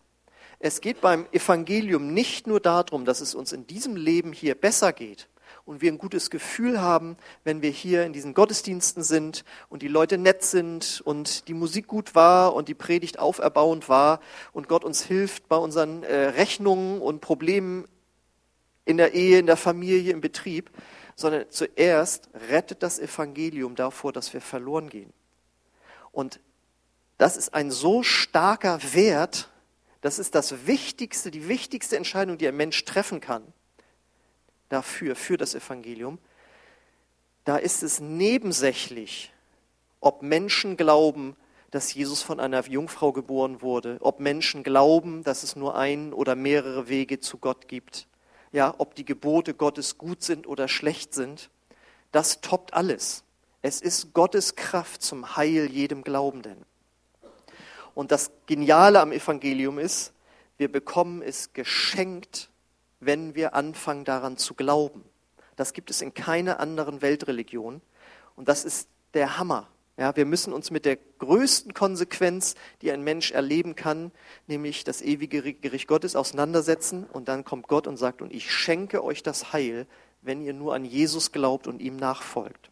Es 0.60 0.80
geht 0.80 1.02
beim 1.02 1.28
Evangelium 1.34 2.14
nicht 2.14 2.48
nur 2.48 2.62
darum, 2.62 3.04
dass 3.04 3.20
es 3.20 3.36
uns 3.36 3.52
in 3.52 3.68
diesem 3.68 3.98
Leben 3.98 4.32
hier 4.32 4.56
besser 4.56 4.94
geht, 4.94 5.28
und 5.68 5.82
wir 5.82 5.92
ein 5.92 5.98
gutes 5.98 6.30
Gefühl 6.30 6.82
haben, 6.82 7.18
wenn 7.44 7.62
wir 7.62 7.70
hier 7.70 8.06
in 8.06 8.14
diesen 8.14 8.34
Gottesdiensten 8.34 9.04
sind 9.04 9.44
und 9.68 9.82
die 9.82 9.90
Leute 9.90 10.18
nett 10.18 10.42
sind 10.44 11.02
und 11.04 11.50
die 11.50 11.54
Musik 11.54 11.88
gut 11.88 12.16
war 12.16 12.56
und 12.56 12.70
die 12.70 12.74
Predigt 12.74 13.20
auferbauend 13.20 13.90
war 13.90 14.22
und 14.54 14.70
Gott 14.70 14.86
uns 14.86 15.04
hilft 15.04 15.50
bei 15.50 15.58
unseren 15.58 16.04
äh, 16.04 16.16
Rechnungen 16.30 17.02
und 17.02 17.20
Problemen 17.20 17.86
in 18.86 18.96
der 18.96 19.14
Ehe, 19.14 19.40
in 19.40 19.46
der 19.46 19.58
Familie, 19.58 20.14
im 20.14 20.22
Betrieb, 20.22 20.72
sondern 21.18 21.50
zuerst 21.50 22.30
rettet 22.50 22.82
das 22.82 22.98
Evangelium 22.98 23.76
davor, 23.76 24.14
dass 24.14 24.34
wir 24.34 24.40
verloren 24.40 24.88
gehen. 24.88 25.12
Und 26.14 26.40
das 27.18 27.36
ist 27.36 27.54
ein 27.54 27.72
so 27.72 28.04
starker 28.04 28.80
Wert, 28.94 29.50
das 30.00 30.18
ist 30.18 30.34
das 30.34 30.66
Wichtigste, 30.66 31.30
die 31.30 31.50
wichtigste 31.50 31.98
Entscheidung, 31.98 32.38
die 32.38 32.48
ein 32.48 32.56
Mensch 32.56 32.86
treffen 32.86 33.20
kann 33.20 33.44
dafür, 34.70 35.16
für 35.16 35.38
das 35.38 35.56
Evangelium, 35.56 36.20
da 37.46 37.58
ist 37.58 37.84
es 37.84 38.00
nebensächlich, 38.00 39.32
ob 40.02 40.22
Menschen 40.22 40.78
glauben, 40.78 41.36
dass 41.72 41.94
Jesus 41.94 42.22
von 42.22 42.40
einer 42.40 42.66
Jungfrau 42.66 43.12
geboren 43.12 43.62
wurde, 43.62 43.98
ob 44.02 44.20
Menschen 44.20 44.64
glauben, 44.64 45.24
dass 45.24 45.44
es 45.44 45.56
nur 45.56 45.78
ein 45.78 46.14
oder 46.14 46.36
mehrere 46.36 46.88
Wege 46.88 47.20
zu 47.20 47.38
Gott 47.38 47.68
gibt, 47.68 48.08
ja, 48.52 48.74
ob 48.78 48.96
die 48.96 49.06
Gebote 49.06 49.54
Gottes 49.54 49.98
gut 49.98 50.24
sind 50.24 50.48
oder 50.48 50.68
schlecht 50.68 51.14
sind, 51.14 51.50
das 52.12 52.42
toppt 52.42 52.74
alles. 52.74 53.24
Es 53.62 53.82
ist 53.82 54.14
Gottes 54.14 54.56
Kraft 54.56 55.02
zum 55.02 55.36
Heil 55.36 55.70
jedem 55.70 56.04
Glaubenden. 56.04 56.66
Und 57.94 58.12
das 58.12 58.32
Geniale 58.46 59.02
am 59.02 59.12
Evangelium 59.12 59.80
ist, 59.80 60.14
wir 60.58 60.72
bekommen 60.72 61.22
es 61.22 61.54
geschenkt 61.54 62.50
wenn 63.00 63.36
wir 63.36 63.54
anfangen 63.54 64.06
daran 64.06 64.38
zu 64.38 64.54
glauben. 64.54 65.04
Das 65.56 65.74
gibt 65.74 65.90
es 65.90 66.02
in 66.02 66.14
keiner 66.14 66.60
anderen 66.60 67.02
Weltreligion. 67.02 67.82
Und 68.36 68.48
das 68.48 68.66
ist 68.66 68.90
der 69.14 69.38
Hammer. 69.38 69.68
Ja, 69.98 70.16
wir 70.16 70.26
müssen 70.26 70.54
uns 70.54 70.70
mit 70.70 70.86
der 70.86 70.96
größten 70.96 71.74
Konsequenz, 71.74 72.54
die 72.84 72.92
ein 72.92 73.04
Mensch 73.04 73.32
erleben 73.32 73.76
kann, 73.76 74.12
nämlich 74.46 74.84
das 74.84 75.02
ewige 75.02 75.54
Gericht 75.56 75.88
Gottes, 75.88 76.16
auseinandersetzen. 76.16 77.06
Und 77.12 77.28
dann 77.28 77.44
kommt 77.44 77.68
Gott 77.68 77.88
und 77.88 77.98
sagt, 77.98 78.22
und 78.22 78.32
ich 78.32 78.52
schenke 78.52 79.04
euch 79.04 79.24
das 79.24 79.54
Heil, 79.54 79.88
wenn 80.22 80.42
ihr 80.42 80.54
nur 80.54 80.76
an 80.76 80.86
Jesus 80.86 81.32
glaubt 81.32 81.66
und 81.66 81.82
ihm 81.82 81.96
nachfolgt. 81.96 82.70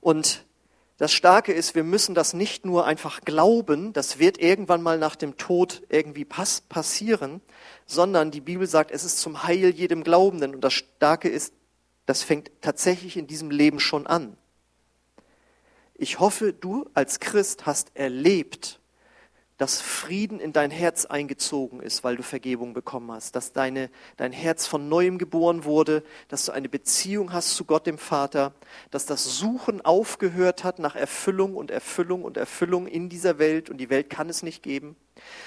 Und 0.00 0.44
das 0.98 1.12
Starke 1.12 1.52
ist, 1.52 1.74
wir 1.74 1.84
müssen 1.84 2.14
das 2.14 2.32
nicht 2.32 2.64
nur 2.64 2.86
einfach 2.86 3.20
glauben, 3.20 3.92
das 3.92 4.18
wird 4.18 4.38
irgendwann 4.38 4.82
mal 4.82 4.98
nach 4.98 5.14
dem 5.14 5.36
Tod 5.36 5.82
irgendwie 5.90 6.24
pass 6.24 6.62
passieren, 6.62 7.42
sondern 7.84 8.30
die 8.30 8.40
Bibel 8.40 8.66
sagt, 8.66 8.90
es 8.90 9.04
ist 9.04 9.18
zum 9.18 9.42
Heil 9.42 9.70
jedem 9.70 10.04
Glaubenden. 10.04 10.54
Und 10.54 10.62
das 10.62 10.72
Starke 10.72 11.28
ist, 11.28 11.52
das 12.06 12.22
fängt 12.22 12.50
tatsächlich 12.62 13.18
in 13.18 13.26
diesem 13.26 13.50
Leben 13.50 13.78
schon 13.78 14.06
an. 14.06 14.38
Ich 15.94 16.18
hoffe, 16.18 16.54
du 16.54 16.88
als 16.94 17.20
Christ 17.20 17.66
hast 17.66 17.94
erlebt, 17.94 18.80
dass 19.58 19.80
Frieden 19.80 20.38
in 20.38 20.52
dein 20.52 20.70
Herz 20.70 21.06
eingezogen 21.06 21.80
ist, 21.80 22.04
weil 22.04 22.16
du 22.16 22.22
Vergebung 22.22 22.74
bekommen 22.74 23.10
hast, 23.10 23.36
dass 23.36 23.52
deine, 23.52 23.90
dein 24.18 24.32
Herz 24.32 24.66
von 24.66 24.88
neuem 24.88 25.16
geboren 25.16 25.64
wurde, 25.64 26.02
dass 26.28 26.44
du 26.44 26.52
eine 26.52 26.68
Beziehung 26.68 27.32
hast 27.32 27.54
zu 27.54 27.64
Gott 27.64 27.86
dem 27.86 27.96
Vater, 27.96 28.52
dass 28.90 29.06
das 29.06 29.38
Suchen 29.38 29.82
aufgehört 29.82 30.62
hat 30.62 30.78
nach 30.78 30.94
Erfüllung 30.94 31.54
und 31.56 31.70
Erfüllung 31.70 32.22
und 32.22 32.36
Erfüllung 32.36 32.86
in 32.86 33.08
dieser 33.08 33.38
Welt 33.38 33.70
und 33.70 33.78
die 33.78 33.88
Welt 33.88 34.10
kann 34.10 34.28
es 34.28 34.42
nicht 34.42 34.62
geben. 34.62 34.94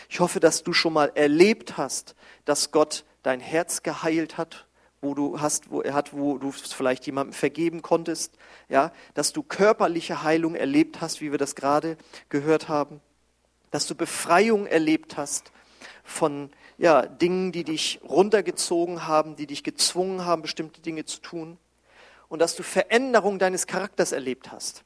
Ich 0.09 0.19
hoffe, 0.19 0.39
dass 0.39 0.63
du 0.63 0.73
schon 0.73 0.93
mal 0.93 1.11
erlebt 1.13 1.77
hast, 1.77 2.15
dass 2.45 2.71
Gott 2.71 3.05
dein 3.21 3.39
Herz 3.39 3.83
geheilt 3.83 4.37
hat, 4.37 4.65
wo 5.01 5.13
du 5.13 5.39
hast, 5.39 5.69
wo 5.69 5.81
er 5.81 5.93
hat, 5.93 6.13
wo 6.13 6.39
du 6.39 6.51
vielleicht 6.51 7.05
jemandem 7.05 7.33
vergeben 7.33 7.83
konntest, 7.83 8.33
ja, 8.69 8.91
dass 9.13 9.33
du 9.33 9.43
körperliche 9.43 10.23
Heilung 10.23 10.55
erlebt 10.55 10.99
hast, 10.99 11.21
wie 11.21 11.31
wir 11.31 11.37
das 11.37 11.55
gerade 11.55 11.95
gehört 12.29 12.69
haben 12.69 13.01
dass 13.71 13.87
du 13.87 13.95
Befreiung 13.95 14.65
erlebt 14.65 15.17
hast 15.17 15.51
von 16.03 16.49
ja, 16.77 17.05
Dingen, 17.05 17.51
die 17.51 17.63
dich 17.63 17.99
runtergezogen 18.07 19.05
haben, 19.05 19.35
die 19.35 19.47
dich 19.47 19.63
gezwungen 19.63 20.25
haben, 20.25 20.41
bestimmte 20.41 20.81
Dinge 20.81 21.05
zu 21.05 21.19
tun 21.19 21.57
und 22.29 22.39
dass 22.39 22.55
du 22.55 22.63
Veränderung 22.63 23.39
deines 23.39 23.67
Charakters 23.67 24.11
erlebt 24.11 24.51
hast. 24.51 24.83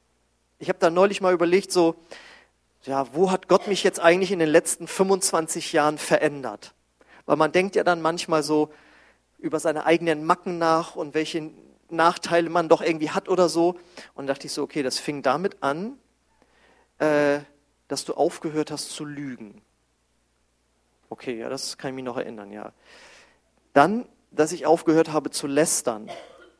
Ich 0.58 0.68
habe 0.68 0.78
da 0.78 0.90
neulich 0.90 1.20
mal 1.20 1.32
überlegt, 1.32 1.70
so, 1.70 1.94
ja, 2.84 3.14
wo 3.14 3.30
hat 3.30 3.48
Gott 3.48 3.68
mich 3.68 3.84
jetzt 3.84 4.00
eigentlich 4.00 4.32
in 4.32 4.38
den 4.38 4.48
letzten 4.48 4.86
25 4.86 5.72
Jahren 5.72 5.98
verändert? 5.98 6.74
Weil 7.26 7.36
man 7.36 7.52
denkt 7.52 7.76
ja 7.76 7.84
dann 7.84 8.02
manchmal 8.02 8.42
so 8.42 8.72
über 9.38 9.60
seine 9.60 9.86
eigenen 9.86 10.24
Macken 10.24 10.58
nach 10.58 10.96
und 10.96 11.14
welche 11.14 11.50
Nachteile 11.90 12.50
man 12.50 12.68
doch 12.68 12.82
irgendwie 12.82 13.10
hat 13.10 13.28
oder 13.28 13.48
so. 13.48 13.78
Und 14.14 14.26
dachte 14.26 14.46
ich 14.46 14.52
so, 14.52 14.62
okay, 14.62 14.82
das 14.82 14.98
fing 14.98 15.22
damit 15.22 15.62
an, 15.62 15.98
äh, 16.98 17.40
dass 17.88 18.04
du 18.04 18.14
aufgehört 18.14 18.70
hast 18.70 18.90
zu 18.90 19.04
lügen. 19.04 19.62
Okay, 21.10 21.38
ja, 21.38 21.48
das 21.48 21.78
kann 21.78 21.90
ich 21.90 21.94
mich 21.94 22.04
noch 22.04 22.16
erinnern, 22.16 22.50
ja. 22.50 22.72
Dann, 23.72 24.06
dass 24.30 24.52
ich 24.52 24.66
aufgehört 24.66 25.12
habe 25.12 25.30
zu 25.30 25.46
lästern. 25.46 26.10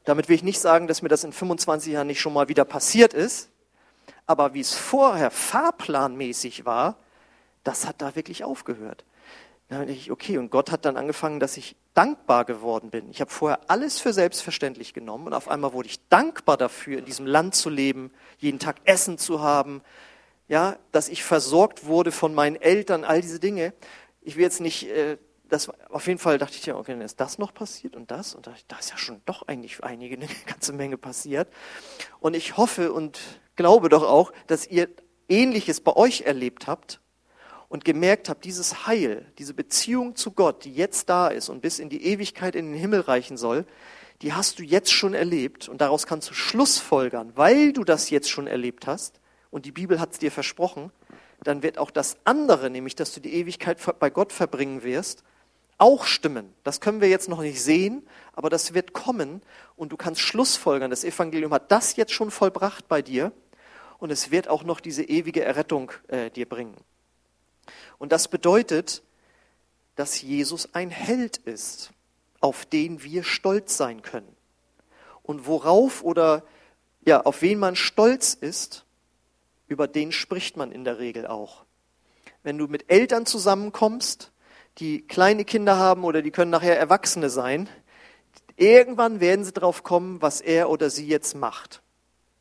Damit 0.04 0.28
will 0.28 0.36
ich 0.36 0.42
nicht 0.42 0.60
sagen, 0.60 0.86
dass 0.86 1.02
mir 1.02 1.08
das 1.08 1.24
in 1.24 1.32
25 1.32 1.92
Jahren 1.92 2.06
nicht 2.06 2.20
schon 2.20 2.32
mal 2.32 2.48
wieder 2.48 2.64
passiert 2.64 3.14
ist, 3.14 3.50
aber 4.26 4.54
wie 4.54 4.60
es 4.60 4.74
vorher 4.74 5.30
fahrplanmäßig 5.30 6.64
war, 6.64 6.96
das 7.62 7.86
hat 7.86 8.00
da 8.02 8.14
wirklich 8.14 8.44
aufgehört. 8.44 9.04
Da 9.68 9.78
dachte 9.78 9.92
ich, 9.92 10.10
okay, 10.10 10.36
und 10.36 10.50
Gott 10.50 10.70
hat 10.70 10.84
dann 10.84 10.96
angefangen, 10.96 11.40
dass 11.40 11.56
ich 11.56 11.74
dankbar 11.94 12.44
geworden 12.44 12.90
bin. 12.90 13.10
Ich 13.10 13.20
habe 13.20 13.30
vorher 13.30 13.60
alles 13.68 13.98
für 13.98 14.12
selbstverständlich 14.12 14.92
genommen 14.92 15.28
und 15.28 15.32
auf 15.32 15.48
einmal 15.48 15.72
wurde 15.72 15.88
ich 15.88 16.06
dankbar 16.08 16.56
dafür, 16.56 16.98
in 16.98 17.06
diesem 17.06 17.26
Land 17.26 17.54
zu 17.54 17.70
leben, 17.70 18.12
jeden 18.38 18.58
Tag 18.58 18.76
Essen 18.84 19.16
zu 19.16 19.40
haben, 19.40 19.80
ja, 20.48 20.76
dass 20.92 21.08
ich 21.08 21.24
versorgt 21.24 21.86
wurde 21.86 22.12
von 22.12 22.34
meinen 22.34 22.56
Eltern, 22.56 23.04
all 23.04 23.20
diese 23.20 23.40
Dinge. 23.40 23.72
Ich 24.20 24.36
will 24.36 24.42
jetzt 24.42 24.60
nicht, 24.60 24.88
äh, 24.88 25.18
das, 25.48 25.70
auf 25.90 26.06
jeden 26.06 26.18
Fall 26.18 26.38
dachte 26.38 26.56
ich 26.56 26.66
ja, 26.66 26.76
okay, 26.76 26.92
dann 26.92 27.00
ist 27.00 27.20
das 27.20 27.38
noch 27.38 27.54
passiert 27.54 27.96
und 27.96 28.10
das 28.10 28.34
und 28.34 28.46
da, 28.46 28.54
da 28.68 28.78
ist 28.78 28.90
ja 28.90 28.98
schon 28.98 29.20
doch 29.26 29.46
eigentlich 29.48 29.82
einige, 29.82 30.16
eine 30.20 30.28
ganze 30.46 30.72
Menge 30.72 30.98
passiert. 30.98 31.48
Und 32.20 32.34
ich 32.34 32.56
hoffe 32.56 32.92
und 32.92 33.18
glaube 33.56 33.88
doch 33.88 34.02
auch, 34.02 34.32
dass 34.46 34.66
ihr 34.66 34.88
Ähnliches 35.28 35.80
bei 35.80 35.96
euch 35.96 36.22
erlebt 36.22 36.66
habt 36.66 37.00
und 37.68 37.84
gemerkt 37.84 38.28
habt, 38.28 38.44
dieses 38.44 38.86
Heil, 38.86 39.26
diese 39.38 39.54
Beziehung 39.54 40.16
zu 40.16 40.32
Gott, 40.32 40.64
die 40.64 40.74
jetzt 40.74 41.08
da 41.08 41.28
ist 41.28 41.48
und 41.48 41.62
bis 41.62 41.78
in 41.78 41.88
die 41.88 42.04
Ewigkeit 42.04 42.54
in 42.54 42.66
den 42.66 42.78
Himmel 42.78 43.00
reichen 43.00 43.36
soll, 43.36 43.64
die 44.22 44.32
hast 44.32 44.58
du 44.58 44.62
jetzt 44.62 44.92
schon 44.92 45.14
erlebt 45.14 45.68
und 45.68 45.80
daraus 45.80 46.06
kannst 46.06 46.30
du 46.30 46.34
Schlussfolgern, 46.34 47.32
weil 47.34 47.72
du 47.72 47.84
das 47.84 48.10
jetzt 48.10 48.30
schon 48.30 48.46
erlebt 48.46 48.86
hast, 48.86 49.20
und 49.54 49.66
die 49.66 49.70
Bibel 49.70 50.00
hat 50.00 50.10
es 50.10 50.18
dir 50.18 50.32
versprochen, 50.32 50.90
dann 51.44 51.62
wird 51.62 51.78
auch 51.78 51.92
das 51.92 52.16
andere, 52.24 52.70
nämlich 52.70 52.96
dass 52.96 53.14
du 53.14 53.20
die 53.20 53.34
Ewigkeit 53.34 53.78
bei 54.00 54.10
Gott 54.10 54.32
verbringen 54.32 54.82
wirst, 54.82 55.22
auch 55.78 56.06
stimmen. 56.06 56.52
Das 56.64 56.80
können 56.80 57.00
wir 57.00 57.08
jetzt 57.08 57.28
noch 57.28 57.40
nicht 57.40 57.62
sehen, 57.62 58.04
aber 58.32 58.50
das 58.50 58.74
wird 58.74 58.94
kommen 58.94 59.42
und 59.76 59.92
du 59.92 59.96
kannst 59.96 60.22
Schlussfolgern. 60.22 60.90
Das 60.90 61.04
Evangelium 61.04 61.52
hat 61.52 61.70
das 61.70 61.94
jetzt 61.94 62.12
schon 62.12 62.32
vollbracht 62.32 62.88
bei 62.88 63.00
dir 63.00 63.30
und 63.98 64.10
es 64.10 64.32
wird 64.32 64.48
auch 64.48 64.64
noch 64.64 64.80
diese 64.80 65.04
ewige 65.04 65.44
Errettung 65.44 65.92
äh, 66.08 66.32
dir 66.32 66.48
bringen. 66.48 66.74
Und 67.98 68.10
das 68.10 68.26
bedeutet, 68.26 69.04
dass 69.94 70.20
Jesus 70.20 70.74
ein 70.74 70.90
Held 70.90 71.36
ist, 71.36 71.92
auf 72.40 72.66
den 72.66 73.04
wir 73.04 73.22
stolz 73.22 73.76
sein 73.76 74.02
können. 74.02 74.34
Und 75.22 75.46
worauf 75.46 76.02
oder 76.02 76.42
ja, 77.06 77.20
auf 77.22 77.40
wen 77.40 77.60
man 77.60 77.76
stolz 77.76 78.34
ist, 78.34 78.83
über 79.74 79.88
den 79.88 80.12
spricht 80.12 80.56
man 80.56 80.70
in 80.70 80.84
der 80.84 81.00
Regel 81.00 81.26
auch. 81.26 81.64
wenn 82.44 82.58
du 82.58 82.68
mit 82.68 82.90
Eltern 82.92 83.26
zusammenkommst, 83.26 84.30
die 84.78 85.00
kleine 85.00 85.44
Kinder 85.44 85.76
haben 85.76 86.04
oder 86.04 86.22
die 86.22 86.30
können 86.30 86.50
nachher 86.50 86.78
Erwachsene 86.78 87.30
sein, 87.30 87.68
irgendwann 88.56 89.18
werden 89.18 89.44
sie 89.44 89.52
drauf 89.52 89.82
kommen, 89.82 90.22
was 90.22 90.40
er 90.40 90.70
oder 90.70 90.90
sie 90.90 91.08
jetzt 91.08 91.34
macht. 91.34 91.82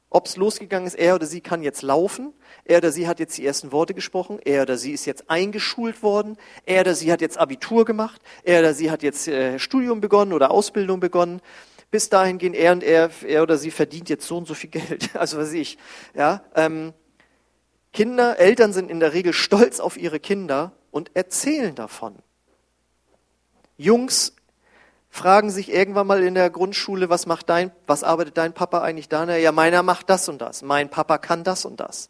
Ob 0.10 0.28
es 0.28 0.38
losgegangen 0.38 0.86
ist, 0.86 0.94
er 0.94 1.16
oder 1.16 1.26
sie 1.26 1.42
kann 1.42 1.64
jetzt 1.64 1.82
laufen, 1.82 2.34
er 2.66 2.78
oder 2.78 2.92
sie 2.92 3.08
hat 3.08 3.20
jetzt 3.20 3.38
die 3.38 3.46
ersten 3.48 3.72
Worte 3.72 3.96
gesprochen, 3.96 4.40
er 4.44 4.62
oder 4.62 4.78
sie 4.78 4.92
ist 4.92 5.06
jetzt 5.06 5.28
eingeschult 5.30 6.04
worden, 6.04 6.38
er 6.66 6.82
oder 6.82 6.94
sie 6.94 7.12
hat 7.12 7.22
jetzt 7.22 7.40
Abitur 7.40 7.84
gemacht, 7.84 8.22
er 8.44 8.60
oder 8.60 8.76
sie 8.76 8.92
hat 8.92 9.02
jetzt 9.02 9.28
äh, 9.28 9.58
Studium 9.58 10.02
begonnen 10.02 10.34
oder 10.34 10.52
Ausbildung 10.52 11.00
begonnen. 11.00 11.42
Bis 11.90 12.10
dahin 12.10 12.40
gehen 12.40 12.54
er 12.54 12.74
und 12.74 12.84
er, 12.84 13.10
er 13.26 13.44
oder 13.44 13.58
sie 13.58 13.72
verdient 13.72 14.10
jetzt 14.10 14.28
so 14.28 14.38
und 14.38 14.48
so 14.48 14.54
viel 14.54 14.70
Geld. 14.70 15.10
Also 15.16 15.38
was 15.38 15.54
ich. 15.54 15.78
Ja, 16.14 16.44
ähm, 16.56 16.94
Kinder, 17.94 18.40
Eltern 18.40 18.74
sind 18.74 18.90
in 18.90 19.00
der 19.00 19.14
Regel 19.14 19.34
stolz 19.34 19.80
auf 19.80 19.98
ihre 19.98 20.20
Kinder 20.20 20.72
und 20.92 21.12
erzählen 21.16 21.76
davon. 21.76 22.16
Jungs 23.78 24.34
fragen 25.10 25.52
sich 25.52 25.72
irgendwann 25.72 26.08
mal 26.08 26.24
in 26.24 26.34
der 26.34 26.50
Grundschule, 26.50 27.10
was 27.10 27.28
macht 27.28 27.50
dein, 27.50 27.72
was 27.86 28.04
arbeitet 28.04 28.38
dein 28.38 28.54
Papa 28.54 28.82
eigentlich 28.82 29.10
da? 29.10 29.30
Ja, 29.36 29.52
meiner 29.52 29.84
macht 29.84 30.10
das 30.10 30.28
und 30.28 30.42
das. 30.42 30.64
Mein 30.64 30.90
Papa 30.90 31.20
kann 31.20 31.44
das 31.44 31.66
und 31.66 31.80
das. 31.80 32.10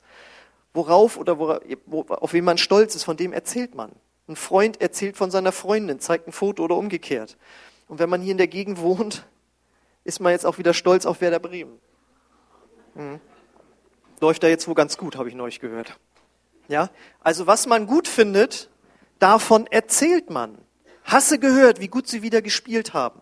Worauf 0.74 1.17
oder 1.17 1.38
worauf, 1.38 2.10
auf 2.10 2.32
wen 2.32 2.46
man 2.46 2.58
stolz 2.58 2.96
ist, 2.96 3.04
von 3.04 3.17
dem 3.17 3.34
erzählt 3.34 3.76
man. 3.76 3.91
Ein 4.30 4.38
Freund 4.38 4.82
erzählt 4.82 5.17
von 5.17 5.32
seiner 5.32 5.52
Freundin, 5.52 6.00
zeigt 6.00 6.28
ein 6.28 6.32
Foto 6.32 6.63
oder 6.63 6.78
umgekehrt. 6.78 7.38
Und 7.89 8.00
wenn 8.00 8.10
man 8.10 8.22
hier 8.22 8.32
in 8.32 8.38
der 8.38 8.48
Gegend 8.48 8.80
wohnt, 8.80 9.26
ist 10.06 10.22
man 10.22 10.32
jetzt 10.32 10.46
auch 10.46 10.58
wieder 10.58 10.74
stolz 10.74 11.06
auf 11.06 11.19
Werder 11.19 11.39
Bremen. 11.39 11.78
Hm. 12.96 13.19
Läuft 14.24 14.42
da 14.42 14.48
jetzt 14.48 14.70
wohl 14.70 14.74
ganz 14.74 14.98
gut, 14.98 15.18
habe 15.18 15.28
ich 15.28 15.36
neulich 15.36 15.60
gehört. 15.60 16.00
Ja, 16.70 16.90
also 17.20 17.46
was 17.46 17.68
man 17.68 17.88
gut 17.88 18.08
findet, 18.08 18.70
davon 19.20 19.68
erzählt 19.68 20.30
man. 20.30 20.58
Hasse 21.04 21.40
gehört, 21.40 21.82
wie 21.82 21.90
gut 21.90 22.08
sie 22.08 22.22
wieder 22.22 22.42
gespielt 22.42 22.94
haben. 22.94 23.22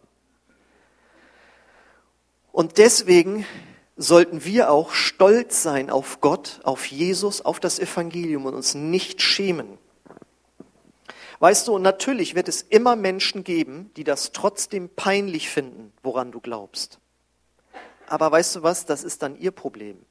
Und 2.51 2.77
deswegen 2.77 3.47
sollten 3.97 4.45
wir 4.45 4.69
auch 4.69 4.91
stolz 4.91 5.63
sein 5.63 5.89
auf 5.89 6.21
Gott, 6.21 6.59
auf 6.65 6.85
Jesus, 6.85 7.41
auf 7.41 7.59
das 7.59 7.79
Evangelium 7.79 8.45
und 8.45 8.53
uns 8.53 8.75
nicht 8.75 9.23
schämen. 9.23 9.79
Weißt 11.39 11.67
du, 11.67 11.73
und 11.73 11.81
natürlich 11.81 12.35
wird 12.35 12.47
es 12.47 12.61
immer 12.61 12.95
Menschen 12.95 13.43
geben, 13.43 13.89
die 13.97 14.03
das 14.03 14.33
trotzdem 14.33 14.87
peinlich 14.87 15.49
finden, 15.49 15.93
woran 16.03 16.31
du 16.31 16.39
glaubst. 16.39 16.99
Aber 18.05 18.31
weißt 18.31 18.57
du 18.57 18.61
was, 18.61 18.85
das 18.85 19.03
ist 19.03 19.23
dann 19.23 19.35
ihr 19.35 19.49
Problem. 19.49 20.05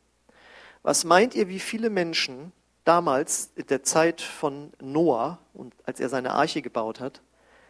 Was 0.83 1.05
meint 1.05 1.35
ihr, 1.35 1.49
wie 1.49 1.61
viele 1.61 1.91
Menschen 1.91 2.53
damals 2.85 3.51
in 3.55 3.67
der 3.67 3.83
Zeit 3.83 4.21
von 4.21 4.73
Noah 4.81 5.39
und 5.53 5.75
als 5.85 6.01
er 6.01 6.09
seine 6.09 6.33
Arche 6.33 6.63
gebaut 6.63 7.01
hat, 7.01 7.21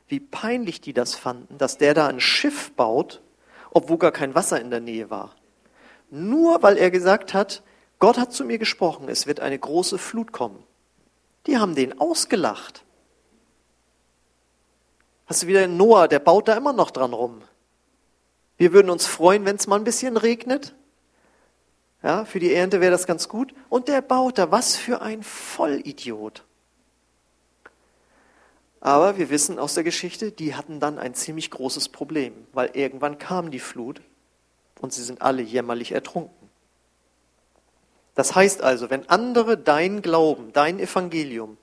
wie 0.09 0.21
peinlich 0.21 0.81
die 0.81 0.93
das 0.93 1.15
fanden, 1.15 1.59
dass 1.59 1.79
der 1.79 1.95
da 1.95 2.07
ein 2.07 2.21
Schiff 2.21 2.73
baut, 2.73 3.21
obwohl 3.71 3.99
gar 3.99 4.13
kein 4.13 4.35
Wasser 4.35 4.61
in 4.61 4.71
der 4.71 4.81
Nähe 4.81 5.11
war. 5.11 5.35
Nur 6.11 6.63
weil 6.63 6.77
er 6.77 6.91
gesagt 6.91 7.35
hat, 7.35 7.63
Gott 7.99 8.19
hat 8.19 8.33
zu 8.33 8.45
mir 8.45 8.59
gesprochen, 8.59 9.09
es 9.09 9.27
wird 9.27 9.41
eine 9.41 9.59
große 9.59 9.99
Flut 9.99 10.33
kommen. 10.33 10.63
Die 11.47 11.59
haben 11.59 11.75
den 11.75 12.01
ausgelacht. 12.01 12.85
Hast 15.27 15.43
du 15.43 15.47
wieder 15.47 15.67
Noah, 15.69 16.09
der 16.09 16.19
baut 16.19 16.49
da 16.49 16.57
immer 16.57 16.73
noch 16.73 16.91
dran 16.91 17.13
rum. 17.13 17.43
Wir 18.57 18.73
würden 18.73 18.91
uns 18.91 19.07
freuen, 19.07 19.45
wenn 19.45 19.57
es 19.57 19.67
mal 19.67 19.77
ein 19.77 19.85
bisschen 19.85 20.17
regnet. 20.17 20.75
Ja, 22.03 22.25
für 22.25 22.41
die 22.41 22.55
Ernte 22.55 22.81
wäre 22.81 22.91
das 22.91 23.07
ganz 23.07 23.29
gut. 23.29 23.55
Und 23.69 23.89
der 23.89 24.01
baut 24.01 24.39
da, 24.39 24.51
was 24.51 24.77
für 24.77 25.03
ein 25.03 25.23
Vollidiot. 25.23 26.45
Aber 28.81 29.19
wir 29.19 29.29
wissen 29.29 29.59
aus 29.59 29.75
der 29.75 29.85
Geschichte, 29.85 30.33
die 30.33 30.55
hatten 30.55 30.81
dann 30.81 30.99
ein 30.99 31.15
ziemlich 31.15 31.51
großes 31.51 31.91
Problem, 31.91 32.33
weil 32.55 32.71
irgendwann 32.73 33.19
kam 33.19 33.51
die 33.51 33.61
Flut 33.61 34.01
und 34.81 34.95
sie 34.95 35.03
sind 35.03 35.21
alle 35.21 35.43
jämmerlich 35.43 35.93
ertrunken. 35.93 36.49
Das 38.15 38.35
heißt 38.35 38.63
also, 38.63 38.89
wenn 38.89 39.09
andere 39.11 39.59
dein 39.59 40.01
Glauben, 40.01 40.53
dein 40.53 40.81
Evangelium 40.81 41.59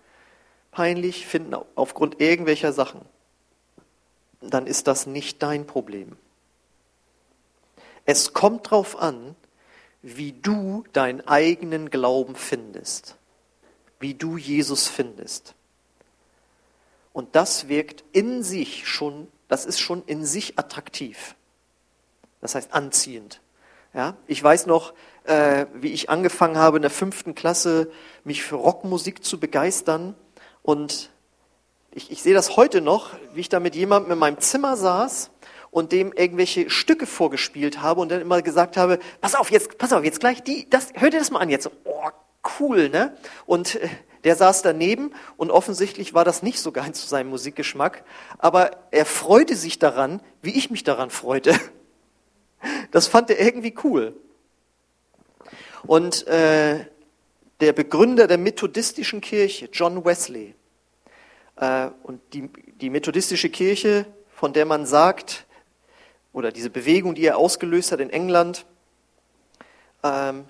peinlich 0.71 1.26
finden 1.26 1.56
aufgrund 1.76 2.21
irgendwelcher 2.21 2.71
Sachen, 2.71 3.02
dann 4.41 4.67
ist 4.67 4.86
das 4.86 5.08
nicht 5.08 5.41
dein 5.41 5.65
Problem. 5.65 6.15
Es 8.06 8.34
kommt 8.34 8.67
darauf 8.67 8.95
an, 8.95 9.36
wie 10.01 10.31
du 10.33 10.83
deinen 10.93 11.27
eigenen 11.27 11.89
Glauben 11.89 12.36
findest, 12.36 13.17
wie 13.99 14.13
du 14.13 14.38
Jesus 14.38 14.88
findest. 14.88 15.55
Und 17.13 17.36
das 17.36 17.67
wirkt 17.67 18.03
in 18.12 18.43
sich 18.43 18.88
schon, 18.88 19.27
das 19.47 19.65
ist 19.65 19.79
schon 19.79 20.03
in 20.05 20.23
sich 20.23 20.60
attraktiv. 20.60 21.36
Das 22.41 22.55
heißt 22.55 22.73
anziehend. 22.73 23.41
Ja, 23.93 24.15
ich 24.27 24.43
weiß 24.43 24.67
noch, 24.67 24.93
äh, 25.23 25.65
wie 25.73 25.91
ich 25.91 26.10
angefangen 26.10 26.57
habe 26.57 26.77
in 26.77 26.83
der 26.83 26.91
fünften 26.91 27.33
Klasse, 27.33 27.91
mich 28.23 28.43
für 28.43 28.55
Rockmusik 28.55 29.23
zu 29.23 29.39
begeistern. 29.39 30.13
Und 30.62 31.10
ich, 31.91 32.12
ich 32.12 32.21
sehe 32.21 32.36
das 32.36 32.55
heute 32.55 32.81
noch, 32.81 33.10
wie 33.33 33.39
ich 33.39 33.49
da 33.49 33.60
mit 33.60 33.75
jemandem 33.75 34.12
in 34.12 34.19
meinem 34.19 34.39
Zimmer 34.39 34.77
saß 34.77 35.31
und 35.71 35.91
dem 35.91 36.13
irgendwelche 36.13 36.69
Stücke 36.69 37.06
vorgespielt 37.06 37.82
habe 37.82 38.01
und 38.01 38.10
dann 38.10 38.21
immer 38.21 38.41
gesagt 38.41 38.77
habe, 38.77 38.99
pass 39.21 39.36
auf, 39.36 39.51
jetzt, 39.51 39.77
pass 39.77 39.93
auf, 39.93 40.03
jetzt 40.03 40.19
gleich 40.19 40.43
die, 40.43 40.69
das, 40.69 40.89
hör 40.93 41.10
dir 41.10 41.19
das 41.19 41.32
mal 41.32 41.39
an 41.39 41.49
jetzt. 41.49 41.69
Oh, 41.84 42.10
cool, 42.60 42.89
ne? 42.89 43.15
Und 43.45 43.75
äh, 43.75 43.89
der 44.23 44.36
saß 44.36 44.62
daneben 44.62 45.12
und 45.38 45.51
offensichtlich 45.51 46.13
war 46.13 46.25
das 46.25 46.43
nicht 46.43 46.60
so 46.60 46.71
ganz 46.71 47.01
zu 47.01 47.08
seinem 47.08 47.30
Musikgeschmack, 47.30 48.03
aber 48.39 48.71
er 48.91 49.06
freute 49.06 49.56
sich 49.56 49.80
daran, 49.80 50.21
wie 50.41 50.58
ich 50.58 50.69
mich 50.69 50.84
daran 50.84 51.10
freute. 51.10 51.53
Das 52.89 53.06
fand 53.06 53.30
er 53.30 53.39
irgendwie 53.39 53.75
cool. 53.84 54.15
Und 55.86 56.25
äh, 56.25 56.88
der 57.60 57.73
Begründer 57.73 58.25
der 58.25 58.39
methodistischen 58.39 59.21
Kirche, 59.21 59.69
John 59.71 60.03
Wesley, 60.03 60.56
äh, 61.58 61.89
und 62.03 62.21
die, 62.34 62.49
die 62.82 62.89
methodistische 62.89 63.49
Kirche, 63.49 64.06
von 64.30 64.53
der 64.53 64.65
man 64.65 64.86
sagt, 64.86 65.45
oder 66.38 66.52
diese 66.52 66.69
Bewegung, 66.69 67.15
die 67.15 67.26
er 67.26 67.39
ausgelöst 67.39 67.91
hat 67.91 68.00
in 68.00 68.12
England, 68.12 68.67
ähm, 70.04 70.45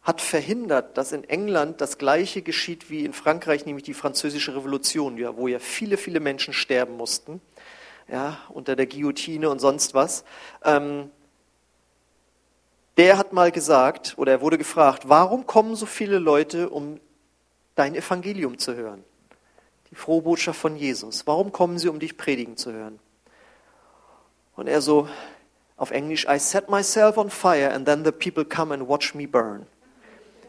hat 0.00 0.20
verhindert, 0.20 0.96
dass 0.96 1.10
in 1.10 1.24
England 1.24 1.80
das 1.80 1.98
Gleiche 1.98 2.40
geschieht 2.40 2.88
wie 2.88 3.04
in 3.04 3.12
Frankreich, 3.12 3.66
nämlich 3.66 3.82
die 3.82 3.94
Französische 3.94 4.54
Revolution, 4.54 5.18
ja, 5.18 5.36
wo 5.36 5.48
ja 5.48 5.58
viele, 5.58 5.96
viele 5.96 6.20
Menschen 6.20 6.54
sterben 6.54 6.96
mussten, 6.96 7.40
ja, 8.06 8.38
unter 8.50 8.76
der 8.76 8.86
Guillotine 8.86 9.50
und 9.50 9.58
sonst 9.58 9.92
was. 9.92 10.24
Ähm, 10.62 11.10
der 12.96 13.18
hat 13.18 13.32
mal 13.32 13.50
gesagt, 13.50 14.14
oder 14.16 14.30
er 14.30 14.40
wurde 14.40 14.56
gefragt, 14.56 15.08
warum 15.08 15.48
kommen 15.48 15.74
so 15.74 15.86
viele 15.86 16.20
Leute, 16.20 16.70
um 16.70 17.00
dein 17.74 17.96
Evangelium 17.96 18.56
zu 18.58 18.76
hören? 18.76 19.02
Die 19.90 19.96
frohe 19.96 20.22
Botschaft 20.22 20.60
von 20.60 20.76
Jesus. 20.76 21.26
Warum 21.26 21.50
kommen 21.50 21.76
sie, 21.80 21.88
um 21.88 21.98
dich 21.98 22.16
predigen 22.16 22.56
zu 22.56 22.70
hören? 22.72 23.00
Und 24.56 24.68
er 24.68 24.80
so, 24.80 25.08
auf 25.76 25.90
Englisch, 25.90 26.26
I 26.28 26.38
set 26.38 26.68
myself 26.68 27.16
on 27.16 27.30
fire 27.30 27.72
and 27.72 27.86
then 27.86 28.04
the 28.04 28.12
people 28.12 28.44
come 28.44 28.72
and 28.72 28.88
watch 28.88 29.14
me 29.14 29.26
burn. 29.26 29.66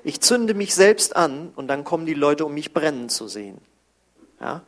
Ich 0.04 0.22
zünde 0.22 0.54
mich 0.54 0.76
selbst 0.76 1.16
an 1.16 1.52
und 1.56 1.68
dann 1.68 1.84
kommen 1.84 2.06
die 2.06 2.14
Leute, 2.14 2.46
um 2.46 2.54
mich 2.54 2.74
brennen 2.74 3.10
zu 3.10 3.28
sehen. 3.28 3.58
Ja? 4.40 4.62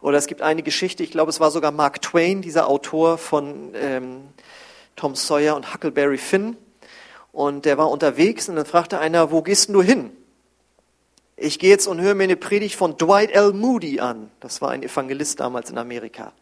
Oder 0.00 0.18
es 0.18 0.26
gibt 0.26 0.42
eine 0.42 0.62
Geschichte, 0.62 1.02
ich 1.02 1.10
glaube, 1.10 1.30
es 1.30 1.40
war 1.40 1.50
sogar 1.50 1.72
Mark 1.72 2.00
Twain, 2.00 2.42
dieser 2.42 2.68
Autor 2.68 3.18
von 3.18 3.72
ähm, 3.74 4.28
Tom 4.94 5.16
Sawyer 5.16 5.56
und 5.56 5.74
Huckleberry 5.74 6.18
Finn. 6.18 6.56
Und 7.32 7.64
der 7.64 7.78
war 7.78 7.90
unterwegs 7.90 8.48
und 8.48 8.54
dann 8.54 8.66
fragte 8.66 9.00
einer, 9.00 9.32
wo 9.32 9.42
gehst 9.42 9.68
du 9.70 9.82
hin? 9.82 10.12
Ich 11.36 11.58
gehe 11.58 11.70
jetzt 11.70 11.88
und 11.88 12.00
höre 12.00 12.14
mir 12.14 12.24
eine 12.24 12.36
Predigt 12.36 12.76
von 12.76 12.96
Dwight 12.96 13.32
L. 13.32 13.52
Moody 13.52 13.98
an. 13.98 14.30
Das 14.38 14.62
war 14.62 14.70
ein 14.70 14.84
Evangelist 14.84 15.40
damals 15.40 15.70
in 15.70 15.78
Amerika. 15.78 16.32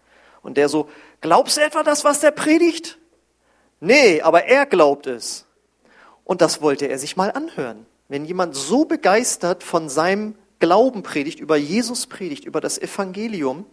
Und 0.43 0.57
der 0.57 0.69
so, 0.69 0.89
glaubst 1.21 1.57
du 1.57 1.61
etwa 1.61 1.83
das, 1.83 2.05
was 2.05 2.21
der 2.21 2.33
predigt? 2.33 2.99
Nee, 3.81 4.21
aber 4.23 4.45
er 4.45 4.67
glaubt 4.67 5.07
es. 5.07 5.47
Und 6.25 6.41
das 6.41 6.61
wollte 6.63 6.87
er 6.87 6.99
sich 6.99 7.17
mal 7.17 7.31
anhören. 7.33 7.87
Wenn 8.09 8.25
jemand 8.25 8.55
so 8.55 8.85
begeistert 8.85 9.63
von 9.63 9.89
seinem 9.89 10.37
Glauben 10.59 11.03
predigt, 11.03 11.41
über 11.41 11.57
Jesus 11.57 12.07
predigt, 12.07 12.45
über 12.45 12.61
das 12.61 12.79
Evangelium, 12.79 13.67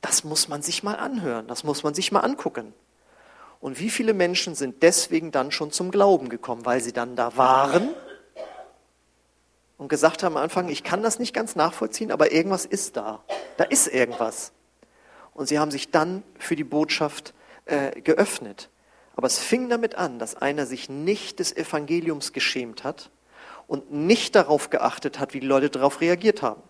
das 0.00 0.24
muss 0.24 0.48
man 0.48 0.62
sich 0.62 0.82
mal 0.82 0.96
anhören, 0.96 1.46
das 1.46 1.64
muss 1.64 1.82
man 1.82 1.94
sich 1.94 2.12
mal 2.12 2.20
angucken. 2.20 2.74
Und 3.60 3.78
wie 3.78 3.90
viele 3.90 4.12
Menschen 4.12 4.54
sind 4.54 4.82
deswegen 4.82 5.30
dann 5.30 5.52
schon 5.52 5.70
zum 5.70 5.90
Glauben 5.90 6.28
gekommen, 6.28 6.66
weil 6.66 6.80
sie 6.80 6.92
dann 6.92 7.14
da 7.14 7.36
waren 7.36 7.90
und 9.78 9.88
gesagt 9.88 10.22
haben 10.22 10.36
am 10.36 10.42
Anfang, 10.42 10.68
ich 10.68 10.82
kann 10.82 11.02
das 11.02 11.18
nicht 11.18 11.32
ganz 11.32 11.54
nachvollziehen, 11.54 12.10
aber 12.10 12.32
irgendwas 12.32 12.64
ist 12.64 12.96
da. 12.96 13.22
Da 13.56 13.64
ist 13.64 13.86
irgendwas. 13.86 14.52
Und 15.34 15.48
sie 15.48 15.58
haben 15.58 15.70
sich 15.70 15.90
dann 15.90 16.22
für 16.38 16.56
die 16.56 16.64
Botschaft 16.64 17.34
äh, 17.66 18.00
geöffnet. 18.00 18.68
Aber 19.16 19.26
es 19.26 19.38
fing 19.38 19.68
damit 19.68 19.94
an, 19.94 20.18
dass 20.18 20.36
einer 20.36 20.66
sich 20.66 20.88
nicht 20.88 21.38
des 21.38 21.56
Evangeliums 21.56 22.32
geschämt 22.32 22.84
hat 22.84 23.10
und 23.66 23.92
nicht 23.92 24.34
darauf 24.34 24.70
geachtet 24.70 25.18
hat, 25.18 25.34
wie 25.34 25.40
die 25.40 25.46
Leute 25.46 25.70
darauf 25.70 26.00
reagiert 26.00 26.42
haben. 26.42 26.62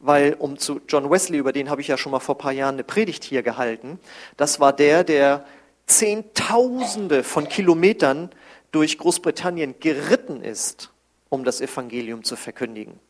weil 0.00 0.34
um 0.34 0.58
zu 0.58 0.80
John 0.88 1.10
Wesley, 1.10 1.38
über 1.38 1.52
den 1.52 1.70
habe 1.70 1.80
ich 1.80 1.88
ja 1.88 1.96
schon 1.98 2.12
mal 2.12 2.20
vor 2.20 2.36
ein 2.36 2.38
paar 2.38 2.52
Jahren 2.52 2.76
eine 2.76 2.84
Predigt 2.84 3.24
hier 3.24 3.42
gehalten, 3.42 3.98
das 4.36 4.60
war 4.60 4.72
der, 4.72 5.04
der 5.04 5.44
Zehntausende 5.86 7.24
von 7.24 7.48
Kilometern 7.48 8.30
durch 8.70 8.98
Großbritannien 8.98 9.76
geritten 9.80 10.42
ist, 10.42 10.92
um 11.30 11.44
das 11.44 11.60
Evangelium 11.60 12.22
zu 12.22 12.36
verkündigen. 12.36 13.00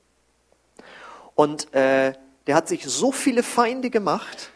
Und 1.35 1.73
äh, 1.75 2.15
der 2.47 2.55
hat 2.55 2.69
sich 2.69 2.85
so 2.85 3.13
viele 3.13 3.43
Feinde 3.43 3.91
gemacht, 3.91 4.51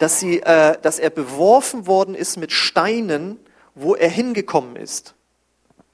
dass, 0.00 0.18
sie, 0.18 0.40
äh, 0.40 0.78
dass 0.80 0.98
er 0.98 1.10
beworfen 1.10 1.86
worden 1.86 2.14
ist 2.14 2.38
mit 2.38 2.52
Steinen, 2.52 3.38
wo 3.74 3.94
er 3.94 4.08
hingekommen 4.08 4.74
ist. 4.76 5.14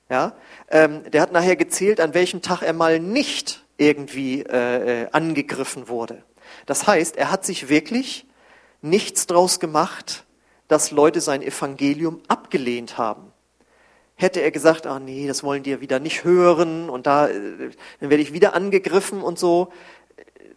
Ja? 0.08 0.36
Ähm, 0.70 1.10
der 1.10 1.22
hat 1.22 1.32
nachher 1.32 1.56
gezählt, 1.56 2.00
an 2.00 2.14
welchem 2.14 2.40
Tag 2.40 2.62
er 2.62 2.72
mal 2.72 3.00
nicht 3.00 3.64
irgendwie 3.78 4.42
äh, 4.42 5.02
äh, 5.02 5.08
angegriffen 5.10 5.88
wurde. 5.88 6.22
Das 6.66 6.86
heißt, 6.86 7.16
er 7.16 7.32
hat 7.32 7.44
sich 7.44 7.68
wirklich 7.68 8.26
nichts 8.80 9.26
draus 9.26 9.58
gemacht, 9.58 10.24
dass 10.68 10.92
Leute 10.92 11.20
sein 11.20 11.42
Evangelium 11.42 12.20
abgelehnt 12.28 12.98
haben. 12.98 13.32
Hätte 14.14 14.40
er 14.40 14.52
gesagt, 14.52 14.86
ah 14.86 15.00
nee, 15.00 15.26
das 15.26 15.42
wollen 15.42 15.64
die 15.64 15.70
ja 15.70 15.80
wieder 15.80 15.98
nicht 15.98 16.22
hören 16.22 16.88
und 16.90 17.08
da 17.08 17.26
äh, 17.26 17.70
dann 17.98 18.10
werde 18.10 18.22
ich 18.22 18.32
wieder 18.32 18.54
angegriffen 18.54 19.20
und 19.20 19.36
so, 19.36 19.72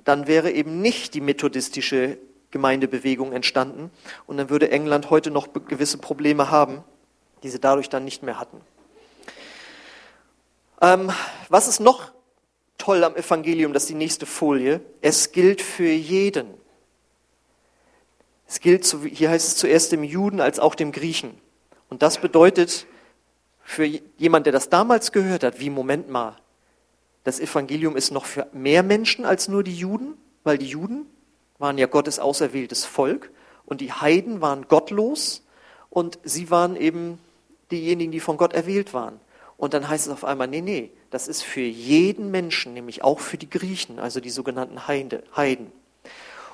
dann 0.03 0.27
wäre 0.27 0.51
eben 0.51 0.83
nicht 0.83 1.15
die 1.15 1.21
methodistische 1.21 2.19
Gemeindebewegung 2.51 3.31
entstanden 3.31 3.91
und 4.27 4.37
dann 4.37 4.49
würde 4.49 4.71
England 4.71 5.09
heute 5.09 5.31
noch 5.31 5.49
gewisse 5.53 5.97
Probleme 5.97 6.49
haben, 6.49 6.83
die 7.43 7.49
sie 7.49 7.59
dadurch 7.59 7.89
dann 7.89 8.05
nicht 8.05 8.23
mehr 8.23 8.39
hatten. 8.39 8.61
Ähm, 10.81 11.11
was 11.49 11.67
ist 11.67 11.79
noch 11.79 12.11
toll 12.77 13.03
am 13.03 13.15
Evangelium, 13.15 13.73
das 13.73 13.83
ist 13.83 13.89
die 13.89 13.95
nächste 13.95 14.25
Folie. 14.25 14.81
Es 15.01 15.31
gilt 15.31 15.61
für 15.61 15.91
jeden. 15.91 16.53
Es 18.47 18.59
gilt, 18.59 18.95
hier 19.11 19.29
heißt 19.29 19.47
es 19.47 19.55
zuerst 19.57 19.91
dem 19.91 20.03
Juden 20.03 20.41
als 20.41 20.59
auch 20.59 20.73
dem 20.73 20.91
Griechen. 20.91 21.39
Und 21.89 22.01
das 22.01 22.17
bedeutet 22.17 22.87
für 23.63 23.85
jemand, 24.17 24.47
der 24.47 24.53
das 24.53 24.69
damals 24.69 25.11
gehört 25.11 25.43
hat, 25.43 25.59
wie 25.59 25.69
Moment 25.69 26.09
mal, 26.09 26.35
das 27.23 27.39
Evangelium 27.39 27.95
ist 27.95 28.11
noch 28.11 28.25
für 28.25 28.47
mehr 28.53 28.81
Menschen 28.81 29.25
als 29.25 29.49
nur 29.49 29.63
die 29.63 29.75
Juden, 29.75 30.15
weil 30.43 30.57
die 30.57 30.65
Juden 30.65 31.05
waren 31.59 31.77
ja 31.77 31.85
Gottes 31.85 32.17
auserwähltes 32.19 32.85
Volk 32.85 33.31
und 33.65 33.81
die 33.81 33.93
Heiden 33.93 34.41
waren 34.41 34.67
gottlos 34.67 35.45
und 35.89 36.17
sie 36.23 36.49
waren 36.49 36.75
eben 36.75 37.19
diejenigen, 37.69 38.11
die 38.11 38.19
von 38.19 38.37
Gott 38.37 38.53
erwählt 38.53 38.93
waren. 38.93 39.19
Und 39.57 39.73
dann 39.73 39.87
heißt 39.87 40.07
es 40.07 40.13
auf 40.13 40.23
einmal, 40.23 40.47
nee, 40.47 40.61
nee, 40.61 40.91
das 41.11 41.27
ist 41.27 41.43
für 41.43 41.59
jeden 41.59 42.31
Menschen, 42.31 42.73
nämlich 42.73 43.03
auch 43.03 43.19
für 43.19 43.37
die 43.37 43.49
Griechen, 43.49 43.99
also 43.99 44.21
die 44.21 44.29
sogenannten 44.29 44.87
Heiden. 44.87 45.71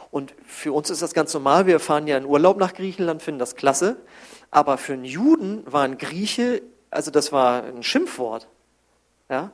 Und 0.09 0.33
für 0.47 0.73
uns 0.73 0.89
ist 0.89 1.01
das 1.01 1.13
ganz 1.13 1.33
normal, 1.33 1.67
wir 1.67 1.79
fahren 1.79 2.07
ja 2.07 2.17
in 2.17 2.25
Urlaub 2.25 2.57
nach 2.57 2.73
Griechenland, 2.73 3.21
finden 3.21 3.39
das 3.39 3.55
klasse. 3.55 3.97
Aber 4.49 4.77
für 4.77 4.93
einen 4.93 5.05
Juden 5.05 5.63
war 5.71 5.83
ein 5.83 5.97
Grieche, 5.97 6.61
also 6.89 7.11
das 7.11 7.31
war 7.31 7.63
ein 7.63 7.83
Schimpfwort. 7.83 8.47
Ja? 9.29 9.51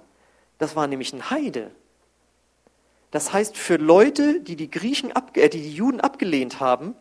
Das 0.59 0.75
war 0.75 0.87
nämlich 0.87 1.11
ein 1.11 1.29
Heide. 1.29 1.71
Das 3.11 3.33
heißt, 3.33 3.57
für 3.57 3.75
Leute, 3.75 4.39
die 4.39 4.55
die, 4.55 4.71
Griechen 4.71 5.11
ab, 5.11 5.35
äh, 5.35 5.49
die 5.49 5.61
die 5.61 5.73
Juden 5.73 5.99
abgelehnt 5.99 6.59
haben, 6.59 6.95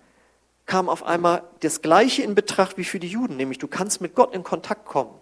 kam 0.66 0.88
auf 0.88 1.04
einmal 1.04 1.42
das 1.60 1.82
Gleiche 1.82 2.22
in 2.22 2.34
Betracht 2.34 2.76
wie 2.76 2.84
für 2.84 3.00
die 3.00 3.08
Juden, 3.08 3.36
nämlich 3.36 3.58
du 3.58 3.68
kannst 3.68 4.00
mit 4.00 4.14
Gott 4.14 4.34
in 4.34 4.44
Kontakt 4.44 4.84
kommen. 4.84 5.14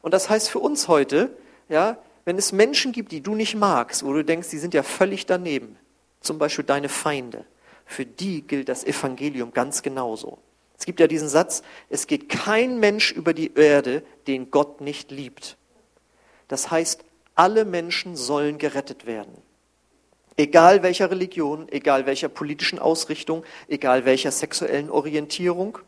Und 0.00 0.14
das 0.14 0.30
heißt 0.30 0.48
für 0.48 0.58
uns 0.58 0.88
heute, 0.88 1.36
ja, 1.68 1.98
wenn 2.24 2.36
es 2.38 2.52
Menschen 2.52 2.92
gibt, 2.92 3.12
die 3.12 3.20
du 3.20 3.34
nicht 3.34 3.54
magst, 3.54 4.04
wo 4.04 4.12
du 4.12 4.24
denkst, 4.24 4.50
die 4.50 4.58
sind 4.58 4.74
ja 4.74 4.82
völlig 4.82 5.26
daneben, 5.26 5.76
zum 6.20 6.38
Beispiel 6.38 6.64
deine 6.64 6.88
Feinde, 6.88 7.44
für 7.86 8.04
die 8.04 8.42
gilt 8.42 8.68
das 8.68 8.84
Evangelium 8.84 9.52
ganz 9.52 9.82
genauso. 9.82 10.38
Es 10.78 10.84
gibt 10.84 11.00
ja 11.00 11.06
diesen 11.08 11.28
Satz, 11.28 11.62
es 11.88 12.06
geht 12.06 12.28
kein 12.28 12.78
Mensch 12.78 13.12
über 13.12 13.34
die 13.34 13.54
Erde, 13.54 14.02
den 14.26 14.50
Gott 14.50 14.80
nicht 14.80 15.10
liebt. 15.10 15.56
Das 16.46 16.70
heißt, 16.70 17.04
alle 17.34 17.64
Menschen 17.64 18.14
sollen 18.14 18.58
gerettet 18.58 19.06
werden. 19.06 19.32
Egal 20.38 20.84
welcher 20.84 21.10
Religion, 21.10 21.66
egal 21.68 22.06
welcher 22.06 22.28
politischen 22.28 22.78
Ausrichtung, 22.78 23.42
egal 23.66 24.04
welcher 24.04 24.30
sexuellen 24.30 24.88
Orientierung, 24.88 25.78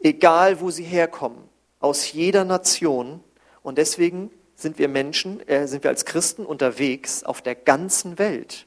egal 0.00 0.62
wo 0.62 0.70
sie 0.70 0.82
herkommen 0.82 1.44
aus 1.78 2.10
jeder 2.12 2.46
Nation. 2.46 3.22
Und 3.62 3.76
deswegen 3.76 4.30
sind 4.54 4.78
wir 4.78 4.88
Menschen, 4.88 5.46
äh, 5.46 5.68
sind 5.68 5.84
wir 5.84 5.90
als 5.90 6.06
Christen 6.06 6.46
unterwegs 6.46 7.22
auf 7.22 7.42
der 7.42 7.54
ganzen 7.54 8.18
Welt. 8.18 8.66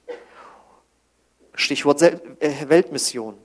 Stichwort 1.56 2.04
äh, 2.04 2.20
Weltmission. 2.68 3.36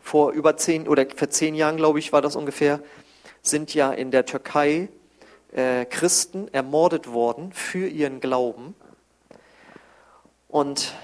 Vor 0.00 0.32
über 0.32 0.56
zehn 0.56 0.88
oder 0.88 1.04
vor 1.14 1.28
zehn 1.28 1.54
Jahren, 1.54 1.76
glaube 1.76 1.98
ich, 1.98 2.10
war 2.14 2.22
das 2.22 2.36
ungefähr, 2.36 2.80
sind 3.42 3.74
ja 3.74 3.92
in 3.92 4.10
der 4.10 4.24
Türkei 4.24 4.88
äh, 5.52 5.84
Christen 5.84 6.48
ermordet 6.52 7.12
worden 7.12 7.52
für 7.52 7.86
ihren 7.86 8.20
Glauben. 8.20 8.74
Und 10.54 10.94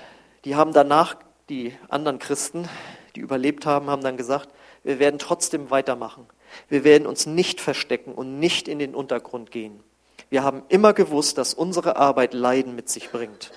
die 0.44 0.54
haben 0.54 0.72
danach, 0.72 1.16
die 1.48 1.76
anderen 1.88 2.20
Christen, 2.20 2.68
die 3.16 3.20
überlebt 3.20 3.66
haben, 3.66 3.90
haben 3.90 4.00
dann 4.00 4.16
gesagt, 4.16 4.48
wir 4.84 5.00
werden 5.00 5.18
trotzdem 5.18 5.72
weitermachen. 5.72 6.28
Wir 6.68 6.84
werden 6.84 7.04
uns 7.04 7.26
nicht 7.26 7.60
verstecken 7.60 8.14
und 8.14 8.38
nicht 8.38 8.68
in 8.68 8.78
den 8.78 8.94
Untergrund 8.94 9.50
gehen. 9.50 9.82
Wir 10.28 10.44
haben 10.44 10.62
immer 10.68 10.92
gewusst, 10.92 11.36
dass 11.36 11.52
unsere 11.52 11.96
Arbeit 11.96 12.32
Leiden 12.32 12.76
mit 12.76 12.88
sich 12.88 13.10
bringt. 13.10 13.50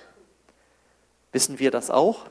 Wissen 1.31 1.59
wir 1.59 1.69
das 1.69 1.91
auch? 1.91 2.25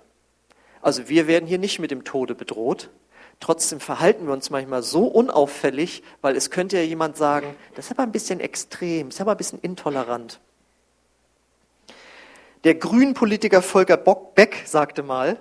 Also 0.81 1.09
wir 1.09 1.29
werden 1.29 1.47
hier 1.47 1.59
nicht 1.59 1.79
mit 1.79 1.93
dem 1.93 2.03
Tode 2.03 2.35
bedroht. 2.35 2.91
Trotzdem 3.39 3.79
verhalten 3.79 4.27
wir 4.27 4.33
uns 4.33 4.51
manchmal 4.51 4.83
so 4.83 5.07
unauffällig, 5.07 6.03
weil 6.21 6.35
es 6.35 6.51
könnte 6.51 6.79
ja 6.79 6.83
jemand 6.83 7.17
sagen, 7.17 7.55
das 7.77 7.85
ist 7.85 7.91
aber 7.93 8.03
ein 8.03 8.11
bisschen 8.11 8.41
extrem, 8.41 9.11
das 9.11 9.19
ist 9.19 9.21
aber 9.21 9.31
ein 9.31 9.37
bisschen 9.37 9.61
intolerant. 9.61 10.41
Der 12.65 12.75
Grünpolitiker 12.77 13.61
Volker 13.61 13.97
Beck 13.97 14.63
sagte 14.67 15.03
mal, 15.03 15.39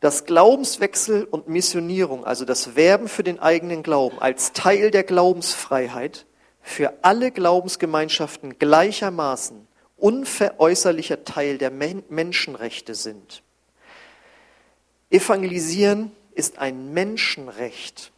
dass 0.00 0.26
Glaubenswechsel 0.26 1.24
und 1.24 1.48
Missionierung, 1.48 2.24
also 2.24 2.44
das 2.44 2.76
Werben 2.76 3.08
für 3.08 3.22
den 3.22 3.40
eigenen 3.40 3.82
Glauben 3.82 4.18
als 4.18 4.52
Teil 4.52 4.90
der 4.90 5.04
Glaubensfreiheit 5.04 6.26
für 6.60 6.92
alle 7.02 7.30
Glaubensgemeinschaften 7.30 8.58
gleichermaßen 8.58 9.66
unveräußerlicher 9.96 11.24
Teil 11.24 11.56
der 11.56 11.70
Menschenrechte 11.70 12.94
sind. 12.94 13.42
Evangelisieren 15.08 16.12
ist 16.34 16.58
ein 16.58 16.92
Menschenrecht, 16.92 18.12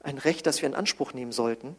ein 0.00 0.18
Recht, 0.18 0.46
das 0.46 0.62
wir 0.62 0.68
in 0.68 0.76
Anspruch 0.76 1.12
nehmen 1.14 1.32
sollten. 1.32 1.74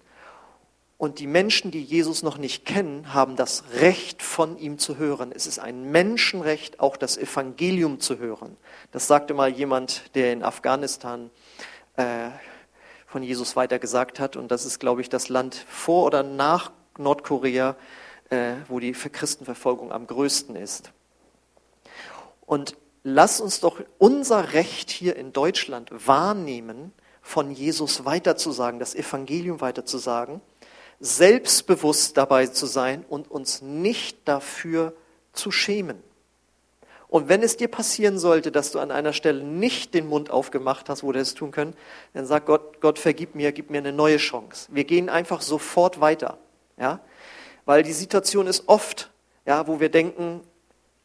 Und 0.97 1.19
die 1.19 1.27
Menschen, 1.27 1.69
die 1.69 1.83
Jesus 1.83 2.23
noch 2.23 2.39
nicht 2.39 2.65
kennen, 2.65 3.13
haben 3.13 3.35
das 3.35 3.65
Recht 3.73 4.23
von 4.23 4.57
ihm 4.57 4.79
zu 4.79 4.97
hören. 4.97 5.31
Es 5.31 5.45
ist 5.45 5.59
ein 5.59 5.91
Menschenrecht, 5.91 6.79
auch 6.79 6.97
das 6.97 7.17
Evangelium 7.17 7.99
zu 7.99 8.17
hören. 8.17 8.57
Das 8.91 9.05
sagte 9.05 9.35
mal 9.35 9.49
jemand, 9.49 10.15
der 10.15 10.33
in 10.33 10.41
Afghanistan 10.41 11.29
äh, 11.97 12.29
von 13.05 13.21
Jesus 13.21 13.55
weiter 13.55 13.77
gesagt 13.77 14.19
hat. 14.19 14.35
Und 14.35 14.49
das 14.49 14.65
ist, 14.65 14.79
glaube 14.79 15.01
ich, 15.01 15.09
das 15.09 15.29
Land 15.29 15.55
vor 15.67 16.03
oder 16.05 16.23
nach 16.23 16.71
Nordkorea, 16.97 17.75
äh, 18.31 18.53
wo 18.67 18.79
die 18.79 18.91
Christenverfolgung 18.91 19.91
am 19.91 20.07
größten 20.07 20.55
ist. 20.55 20.91
Und 22.47 22.75
lass 23.03 23.39
uns 23.39 23.59
doch 23.59 23.81
unser 23.99 24.53
Recht 24.53 24.89
hier 24.89 25.15
in 25.15 25.31
Deutschland 25.31 25.91
wahrnehmen, 25.91 26.91
von 27.21 27.51
Jesus 27.51 28.05
weiterzusagen, 28.05 28.79
das 28.79 28.95
Evangelium 28.95 29.59
weiterzusagen 29.61 30.41
selbstbewusst 30.99 32.17
dabei 32.17 32.47
zu 32.47 32.65
sein 32.65 33.05
und 33.07 33.29
uns 33.29 33.61
nicht 33.61 34.17
dafür 34.25 34.93
zu 35.33 35.51
schämen. 35.51 36.01
Und 37.09 37.29
wenn 37.29 37.41
es 37.41 37.55
dir 37.55 37.69
passieren 37.69 38.19
sollte, 38.19 38.51
dass 38.51 38.71
du 38.71 38.79
an 38.79 38.91
einer 38.91 39.13
Stelle 39.13 39.43
nicht 39.43 39.93
den 39.93 40.07
Mund 40.07 40.29
aufgemacht 40.29 40.89
hast, 40.89 41.03
wo 41.03 41.11
du 41.11 41.19
es 41.19 41.35
tun 41.35 41.51
können, 41.51 41.73
dann 42.13 42.25
sag 42.25 42.45
Gott, 42.45 42.81
Gott 42.81 42.99
vergib 42.99 43.33
mir, 43.33 43.53
gib 43.53 43.69
mir 43.69 43.77
eine 43.77 43.93
neue 43.93 44.17
Chance. 44.17 44.67
Wir 44.71 44.83
gehen 44.83 45.07
einfach 45.07 45.41
sofort 45.41 46.01
weiter, 46.01 46.37
ja, 46.77 46.99
weil 47.65 47.83
die 47.83 47.93
Situation 47.93 48.45
ist 48.47 48.67
oft, 48.67 49.09
ja, 49.45 49.67
wo 49.67 49.79
wir 49.79 49.89
denken, 49.89 50.41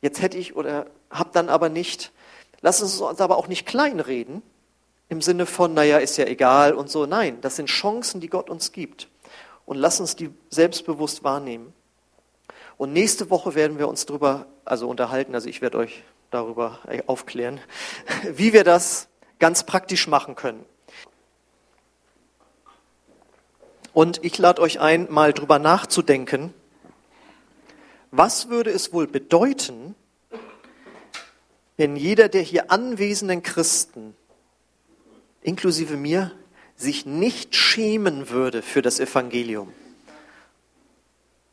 jetzt 0.00 0.22
hätte 0.22 0.38
ich 0.38 0.56
oder 0.56 0.86
hab 1.08 1.32
dann 1.32 1.48
aber 1.48 1.68
nicht. 1.68 2.10
Lass 2.62 2.82
uns 2.82 3.00
uns 3.00 3.20
aber 3.20 3.36
auch 3.36 3.46
nicht 3.46 3.66
kleinreden 3.66 4.42
im 5.08 5.22
Sinne 5.22 5.46
von, 5.46 5.72
naja, 5.72 5.98
ist 5.98 6.16
ja 6.16 6.24
egal 6.24 6.72
und 6.74 6.90
so. 6.90 7.06
Nein, 7.06 7.40
das 7.42 7.56
sind 7.56 7.66
Chancen, 7.66 8.20
die 8.20 8.28
Gott 8.28 8.50
uns 8.50 8.72
gibt 8.72 9.08
und 9.66 9.76
lass 9.76 10.00
uns 10.00 10.16
die 10.16 10.30
selbstbewusst 10.50 11.24
wahrnehmen. 11.24 11.72
Und 12.76 12.92
nächste 12.92 13.30
Woche 13.30 13.54
werden 13.54 13.78
wir 13.78 13.88
uns 13.88 14.06
darüber, 14.06 14.46
also 14.64 14.88
unterhalten, 14.88 15.34
also 15.34 15.48
ich 15.48 15.60
werde 15.60 15.78
euch 15.78 16.02
darüber 16.30 16.80
aufklären, 17.06 17.60
wie 18.32 18.52
wir 18.52 18.64
das 18.64 19.08
ganz 19.38 19.64
praktisch 19.64 20.08
machen 20.08 20.34
können. 20.34 20.64
Und 23.92 24.24
ich 24.24 24.38
lade 24.38 24.62
euch 24.62 24.80
ein, 24.80 25.06
mal 25.10 25.32
drüber 25.32 25.58
nachzudenken, 25.58 26.54
Was 28.14 28.50
würde 28.50 28.70
es 28.70 28.92
wohl 28.92 29.06
bedeuten, 29.06 29.94
wenn 31.78 31.96
jeder 31.96 32.28
der 32.28 32.42
hier 32.42 32.70
anwesenden 32.70 33.42
Christen, 33.42 34.14
inklusive 35.40 35.96
mir, 35.96 36.32
sich 36.82 37.06
nicht 37.06 37.56
schämen 37.56 38.28
würde 38.28 38.60
für 38.60 38.82
das 38.82 39.00
Evangelium? 39.00 39.72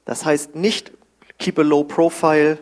Das 0.05 0.25
heißt 0.25 0.55
nicht 0.55 0.91
keep 1.37 1.57
a 1.59 1.61
low 1.61 1.83
profile, 1.83 2.59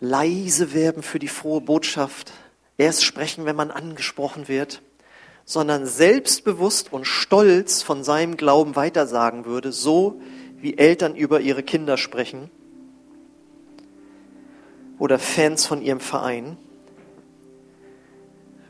leise 0.00 0.72
werden 0.72 1.02
für 1.02 1.18
die 1.18 1.28
frohe 1.28 1.60
Botschaft, 1.60 2.32
erst 2.78 3.04
sprechen, 3.04 3.44
wenn 3.44 3.56
man 3.56 3.70
angesprochen 3.70 4.48
wird, 4.48 4.82
sondern 5.44 5.86
selbstbewusst 5.86 6.92
und 6.92 7.06
stolz 7.06 7.82
von 7.82 8.02
seinem 8.02 8.36
Glauben 8.36 8.76
weitersagen 8.76 9.44
würde, 9.44 9.72
so 9.72 10.20
wie 10.58 10.78
Eltern 10.78 11.14
über 11.14 11.40
ihre 11.40 11.62
Kinder 11.62 11.96
sprechen 11.96 12.50
oder 14.98 15.18
Fans 15.18 15.66
von 15.66 15.82
ihrem 15.82 16.00
Verein. 16.00 16.56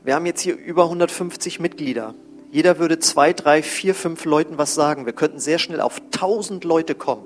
Wir 0.04 0.14
haben 0.14 0.26
jetzt 0.26 0.42
hier 0.42 0.54
über 0.54 0.84
150 0.84 1.60
Mitglieder. 1.60 2.14
Jeder 2.52 2.78
würde 2.78 2.98
zwei, 2.98 3.32
drei, 3.32 3.62
vier, 3.62 3.94
fünf 3.94 4.26
Leuten 4.26 4.58
was 4.58 4.74
sagen. 4.74 5.06
Wir 5.06 5.14
könnten 5.14 5.40
sehr 5.40 5.58
schnell 5.58 5.80
auf 5.80 5.98
1000 6.12 6.62
Leute 6.64 6.94
kommen, 6.94 7.24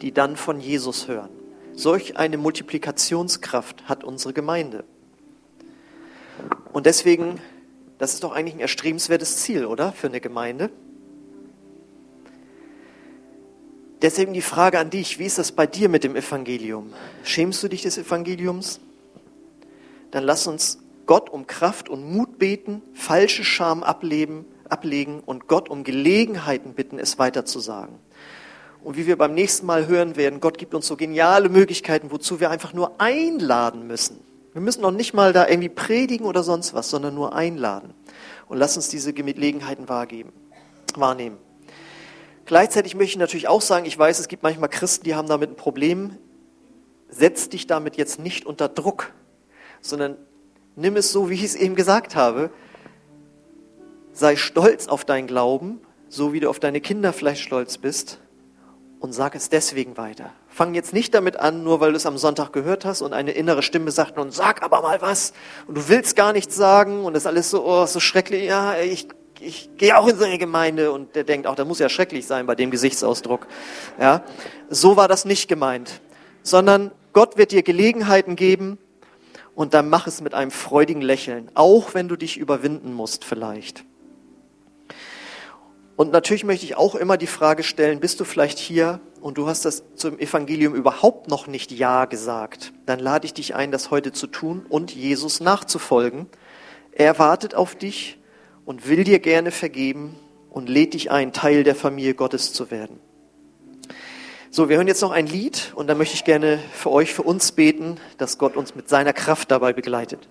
die 0.00 0.12
dann 0.12 0.36
von 0.36 0.60
Jesus 0.60 1.08
hören. 1.08 1.28
Solch 1.74 2.16
eine 2.16 2.38
Multiplikationskraft 2.38 3.86
hat 3.86 4.02
unsere 4.02 4.32
Gemeinde. 4.32 4.84
Und 6.72 6.86
deswegen, 6.86 7.38
das 7.98 8.14
ist 8.14 8.24
doch 8.24 8.32
eigentlich 8.32 8.54
ein 8.54 8.60
erstrebenswertes 8.60 9.36
Ziel, 9.36 9.66
oder? 9.66 9.92
Für 9.92 10.06
eine 10.06 10.22
Gemeinde. 10.22 10.70
Deswegen 14.00 14.32
die 14.32 14.42
Frage 14.42 14.78
an 14.78 14.88
dich, 14.88 15.18
wie 15.18 15.26
ist 15.26 15.36
das 15.36 15.52
bei 15.52 15.66
dir 15.66 15.90
mit 15.90 16.02
dem 16.02 16.16
Evangelium? 16.16 16.94
Schämst 17.24 17.62
du 17.62 17.68
dich 17.68 17.82
des 17.82 17.98
Evangeliums? 17.98 18.80
Dann 20.10 20.24
lass 20.24 20.46
uns 20.46 20.81
Gott 21.06 21.30
um 21.30 21.46
Kraft 21.46 21.88
und 21.88 22.04
Mut 22.04 22.38
beten, 22.38 22.82
falsche 22.94 23.44
Scham 23.44 23.82
ableben, 23.82 24.44
ablegen 24.68 25.20
und 25.20 25.48
Gott 25.48 25.68
um 25.68 25.84
Gelegenheiten 25.84 26.74
bitten, 26.74 26.98
es 26.98 27.18
weiterzusagen. 27.18 27.96
Und 28.82 28.96
wie 28.96 29.06
wir 29.06 29.16
beim 29.16 29.34
nächsten 29.34 29.66
Mal 29.66 29.86
hören 29.86 30.16
werden, 30.16 30.40
Gott 30.40 30.58
gibt 30.58 30.74
uns 30.74 30.86
so 30.86 30.96
geniale 30.96 31.48
Möglichkeiten, 31.48 32.10
wozu 32.10 32.40
wir 32.40 32.50
einfach 32.50 32.72
nur 32.72 33.00
einladen 33.00 33.86
müssen. 33.86 34.20
Wir 34.52 34.60
müssen 34.60 34.82
noch 34.82 34.90
nicht 34.90 35.14
mal 35.14 35.32
da 35.32 35.48
irgendwie 35.48 35.68
predigen 35.68 36.26
oder 36.26 36.42
sonst 36.42 36.74
was, 36.74 36.90
sondern 36.90 37.14
nur 37.14 37.34
einladen. 37.34 37.94
Und 38.48 38.58
lass 38.58 38.76
uns 38.76 38.88
diese 38.88 39.12
Gelegenheiten 39.12 39.88
wahrnehmen. 39.88 41.38
Gleichzeitig 42.44 42.94
möchte 42.94 43.12
ich 43.12 43.18
natürlich 43.18 43.48
auch 43.48 43.62
sagen, 43.62 43.86
ich 43.86 43.98
weiß, 43.98 44.18
es 44.18 44.28
gibt 44.28 44.42
manchmal 44.42 44.68
Christen, 44.68 45.04
die 45.04 45.14
haben 45.14 45.28
damit 45.28 45.50
ein 45.50 45.56
Problem. 45.56 46.18
Setz 47.08 47.48
dich 47.48 47.66
damit 47.66 47.96
jetzt 47.96 48.18
nicht 48.18 48.44
unter 48.46 48.68
Druck, 48.68 49.12
sondern 49.80 50.16
nimm 50.76 50.96
es 50.96 51.12
so, 51.12 51.30
wie 51.30 51.34
ich 51.34 51.44
es 51.44 51.54
eben 51.54 51.74
gesagt 51.74 52.16
habe. 52.16 52.50
Sei 54.12 54.36
stolz 54.36 54.88
auf 54.88 55.04
deinen 55.04 55.26
Glauben, 55.26 55.80
so 56.08 56.32
wie 56.32 56.40
du 56.40 56.50
auf 56.50 56.60
deine 56.60 56.80
Kinder 56.80 57.12
vielleicht 57.12 57.42
stolz 57.42 57.78
bist 57.78 58.18
und 59.00 59.12
sag 59.12 59.34
es 59.34 59.48
deswegen 59.48 59.96
weiter. 59.96 60.32
Fang 60.48 60.74
jetzt 60.74 60.92
nicht 60.92 61.14
damit 61.14 61.36
an, 61.36 61.64
nur 61.64 61.80
weil 61.80 61.90
du 61.90 61.96
es 61.96 62.06
am 62.06 62.18
Sonntag 62.18 62.52
gehört 62.52 62.84
hast 62.84 63.02
und 63.02 63.12
eine 63.12 63.32
innere 63.32 63.62
Stimme 63.62 63.90
sagt, 63.90 64.16
nun 64.16 64.30
sag 64.30 64.62
aber 64.62 64.82
mal 64.82 65.00
was 65.00 65.32
und 65.66 65.76
du 65.76 65.88
willst 65.88 66.14
gar 66.14 66.32
nichts 66.32 66.54
sagen 66.54 67.04
und 67.04 67.14
das 67.14 67.22
ist 67.22 67.26
alles 67.26 67.50
so, 67.50 67.64
oh, 67.64 67.86
so 67.86 68.00
schrecklich, 68.00 68.44
ja, 68.44 68.78
ich, 68.78 69.08
ich 69.40 69.70
gehe 69.76 69.98
auch 69.98 70.06
in 70.06 70.16
so 70.16 70.24
eine 70.24 70.38
Gemeinde 70.38 70.92
und 70.92 71.16
der 71.16 71.24
denkt 71.24 71.46
auch, 71.46 71.54
das 71.54 71.66
muss 71.66 71.78
ja 71.78 71.88
schrecklich 71.88 72.26
sein 72.26 72.46
bei 72.46 72.54
dem 72.54 72.70
Gesichtsausdruck. 72.70 73.48
Ja, 73.98 74.22
so 74.68 74.96
war 74.96 75.08
das 75.08 75.24
nicht 75.24 75.48
gemeint, 75.48 76.00
sondern 76.42 76.92
Gott 77.12 77.36
wird 77.38 77.50
dir 77.50 77.62
Gelegenheiten 77.62 78.36
geben 78.36 78.78
und 79.54 79.74
dann 79.74 79.88
mach 79.88 80.06
es 80.06 80.20
mit 80.20 80.34
einem 80.34 80.50
freudigen 80.50 81.02
Lächeln, 81.02 81.50
auch 81.54 81.94
wenn 81.94 82.08
du 82.08 82.16
dich 82.16 82.36
überwinden 82.36 82.92
musst 82.92 83.24
vielleicht. 83.24 83.84
Und 85.94 86.10
natürlich 86.10 86.44
möchte 86.44 86.64
ich 86.64 86.76
auch 86.76 86.94
immer 86.94 87.16
die 87.16 87.26
Frage 87.26 87.62
stellen, 87.62 88.00
bist 88.00 88.18
du 88.18 88.24
vielleicht 88.24 88.58
hier 88.58 89.00
und 89.20 89.38
du 89.38 89.46
hast 89.46 89.64
das 89.64 89.84
zum 89.94 90.18
Evangelium 90.18 90.74
überhaupt 90.74 91.28
noch 91.28 91.46
nicht 91.46 91.70
Ja 91.70 92.06
gesagt? 92.06 92.72
Dann 92.86 92.98
lade 92.98 93.26
ich 93.26 93.34
dich 93.34 93.54
ein, 93.54 93.70
das 93.70 93.90
heute 93.90 94.12
zu 94.12 94.26
tun 94.26 94.64
und 94.68 94.94
Jesus 94.94 95.40
nachzufolgen. 95.40 96.26
Er 96.92 97.18
wartet 97.18 97.54
auf 97.54 97.74
dich 97.74 98.18
und 98.64 98.88
will 98.88 99.04
dir 99.04 99.18
gerne 99.18 99.50
vergeben 99.50 100.16
und 100.50 100.68
lädt 100.68 100.94
dich 100.94 101.10
ein, 101.10 101.32
Teil 101.32 101.62
der 101.62 101.74
Familie 101.74 102.14
Gottes 102.14 102.52
zu 102.52 102.70
werden. 102.70 102.98
So, 104.54 104.68
wir 104.68 104.76
hören 104.76 104.86
jetzt 104.86 105.00
noch 105.00 105.12
ein 105.12 105.26
Lied 105.26 105.72
und 105.76 105.86
dann 105.86 105.96
möchte 105.96 106.14
ich 106.14 106.24
gerne 106.24 106.58
für 106.74 106.90
euch, 106.90 107.14
für 107.14 107.22
uns 107.22 107.52
beten, 107.52 107.96
dass 108.18 108.36
Gott 108.36 108.54
uns 108.54 108.74
mit 108.74 108.86
seiner 108.86 109.14
Kraft 109.14 109.50
dabei 109.50 109.72
begleitet. 109.72 110.28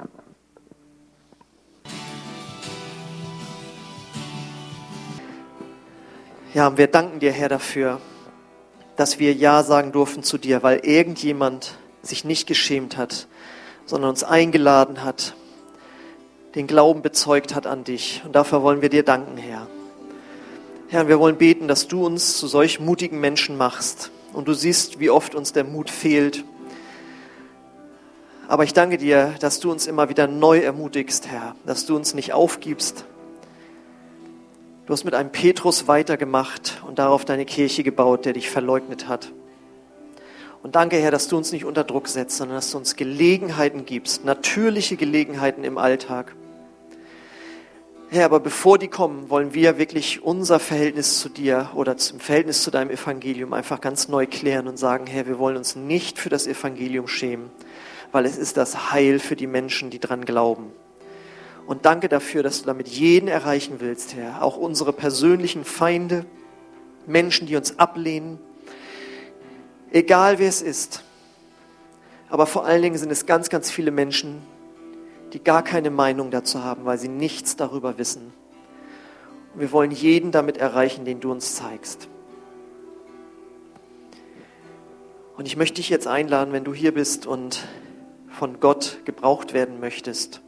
Ja, 6.53 6.77
wir 6.77 6.85
danken 6.85 7.19
dir, 7.19 7.31
Herr, 7.31 7.49
dafür, 7.49 7.99
dass 8.95 9.17
wir 9.17 9.33
Ja 9.33 9.63
sagen 9.63 9.91
durften 9.91 10.21
zu 10.21 10.37
dir, 10.37 10.61
weil 10.61 10.81
irgendjemand 10.83 11.79
sich 12.03 12.23
nicht 12.23 12.45
geschämt 12.45 12.97
hat, 12.97 13.27
sondern 13.87 14.11
uns 14.11 14.23
eingeladen 14.23 15.03
hat, 15.03 15.33
den 16.53 16.67
Glauben 16.67 17.01
bezeugt 17.01 17.55
hat 17.55 17.65
an 17.65 17.85
dich. 17.85 18.21
Und 18.23 18.35
dafür 18.35 18.61
wollen 18.61 18.83
wir 18.83 18.89
dir 18.89 19.01
danken, 19.01 19.37
Herr. 19.37 19.65
Herr, 20.91 21.07
wir 21.07 21.19
wollen 21.19 21.37
beten, 21.37 21.69
dass 21.69 21.87
du 21.87 22.05
uns 22.05 22.37
zu 22.37 22.47
solch 22.47 22.81
mutigen 22.81 23.21
Menschen 23.21 23.55
machst. 23.55 24.11
Und 24.33 24.49
du 24.49 24.53
siehst, 24.53 24.99
wie 24.99 25.09
oft 25.09 25.35
uns 25.35 25.53
der 25.53 25.63
Mut 25.63 25.89
fehlt. 25.89 26.43
Aber 28.49 28.65
ich 28.65 28.73
danke 28.73 28.97
dir, 28.97 29.33
dass 29.39 29.61
du 29.61 29.71
uns 29.71 29.87
immer 29.87 30.09
wieder 30.09 30.27
neu 30.27 30.59
ermutigst, 30.59 31.27
Herr, 31.27 31.55
dass 31.65 31.85
du 31.85 31.95
uns 31.95 32.13
nicht 32.13 32.33
aufgibst, 32.33 33.05
Du 34.91 34.93
hast 34.93 35.05
mit 35.05 35.13
einem 35.13 35.31
Petrus 35.31 35.87
weitergemacht 35.87 36.81
und 36.85 36.99
darauf 36.99 37.23
deine 37.23 37.45
Kirche 37.45 37.81
gebaut, 37.81 38.25
der 38.25 38.33
dich 38.33 38.49
verleugnet 38.49 39.07
hat. 39.07 39.31
Und 40.63 40.75
danke, 40.75 40.97
Herr, 40.97 41.11
dass 41.11 41.29
du 41.29 41.37
uns 41.37 41.53
nicht 41.53 41.63
unter 41.63 41.85
Druck 41.85 42.09
setzt, 42.09 42.35
sondern 42.35 42.57
dass 42.57 42.71
du 42.71 42.77
uns 42.77 42.97
Gelegenheiten 42.97 43.85
gibst, 43.85 44.25
natürliche 44.25 44.97
Gelegenheiten 44.97 45.63
im 45.63 45.77
Alltag. 45.77 46.35
Herr, 48.13 48.25
aber 48.25 48.41
bevor 48.41 48.77
die 48.77 48.89
kommen, 48.89 49.29
wollen 49.29 49.53
wir 49.53 49.77
wirklich 49.77 50.21
unser 50.21 50.59
Verhältnis 50.59 51.21
zu 51.21 51.29
dir 51.29 51.69
oder 51.75 51.95
zum 51.95 52.19
Verhältnis 52.19 52.61
zu 52.61 52.69
deinem 52.69 52.89
Evangelium 52.89 53.53
einfach 53.53 53.79
ganz 53.79 54.09
neu 54.09 54.27
klären 54.27 54.67
und 54.67 54.77
sagen, 54.77 55.07
Herr, 55.07 55.27
wir 55.27 55.39
wollen 55.39 55.55
uns 55.55 55.77
nicht 55.77 56.19
für 56.19 56.27
das 56.27 56.45
Evangelium 56.45 57.07
schämen, 57.07 57.49
weil 58.11 58.25
es 58.25 58.35
ist 58.35 58.57
das 58.57 58.91
Heil 58.91 59.19
für 59.19 59.37
die 59.37 59.47
Menschen, 59.47 59.91
die 59.91 59.99
dran 59.99 60.25
glauben. 60.25 60.73
Und 61.67 61.85
danke 61.85 62.09
dafür, 62.09 62.43
dass 62.43 62.59
du 62.59 62.65
damit 62.65 62.89
jeden 62.89 63.29
erreichen 63.29 63.75
willst, 63.79 64.13
Herr. 64.13 64.43
Auch 64.43 64.57
unsere 64.57 64.91
persönlichen 64.91 65.63
Feinde, 65.63 66.25
Menschen, 67.07 67.47
die 67.47 67.55
uns 67.55 67.79
ablehnen. 67.79 68.39
Egal 69.89 70.37
wer 70.37 70.49
es 70.49 70.61
ist. 70.61 71.01
Aber 72.29 72.45
vor 72.45 72.65
allen 72.65 72.81
Dingen 72.81 72.97
sind 72.97 73.09
es 73.09 73.25
ganz, 73.25 73.47
ganz 73.47 73.71
viele 73.71 73.91
Menschen, 73.91 74.41
die 75.33 75.43
gar 75.43 75.63
keine 75.63 75.89
Meinung 75.89 76.31
dazu 76.31 76.63
haben, 76.63 76.85
weil 76.85 76.97
sie 76.97 77.07
nichts 77.07 77.55
darüber 77.55 77.97
wissen. 77.97 78.33
Und 79.53 79.61
wir 79.61 79.71
wollen 79.71 79.91
jeden 79.91 80.31
damit 80.31 80.57
erreichen, 80.57 81.05
den 81.05 81.19
du 81.19 81.31
uns 81.31 81.55
zeigst. 81.55 82.07
Und 85.37 85.47
ich 85.47 85.57
möchte 85.57 85.75
dich 85.75 85.89
jetzt 85.89 86.07
einladen, 86.07 86.53
wenn 86.53 86.63
du 86.63 86.73
hier 86.73 86.93
bist 86.93 87.25
und 87.25 87.67
von 88.29 88.59
Gott 88.59 88.99
gebraucht 89.05 89.53
werden 89.53 89.79
möchtest 89.79 90.41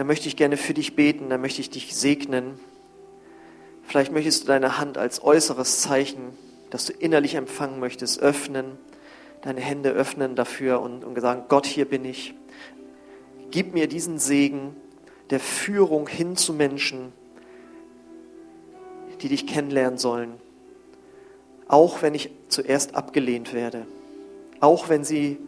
dann 0.00 0.06
möchte 0.06 0.28
ich 0.28 0.36
gerne 0.36 0.56
für 0.56 0.72
dich 0.72 0.96
beten, 0.96 1.28
dann 1.28 1.42
möchte 1.42 1.60
ich 1.60 1.68
dich 1.68 1.94
segnen. 1.94 2.58
Vielleicht 3.82 4.12
möchtest 4.12 4.44
du 4.44 4.46
deine 4.46 4.78
Hand 4.78 4.96
als 4.96 5.22
äußeres 5.22 5.80
Zeichen, 5.80 6.38
dass 6.70 6.86
du 6.86 6.94
innerlich 6.94 7.34
empfangen 7.34 7.80
möchtest, 7.80 8.20
öffnen, 8.20 8.78
deine 9.42 9.60
Hände 9.60 9.90
öffnen 9.90 10.36
dafür 10.36 10.80
und, 10.80 11.04
und 11.04 11.20
sagen, 11.20 11.44
Gott, 11.48 11.66
hier 11.66 11.84
bin 11.84 12.06
ich. 12.06 12.34
Gib 13.50 13.74
mir 13.74 13.88
diesen 13.88 14.18
Segen 14.18 14.76
der 15.30 15.40
Führung 15.40 16.08
hin 16.08 16.36
zu 16.36 16.52
Menschen, 16.52 17.12
die 19.20 19.28
dich 19.28 19.46
kennenlernen 19.46 19.98
sollen. 19.98 20.34
Auch 21.68 22.02
wenn 22.02 22.14
ich 22.14 22.30
zuerst 22.48 22.94
abgelehnt 22.94 23.52
werde. 23.52 23.86
Auch 24.60 24.88
wenn 24.88 25.04
sie 25.04 25.38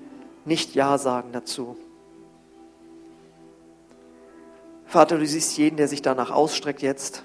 nicht 0.44 0.74
Ja 0.74 0.98
sagen 0.98 1.30
dazu. 1.32 1.76
Vater, 4.86 5.18
du 5.18 5.26
siehst 5.26 5.56
jeden, 5.56 5.76
der 5.76 5.88
sich 5.88 6.02
danach 6.02 6.30
ausstreckt 6.30 6.82
jetzt. 6.82 7.24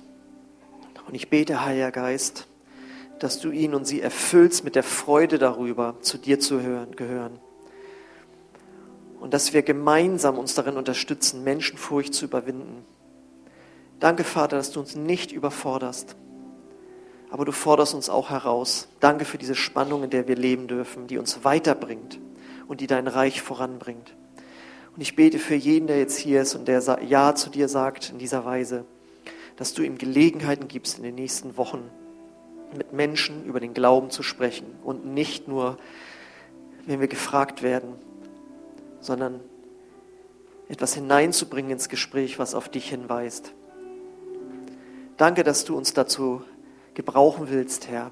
Und 1.07 1.15
ich 1.15 1.29
bete, 1.29 1.63
Heiliger 1.65 1.91
Geist, 1.91 2.47
dass 3.19 3.39
du 3.39 3.51
ihn 3.51 3.73
und 3.73 3.85
sie 3.85 4.01
erfüllst 4.01 4.63
mit 4.63 4.75
der 4.75 4.83
Freude 4.83 5.37
darüber, 5.37 5.95
zu 6.01 6.17
dir 6.17 6.39
zu 6.39 6.61
hören, 6.61 6.95
gehören. 6.95 7.39
Und 9.27 9.33
dass 9.33 9.51
wir 9.51 9.61
gemeinsam 9.61 10.37
uns 10.37 10.55
darin 10.55 10.77
unterstützen, 10.77 11.43
Menschenfurcht 11.43 12.13
zu 12.13 12.23
überwinden. 12.23 12.85
Danke, 13.99 14.23
Vater, 14.23 14.55
dass 14.55 14.71
du 14.71 14.79
uns 14.79 14.95
nicht 14.95 15.33
überforderst, 15.33 16.15
aber 17.29 17.43
du 17.43 17.51
forderst 17.51 17.93
uns 17.93 18.07
auch 18.07 18.29
heraus. 18.29 18.87
Danke 19.01 19.25
für 19.25 19.37
diese 19.37 19.53
Spannung, 19.53 20.03
in 20.03 20.11
der 20.11 20.29
wir 20.29 20.37
leben 20.37 20.69
dürfen, 20.69 21.07
die 21.07 21.17
uns 21.17 21.43
weiterbringt 21.43 22.21
und 22.69 22.79
die 22.79 22.87
dein 22.87 23.05
Reich 23.05 23.41
voranbringt. 23.41 24.15
Und 24.95 25.01
ich 25.01 25.17
bete 25.17 25.39
für 25.39 25.55
jeden, 25.55 25.87
der 25.87 25.99
jetzt 25.99 26.17
hier 26.17 26.41
ist 26.41 26.55
und 26.55 26.69
der 26.69 26.81
Ja 27.05 27.35
zu 27.35 27.49
dir 27.49 27.67
sagt 27.67 28.11
in 28.11 28.19
dieser 28.19 28.45
Weise, 28.45 28.85
dass 29.57 29.73
du 29.73 29.81
ihm 29.81 29.97
Gelegenheiten 29.97 30.69
gibst, 30.69 30.99
in 30.99 31.03
den 31.03 31.15
nächsten 31.15 31.57
Wochen 31.57 31.83
mit 32.77 32.93
Menschen 32.93 33.43
über 33.43 33.59
den 33.59 33.73
Glauben 33.73 34.09
zu 34.09 34.23
sprechen 34.23 34.67
und 34.85 35.05
nicht 35.05 35.49
nur, 35.49 35.77
wenn 36.85 37.01
wir 37.01 37.09
gefragt 37.09 37.61
werden, 37.61 38.06
sondern 38.99 39.39
etwas 40.69 40.93
hineinzubringen 40.93 41.71
ins 41.71 41.89
Gespräch, 41.89 42.39
was 42.39 42.53
auf 42.53 42.69
dich 42.69 42.89
hinweist. 42.89 43.53
Danke, 45.17 45.43
dass 45.43 45.65
du 45.65 45.75
uns 45.75 45.93
dazu 45.93 46.41
gebrauchen 46.93 47.49
willst, 47.49 47.87
Herr. 47.87 48.11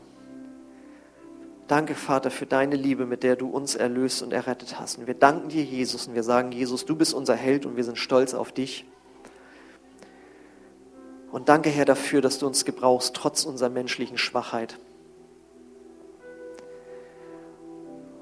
Danke, 1.67 1.95
Vater, 1.95 2.29
für 2.29 2.45
deine 2.45 2.75
Liebe, 2.75 3.05
mit 3.05 3.23
der 3.23 3.35
du 3.35 3.47
uns 3.49 3.75
erlöst 3.75 4.21
und 4.21 4.31
errettet 4.31 4.79
hast. 4.79 4.99
Und 4.99 5.07
wir 5.07 5.15
danken 5.15 5.49
dir, 5.49 5.63
Jesus, 5.63 6.07
und 6.07 6.13
wir 6.13 6.23
sagen, 6.23 6.51
Jesus, 6.51 6.85
du 6.85 6.95
bist 6.95 7.13
unser 7.13 7.35
Held 7.35 7.65
und 7.65 7.75
wir 7.75 7.83
sind 7.83 7.97
stolz 7.97 8.33
auf 8.35 8.51
dich. 8.51 8.85
Und 11.31 11.49
danke, 11.49 11.69
Herr, 11.69 11.85
dafür, 11.85 12.21
dass 12.21 12.37
du 12.37 12.47
uns 12.47 12.65
gebrauchst, 12.65 13.15
trotz 13.15 13.45
unserer 13.45 13.69
menschlichen 13.69 14.17
Schwachheit. 14.17 14.77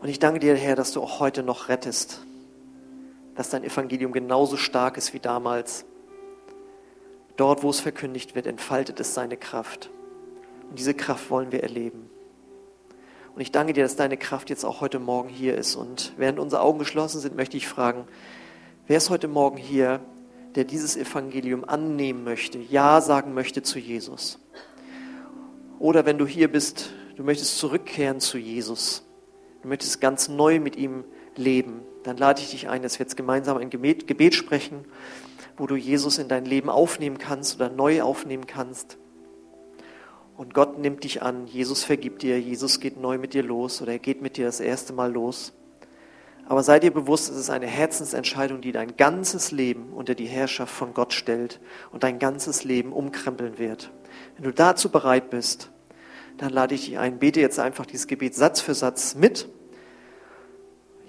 Und 0.01 0.09
ich 0.09 0.19
danke 0.19 0.39
dir, 0.39 0.55
Herr, 0.55 0.75
dass 0.75 0.93
du 0.93 1.01
auch 1.01 1.19
heute 1.19 1.43
noch 1.43 1.69
rettest, 1.69 2.21
dass 3.35 3.49
dein 3.49 3.63
Evangelium 3.63 4.11
genauso 4.11 4.57
stark 4.57 4.97
ist 4.97 5.13
wie 5.13 5.19
damals. 5.19 5.85
Dort, 7.35 7.63
wo 7.63 7.69
es 7.69 7.79
verkündigt 7.79 8.35
wird, 8.35 8.45
entfaltet 8.45 8.99
es 8.99 9.13
seine 9.13 9.37
Kraft. 9.37 9.89
Und 10.69 10.77
diese 10.77 10.93
Kraft 10.93 11.29
wollen 11.29 11.51
wir 11.51 11.63
erleben. 11.63 12.09
Und 13.35 13.41
ich 13.41 13.51
danke 13.51 13.73
dir, 13.73 13.83
dass 13.83 13.95
deine 13.95 14.17
Kraft 14.17 14.49
jetzt 14.51 14.63
auch 14.63 14.81
heute 14.81 14.99
Morgen 14.99 15.29
hier 15.29 15.57
ist. 15.57 15.75
Und 15.75 16.13
während 16.17 16.37
unsere 16.37 16.61
Augen 16.61 16.77
geschlossen 16.77 17.19
sind, 17.19 17.35
möchte 17.35 17.57
ich 17.57 17.67
fragen, 17.67 18.05
wer 18.87 18.97
ist 18.97 19.09
heute 19.09 19.27
Morgen 19.27 19.57
hier, 19.57 19.99
der 20.53 20.65
dieses 20.65 20.95
Evangelium 20.95 21.67
annehmen 21.67 22.23
möchte, 22.23 22.59
Ja 22.59 23.01
sagen 23.01 23.33
möchte 23.33 23.63
zu 23.63 23.79
Jesus? 23.79 24.39
Oder 25.79 26.05
wenn 26.05 26.19
du 26.19 26.27
hier 26.27 26.51
bist, 26.51 26.91
du 27.15 27.23
möchtest 27.23 27.57
zurückkehren 27.57 28.19
zu 28.19 28.37
Jesus, 28.37 29.03
du 29.63 29.67
möchtest 29.67 29.99
ganz 29.99 30.29
neu 30.29 30.59
mit 30.59 30.75
ihm 30.75 31.03
leben, 31.35 31.81
dann 32.03 32.17
lade 32.17 32.41
ich 32.41 32.51
dich 32.51 32.69
ein, 32.69 32.81
dass 32.81 32.99
wir 32.99 33.05
jetzt 33.05 33.17
gemeinsam 33.17 33.57
ein 33.57 33.69
Gebet, 33.69 34.07
Gebet 34.07 34.35
sprechen, 34.35 34.85
wo 35.57 35.67
du 35.67 35.75
Jesus 35.75 36.17
in 36.17 36.27
dein 36.27 36.45
Leben 36.45 36.69
aufnehmen 36.69 37.17
kannst 37.17 37.55
oder 37.55 37.69
neu 37.69 38.01
aufnehmen 38.01 38.47
kannst. 38.47 38.97
Und 40.35 40.53
Gott 40.53 40.79
nimmt 40.79 41.03
dich 41.03 41.21
an, 41.21 41.45
Jesus 41.47 41.83
vergibt 41.83 42.23
dir, 42.23 42.39
Jesus 42.39 42.79
geht 42.79 42.99
neu 42.99 43.17
mit 43.17 43.33
dir 43.33 43.43
los 43.43 43.81
oder 43.81 43.93
er 43.93 43.99
geht 43.99 44.21
mit 44.21 44.37
dir 44.37 44.45
das 44.45 44.59
erste 44.59 44.91
Mal 44.91 45.11
los. 45.11 45.53
Aber 46.45 46.63
sei 46.63 46.79
dir 46.79 46.91
bewusst, 46.91 47.29
es 47.29 47.37
ist 47.37 47.49
eine 47.49 47.67
Herzensentscheidung, 47.67 48.59
die 48.59 48.73
dein 48.73 48.97
ganzes 48.97 49.51
Leben 49.51 49.93
unter 49.93 50.15
die 50.15 50.25
Herrschaft 50.25 50.73
von 50.73 50.93
Gott 50.93 51.13
stellt 51.13 51.61
und 51.91 52.03
dein 52.03 52.19
ganzes 52.19 52.63
Leben 52.63 52.91
umkrempeln 52.91 53.59
wird. 53.59 53.91
Wenn 54.35 54.43
du 54.43 54.51
dazu 54.51 54.89
bereit 54.89 55.29
bist, 55.29 55.69
dann 56.37 56.49
lade 56.49 56.75
ich 56.75 56.85
dich 56.85 56.97
ein, 56.97 57.19
bete 57.19 57.39
jetzt 57.39 57.59
einfach 57.59 57.85
dieses 57.85 58.07
Gebet 58.07 58.35
Satz 58.35 58.59
für 58.59 58.73
Satz 58.73 59.15
mit 59.15 59.47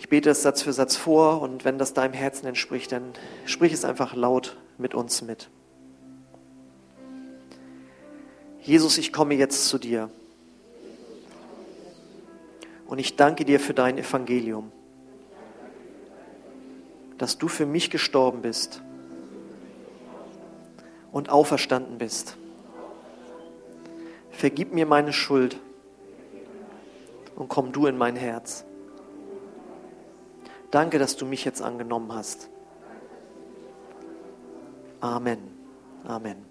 ich 0.04 0.10
bete 0.10 0.28
es 0.28 0.42
Satz 0.42 0.60
für 0.60 0.74
Satz 0.74 0.96
vor 0.96 1.40
und 1.40 1.64
wenn 1.64 1.78
das 1.78 1.94
deinem 1.94 2.12
Herzen 2.12 2.46
entspricht, 2.46 2.92
dann 2.92 3.14
sprich 3.46 3.72
es 3.72 3.86
einfach 3.86 4.14
laut 4.14 4.58
mit 4.76 4.94
uns 4.94 5.22
mit. 5.22 5.48
Jesus, 8.60 8.98
ich 8.98 9.14
komme 9.14 9.32
jetzt 9.32 9.66
zu 9.66 9.78
dir. 9.78 10.10
Und 12.86 12.98
ich 12.98 13.16
danke 13.16 13.46
dir 13.46 13.58
für 13.58 13.72
dein 13.72 13.96
Evangelium, 13.96 14.72
dass 17.16 17.38
du 17.38 17.48
für 17.48 17.64
mich 17.64 17.88
gestorben 17.88 18.42
bist 18.42 18.82
und 21.12 21.30
auferstanden 21.30 21.96
bist. 21.96 22.36
Vergib 24.32 24.74
mir 24.74 24.84
meine 24.84 25.14
Schuld 25.14 25.58
und 27.36 27.48
komm 27.48 27.72
du 27.72 27.86
in 27.86 27.96
mein 27.96 28.16
Herz. 28.16 28.66
Danke, 30.74 30.98
dass 30.98 31.16
du 31.16 31.24
mich 31.24 31.44
jetzt 31.44 31.62
angenommen 31.62 32.12
hast. 32.12 32.50
Amen. 35.00 35.38
Amen. 36.02 36.44